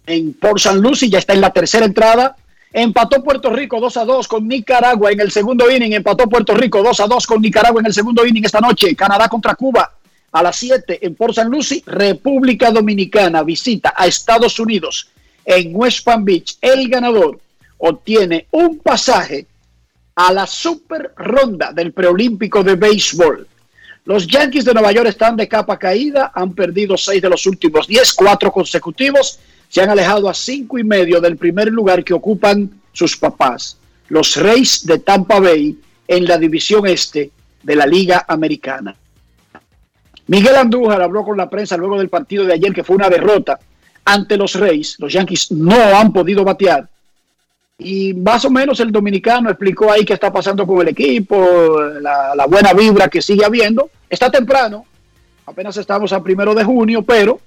[0.07, 2.37] en Port San Lucie, ya está en la tercera entrada.
[2.73, 5.93] Empató Puerto Rico 2 a 2 con Nicaragua en el segundo inning.
[5.93, 8.95] Empató Puerto Rico 2 a 2 con Nicaragua en el segundo inning esta noche.
[8.95, 9.93] Canadá contra Cuba
[10.31, 11.83] a las 7 en Port San Lucie.
[11.85, 15.09] República Dominicana visita a Estados Unidos
[15.45, 16.59] en West Palm Beach.
[16.61, 17.41] El ganador
[17.79, 19.47] obtiene un pasaje
[20.15, 23.49] a la super ronda del preolímpico de béisbol.
[24.05, 27.87] Los Yankees de Nueva York están de capa caída, han perdido seis de los últimos
[27.87, 29.39] diez, cuatro consecutivos,
[29.71, 33.79] se han alejado a cinco y medio del primer lugar que ocupan sus papás,
[34.09, 35.79] los Reyes de Tampa Bay,
[36.09, 37.31] en la división este
[37.63, 38.97] de la Liga Americana.
[40.27, 43.61] Miguel Andújar habló con la prensa luego del partido de ayer, que fue una derrota
[44.05, 44.97] ante los Reyes.
[44.99, 46.89] Los Yankees no han podido batear.
[47.79, 52.35] Y más o menos el dominicano explicó ahí qué está pasando con el equipo, la,
[52.35, 53.89] la buena vibra que sigue habiendo.
[54.09, 54.85] Está temprano,
[55.47, 57.41] apenas estamos a primero de junio, pero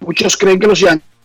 [0.00, 1.15] muchos creen que los Yankees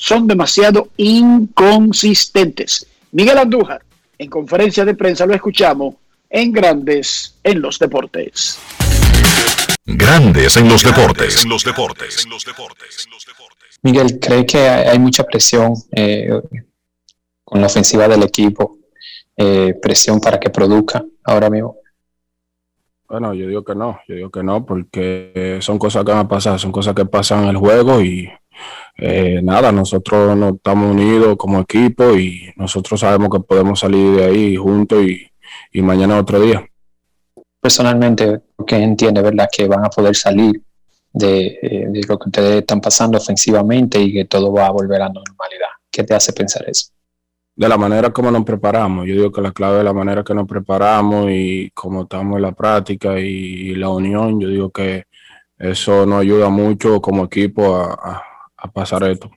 [0.00, 2.86] son demasiado inconsistentes.
[3.12, 3.82] Miguel Andújar,
[4.18, 5.94] en conferencia de prensa, lo escuchamos
[6.28, 8.58] en Grandes en los Deportes.
[9.84, 11.42] Grandes en los deportes.
[11.42, 12.26] En los deportes.
[13.82, 16.30] Miguel, ¿cree que hay hay mucha presión eh,
[17.44, 18.80] con la ofensiva del equipo?
[19.40, 21.76] eh, presión para que produzca ahora mismo.
[23.08, 26.28] Bueno, yo digo que no, yo digo que no, porque son cosas que van a
[26.28, 28.30] pasar, son cosas que pasan en el juego y
[29.00, 34.24] eh, nada, nosotros no estamos unidos como equipo y nosotros sabemos que podemos salir de
[34.24, 35.26] ahí juntos y,
[35.72, 36.64] y mañana otro día.
[37.60, 40.62] Personalmente, que entiende, ¿verdad?, que van a poder salir
[41.12, 45.02] de, eh, de lo que ustedes están pasando ofensivamente y que todo va a volver
[45.02, 45.68] a la normalidad.
[45.90, 46.90] ¿Qué te hace pensar eso?
[47.56, 50.34] De la manera como nos preparamos, yo digo que la clave es la manera que
[50.34, 55.04] nos preparamos y cómo estamos en la práctica y, la unión, yo digo que
[55.58, 58.22] eso nos ayuda mucho como equipo a, a-
[58.60, 59.30] a pasar esto.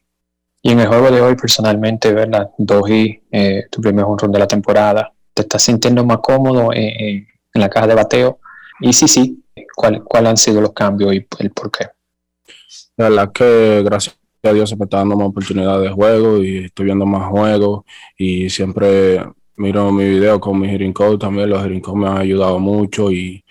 [0.62, 2.50] Y en el juego de hoy, personalmente, ¿verdad?
[2.58, 7.62] Doji, eh, tu primer honrón de la temporada, ¿te estás sintiendo más cómodo eh, en
[7.62, 8.40] la caja de bateo?
[8.80, 9.44] Y sí, sí,
[9.76, 11.88] ¿cuál, cuál han sido los cambios y el por qué?
[12.96, 16.66] La verdad que gracias a Dios se me está dando más oportunidades de juego y
[16.66, 17.84] estoy viendo más juegos
[18.18, 19.22] y siempre
[19.56, 23.12] miro mi video con mi hitting coach también, los hitting coach me han ayudado mucho
[23.12, 23.44] y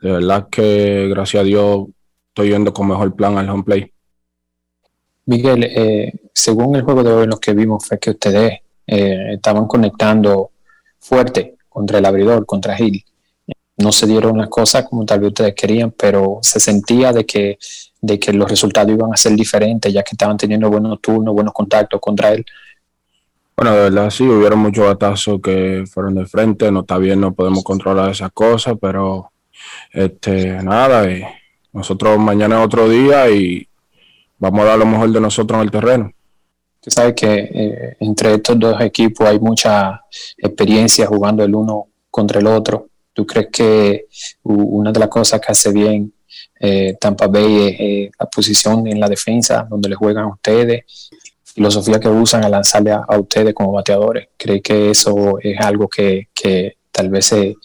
[0.00, 1.86] de verdad que gracias a Dios
[2.28, 3.92] estoy yendo con mejor plan al home play.
[5.30, 9.68] Miguel, eh, según el juego de hoy, lo que vimos fue que ustedes eh, estaban
[9.68, 10.50] conectando
[10.98, 13.04] fuerte contra el abridor, contra Gil.
[13.76, 17.58] No se dieron las cosas como tal vez ustedes querían, pero se sentía de que,
[18.00, 21.54] de que los resultados iban a ser diferentes, ya que estaban teniendo buenos turnos, buenos
[21.54, 22.44] contactos contra él.
[23.56, 27.32] Bueno, de verdad sí, hubieron muchos batazos que fueron de frente, no está bien, no
[27.32, 29.30] podemos controlar esas cosas, pero
[29.92, 31.22] este, nada, y
[31.72, 33.69] nosotros mañana es otro día y
[34.40, 36.12] vamos a dar lo mejor de nosotros en el terreno.
[36.80, 40.00] Tú sabes que eh, entre estos dos equipos hay mucha
[40.38, 42.88] experiencia jugando el uno contra el otro.
[43.12, 44.06] ¿Tú crees que
[44.44, 46.12] una de las cosas que hace bien
[46.58, 51.10] eh, Tampa Bay es la posición en la defensa, donde le juegan a ustedes,
[51.44, 54.28] filosofía que usan a lanzarle a, ustedes como bateadores?
[54.38, 56.28] ¿Cree que eso es algo que,
[56.90, 57.56] tal vez se,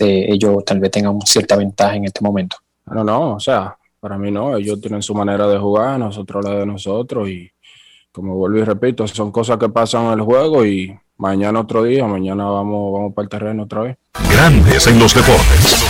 [0.00, 2.58] ellos tal vez tengan cierta ventaja en este momento?
[2.86, 6.56] No, no, o sea, para mí no, ellos tienen su manera de jugar, nosotros la
[6.56, 7.48] de nosotros y
[8.10, 12.04] como vuelvo y repito, son cosas que pasan en el juego y mañana otro día,
[12.08, 13.96] mañana vamos, vamos para el terreno otra vez.
[14.28, 15.86] Grandes en los deportes.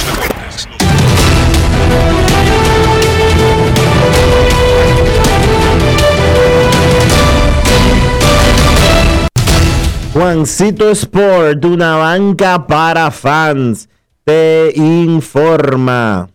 [10.13, 13.89] Juancito Sport, una banca para fans,
[14.23, 16.32] te informa.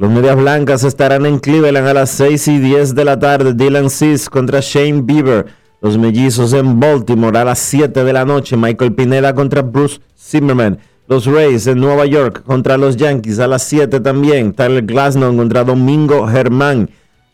[0.00, 3.52] Los Medias Blancas estarán en Cleveland a las 6 y 10 de la tarde.
[3.52, 5.44] Dylan Cis contra Shane Bieber.
[5.82, 8.56] Los Mellizos en Baltimore a las 7 de la noche.
[8.56, 10.78] Michael Pineda contra Bruce Zimmerman.
[11.06, 14.54] Los Rays en Nueva York contra los Yankees a las 7 también.
[14.54, 16.88] Tyler Glasnow contra Domingo Germán.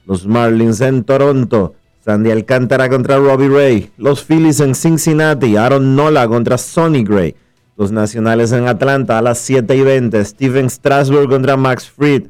[0.05, 1.75] Los Marlins en Toronto.
[2.05, 3.91] Sandy Alcántara contra Robbie Ray.
[3.97, 5.57] Los Phillies en Cincinnati.
[5.57, 7.37] Aaron Nola contra Sonny Gray.
[7.77, 10.25] Los Nacionales en Atlanta a las 7 y 20.
[10.25, 12.25] Steven Strasburg contra Max Fried.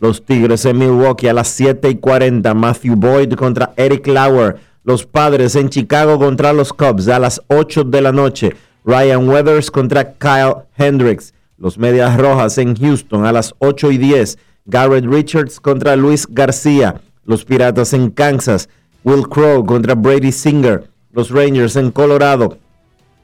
[0.00, 2.54] Los Tigres en Milwaukee a las 7 y 40.
[2.54, 4.56] Matthew Boyd contra Eric Lauer.
[4.82, 8.56] Los Padres en Chicago contra los Cubs a las 8 de la noche.
[8.84, 11.34] Ryan Weathers contra Kyle Hendricks.
[11.58, 14.38] Los Medias Rojas en Houston a las 8 y 10.
[14.64, 17.02] Garrett Richards contra Luis García.
[17.26, 18.70] Los Piratas en Kansas.
[19.04, 20.88] Will Crow contra Brady Singer.
[21.12, 22.56] Los Rangers en Colorado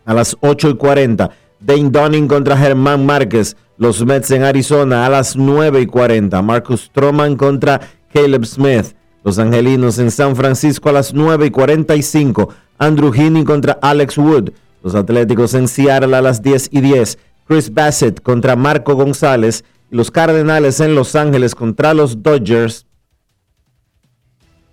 [0.04, 1.30] a las 8 y 40.
[1.60, 3.56] Dane Dunning contra Germán Márquez.
[3.78, 6.40] Los Mets en Arizona a las 9 y 40.
[6.40, 7.80] Marcus Stroman contra
[8.12, 8.94] Caleb Smith.
[9.22, 12.48] Los Angelinos en San Francisco a las 9 y 45.
[12.78, 14.50] Andrew Heaney contra Alex Wood.
[14.82, 17.18] Los Atléticos en Seattle a las 10 y 10.
[17.46, 19.62] Chris Bassett contra Marco González.
[19.90, 22.86] Los Cardenales en Los Ángeles contra los Dodgers.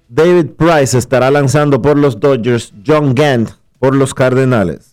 [0.08, 2.74] David Price estará lanzando por los Dodgers.
[2.86, 3.50] John Gant
[3.80, 4.93] por los Cardenales.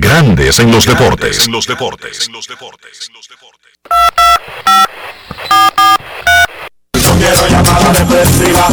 [0.00, 1.46] Grandes en los deportes.
[1.46, 2.30] En los deportes.
[2.30, 2.38] No
[7.18, 8.68] quiero llamada depresiva.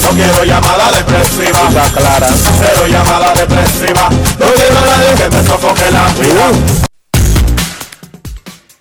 [0.00, 1.68] No quiero llamada depresiva.
[1.68, 2.28] Está clara.
[2.32, 4.08] Cero llamada depresiva.
[4.08, 6.50] No quiero nadie que me sofoque la vida.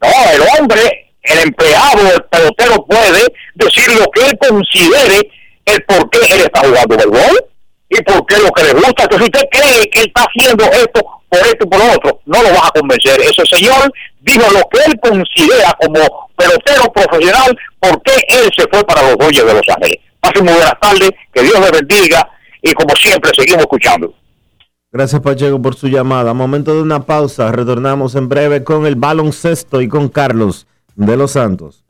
[0.00, 3.24] No, el hombre, el empleado, el pelotero puede
[3.54, 5.30] decir lo que él considere
[5.64, 7.51] el por qué él está jugando béisbol
[7.92, 9.04] y por qué lo que le gusta.
[9.04, 12.42] Entonces, si usted cree que él está haciendo esto por esto y por otro, no
[12.42, 13.20] lo vas a convencer.
[13.20, 18.84] Ese señor dijo lo que él considera como pelotero profesional, por qué él se fue
[18.84, 19.98] para los Dodgers de Los Ángeles.
[20.20, 22.28] Pasen muy buenas tardes, que Dios les bendiga
[22.62, 24.14] y como siempre seguimos escuchando.
[24.90, 26.34] Gracias Pacheco por su llamada.
[26.34, 27.50] Momento de una pausa.
[27.50, 30.66] Retornamos en breve con el baloncesto y con Carlos
[30.96, 31.82] de los Santos.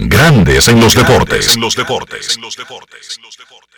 [0.00, 1.56] Grandes en los deportes.
[1.56, 2.38] En los deportes.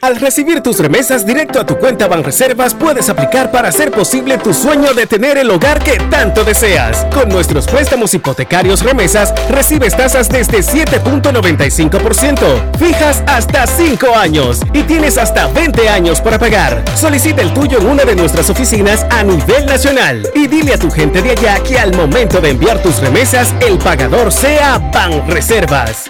[0.02, 4.52] Al recibir tus remesas directo a tu cuenta Banreservas, puedes aplicar para hacer posible tu
[4.52, 7.06] sueño de tener el hogar que tanto deseas.
[7.06, 15.16] Con nuestros préstamos hipotecarios remesas, recibes tasas desde 7.95%, fijas hasta 5 años y tienes
[15.16, 16.84] hasta 20 años para pagar.
[16.96, 20.90] Solicita el tuyo en una de nuestras oficinas a nivel nacional y dile a tu
[20.90, 26.09] gente de allá que al momento de enviar tus remesas, el pagador sea Banreservas.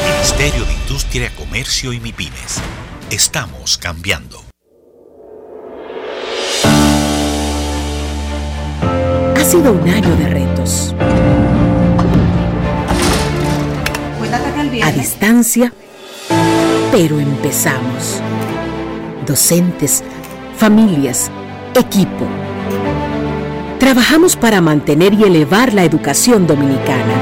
[0.00, 2.60] Ministerio de Industria, Comercio y MIPIMES.
[3.10, 4.42] Estamos cambiando.
[9.36, 10.94] Ha sido un año de retos.
[14.82, 15.72] A distancia,
[16.90, 18.20] pero empezamos.
[19.26, 20.02] Docentes,
[20.56, 21.30] familias,
[21.74, 22.26] equipo.
[23.78, 27.21] Trabajamos para mantener y elevar la educación dominicana.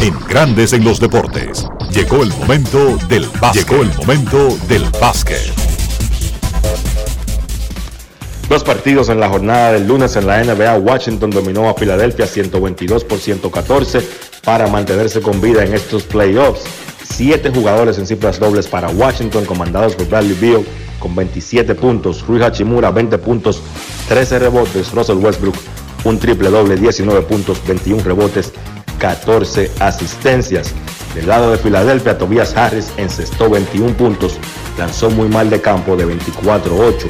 [0.00, 1.66] En Grandes en los deportes.
[1.92, 3.68] Llegó el momento del básquet.
[3.68, 5.52] Llegó el momento del básquet.
[8.48, 10.78] Dos partidos en la jornada del lunes en la NBA.
[10.78, 14.00] Washington dominó a Filadelfia 122 por 114
[14.42, 16.62] para mantenerse con vida en estos playoffs.
[17.04, 20.64] Siete jugadores en cifras dobles para Washington, comandados por Bradley Beal
[20.98, 23.60] con 27 puntos, Rui Hachimura 20 puntos,
[24.08, 25.56] 13 rebotes, Russell Westbrook
[26.04, 28.52] un triple doble, 19 puntos, 21 rebotes,
[29.00, 30.72] 14 asistencias.
[31.14, 34.38] Del lado de Filadelfia, Tobias Harris encestó 21 puntos,
[34.78, 37.06] lanzó muy mal de campo de 24-8.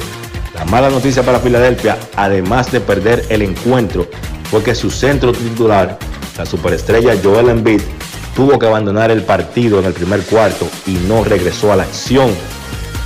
[0.55, 4.07] La mala noticia para Filadelfia, además de perder el encuentro,
[4.49, 5.99] fue que su centro titular,
[6.37, 7.81] la superestrella Joel Embiid,
[8.35, 12.31] tuvo que abandonar el partido en el primer cuarto y no regresó a la acción.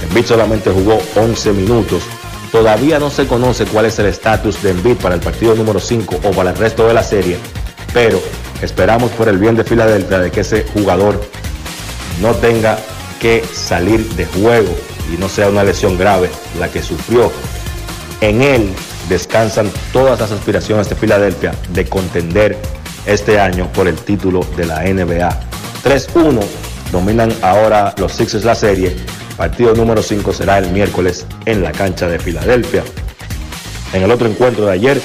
[0.01, 2.03] Embiid solamente jugó 11 minutos.
[2.51, 6.19] Todavía no se conoce cuál es el estatus de Embiid para el partido número 5
[6.23, 7.37] o para el resto de la serie,
[7.93, 8.21] pero
[8.61, 11.21] esperamos por el bien de Filadelfia de que ese jugador
[12.21, 12.77] no tenga
[13.19, 14.73] que salir de juego
[15.13, 16.29] y no sea una lesión grave
[16.59, 17.31] la que sufrió.
[18.21, 18.73] En él
[19.09, 22.57] descansan todas las aspiraciones de Filadelfia de contender
[23.05, 25.29] este año por el título de la NBA.
[25.83, 26.39] 3-1
[26.91, 28.95] dominan ahora los Sixers la serie.
[29.37, 32.83] Partido número 5 será el miércoles en la cancha de Filadelfia.
[33.93, 35.01] En el otro encuentro de ayer,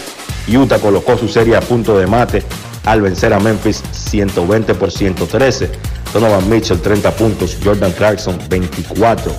[0.48, 2.42] Utah colocó su serie a punto de mate
[2.84, 5.70] al vencer a Memphis 120 por 113.
[6.12, 9.32] Donovan Mitchell 30 puntos, Jordan Clarkson 24.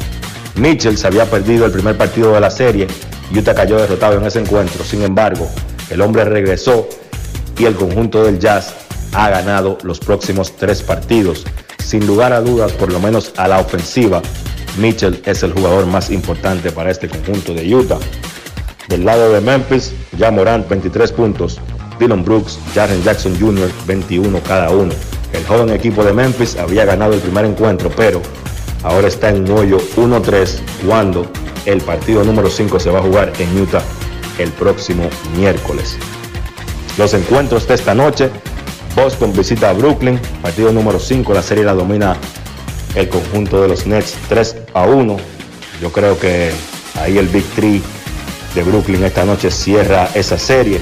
[0.55, 2.87] Mitchell se había perdido el primer partido de la serie.
[3.35, 4.83] Utah cayó derrotado en ese encuentro.
[4.83, 5.49] Sin embargo,
[5.89, 6.87] el hombre regresó
[7.57, 8.73] y el conjunto del Jazz
[9.13, 11.45] ha ganado los próximos tres partidos.
[11.79, 14.21] Sin lugar a dudas, por lo menos a la ofensiva,
[14.77, 17.99] Mitchell es el jugador más importante para este conjunto de Utah.
[18.87, 21.59] Del lado de Memphis, ya Morant 23 puntos,
[22.01, 23.69] Dylan Brooks, Jaren Jackson Jr.
[23.85, 24.91] 21 cada uno.
[25.33, 28.21] El joven equipo de Memphis había ganado el primer encuentro, pero
[28.81, 31.31] ahora está en hoyo 1-3 cuando
[31.65, 33.83] el partido número 5 se va a jugar en Utah
[34.39, 35.07] el próximo
[35.37, 35.95] miércoles.
[36.97, 38.31] Los encuentros de esta noche,
[38.95, 42.17] Boston visita a Brooklyn, partido número 5, la serie la domina
[42.95, 45.17] el conjunto de los Nets 3 a 1.
[45.79, 46.51] Yo creo que
[46.99, 47.81] ahí el Big Three
[48.55, 50.81] de Brooklyn esta noche cierra esa serie.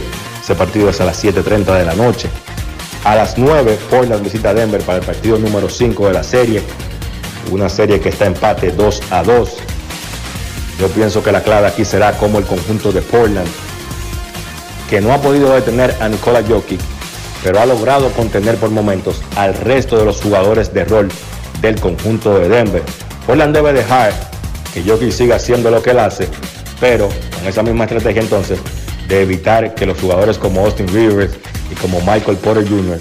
[0.49, 2.27] Ese partido es a las 7.30 de la noche.
[3.03, 6.63] A las 9, Portland visita Denver para el partido número 5 de la serie.
[7.51, 9.57] Una serie que está empate 2 a 2.
[10.79, 13.47] Yo pienso que la clave aquí será como el conjunto de Portland,
[14.89, 16.81] que no ha podido detener a Nikola Jokic,
[17.43, 21.09] pero ha logrado contener por momentos al resto de los jugadores de rol
[21.61, 22.81] del conjunto de Denver.
[23.27, 24.13] Portland debe dejar
[24.73, 26.27] que Jokic siga haciendo lo que él hace,
[26.79, 28.57] pero con esa misma estrategia entonces
[29.09, 31.33] de evitar que los jugadores como Austin Rivers
[31.69, 32.99] y como Michael Porter Jr.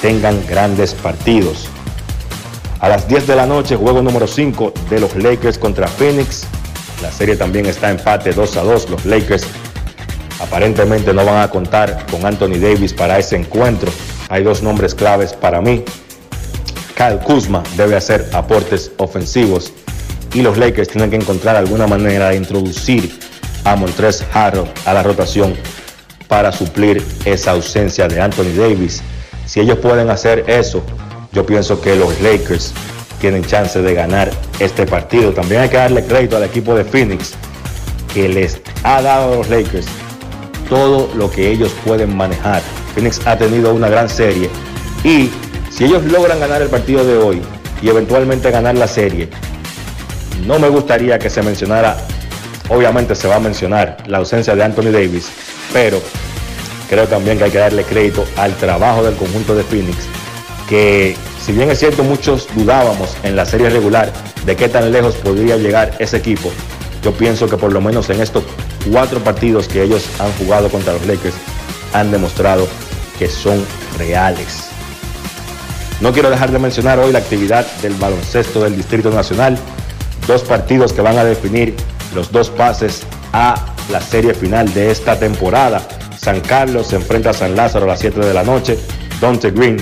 [0.00, 1.68] tengan grandes partidos.
[2.80, 6.46] A las 10 de la noche, juego número 5 de los Lakers contra Phoenix.
[7.02, 8.90] La serie también está empate 2 a 2.
[8.90, 9.46] Los Lakers
[10.40, 13.92] aparentemente no van a contar con Anthony Davis para ese encuentro.
[14.30, 15.84] Hay dos nombres claves para mí.
[16.96, 19.72] Kyle Kuzma debe hacer aportes ofensivos
[20.32, 23.29] y los Lakers tienen que encontrar alguna manera de introducir
[23.64, 25.54] a Montrez Harrell a la rotación
[26.28, 29.02] para suplir esa ausencia de Anthony Davis.
[29.46, 30.82] Si ellos pueden hacer eso,
[31.32, 32.72] yo pienso que los Lakers
[33.20, 35.32] tienen chance de ganar este partido.
[35.32, 37.32] También hay que darle crédito al equipo de Phoenix
[38.14, 39.86] que les ha dado a los Lakers
[40.68, 42.62] todo lo que ellos pueden manejar.
[42.94, 44.48] Phoenix ha tenido una gran serie
[45.04, 45.30] y
[45.70, 47.42] si ellos logran ganar el partido de hoy
[47.82, 49.28] y eventualmente ganar la serie,
[50.46, 51.96] no me gustaría que se mencionara,
[52.70, 55.28] obviamente se va a mencionar la ausencia de Anthony Davis,
[55.72, 56.00] pero
[56.88, 59.98] creo también que hay que darle crédito al trabajo del conjunto de Phoenix,
[60.68, 64.12] que si bien es cierto muchos dudábamos en la serie regular
[64.46, 66.50] de qué tan lejos podría llegar ese equipo,
[67.02, 68.44] yo pienso que por lo menos en estos
[68.90, 71.34] cuatro partidos que ellos han jugado contra los Lakers
[71.92, 72.68] han demostrado
[73.18, 73.64] que son
[73.98, 74.68] reales.
[76.00, 79.58] No quiero dejar de mencionar hoy la actividad del baloncesto del Distrito Nacional,
[80.26, 81.74] dos partidos que van a definir
[82.14, 85.80] los dos pases a la serie final de esta temporada.
[86.18, 88.78] San Carlos se enfrenta a San Lázaro a las 7 de la noche.
[89.20, 89.76] Dante Green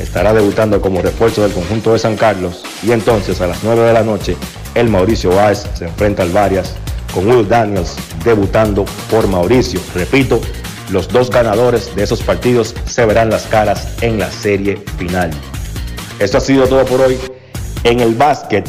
[0.00, 2.64] estará debutando como refuerzo del conjunto de San Carlos.
[2.82, 4.36] Y entonces a las 9 de la noche,
[4.74, 6.74] el Mauricio Báez se enfrenta al Varias
[7.12, 9.80] con Will Daniels debutando por Mauricio.
[9.94, 10.40] Repito,
[10.90, 15.30] los dos ganadores de esos partidos se verán las caras en la serie final.
[16.18, 17.18] Esto ha sido todo por hoy.
[17.84, 18.68] En el básquet,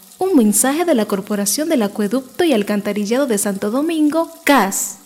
[0.21, 4.99] Un mensaje de la Corporación del Acueducto y Alcantarillado de Santo Domingo, CAS.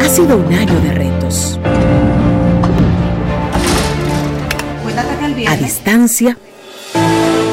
[0.00, 1.60] Ha sido un año de retos.
[5.46, 6.36] A distancia,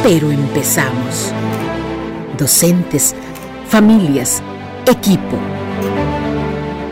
[0.01, 1.31] pero empezamos.
[2.39, 3.13] Docentes,
[3.69, 4.41] familias,
[4.87, 5.37] equipo.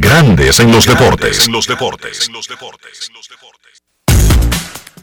[0.00, 1.46] Grandes en los deportes.
[1.46, 2.30] En los deportes.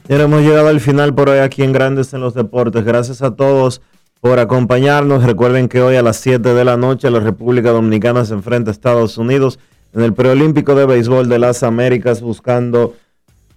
[0.07, 2.83] Ya hemos llegado al final por hoy aquí en Grandes en los Deportes.
[2.83, 3.81] Gracias a todos
[4.19, 5.23] por acompañarnos.
[5.23, 8.73] Recuerden que hoy a las 7 de la noche la República Dominicana se enfrenta a
[8.73, 9.59] Estados Unidos
[9.93, 12.95] en el preolímpico de béisbol de las Américas buscando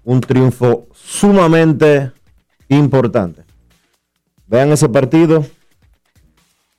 [0.04, 2.12] un triunfo sumamente
[2.68, 3.42] importante.
[4.46, 5.44] Vean ese partido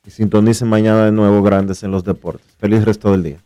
[0.06, 2.46] y sintonicen mañana de nuevo Grandes en los Deportes.
[2.58, 3.45] Feliz resto del día.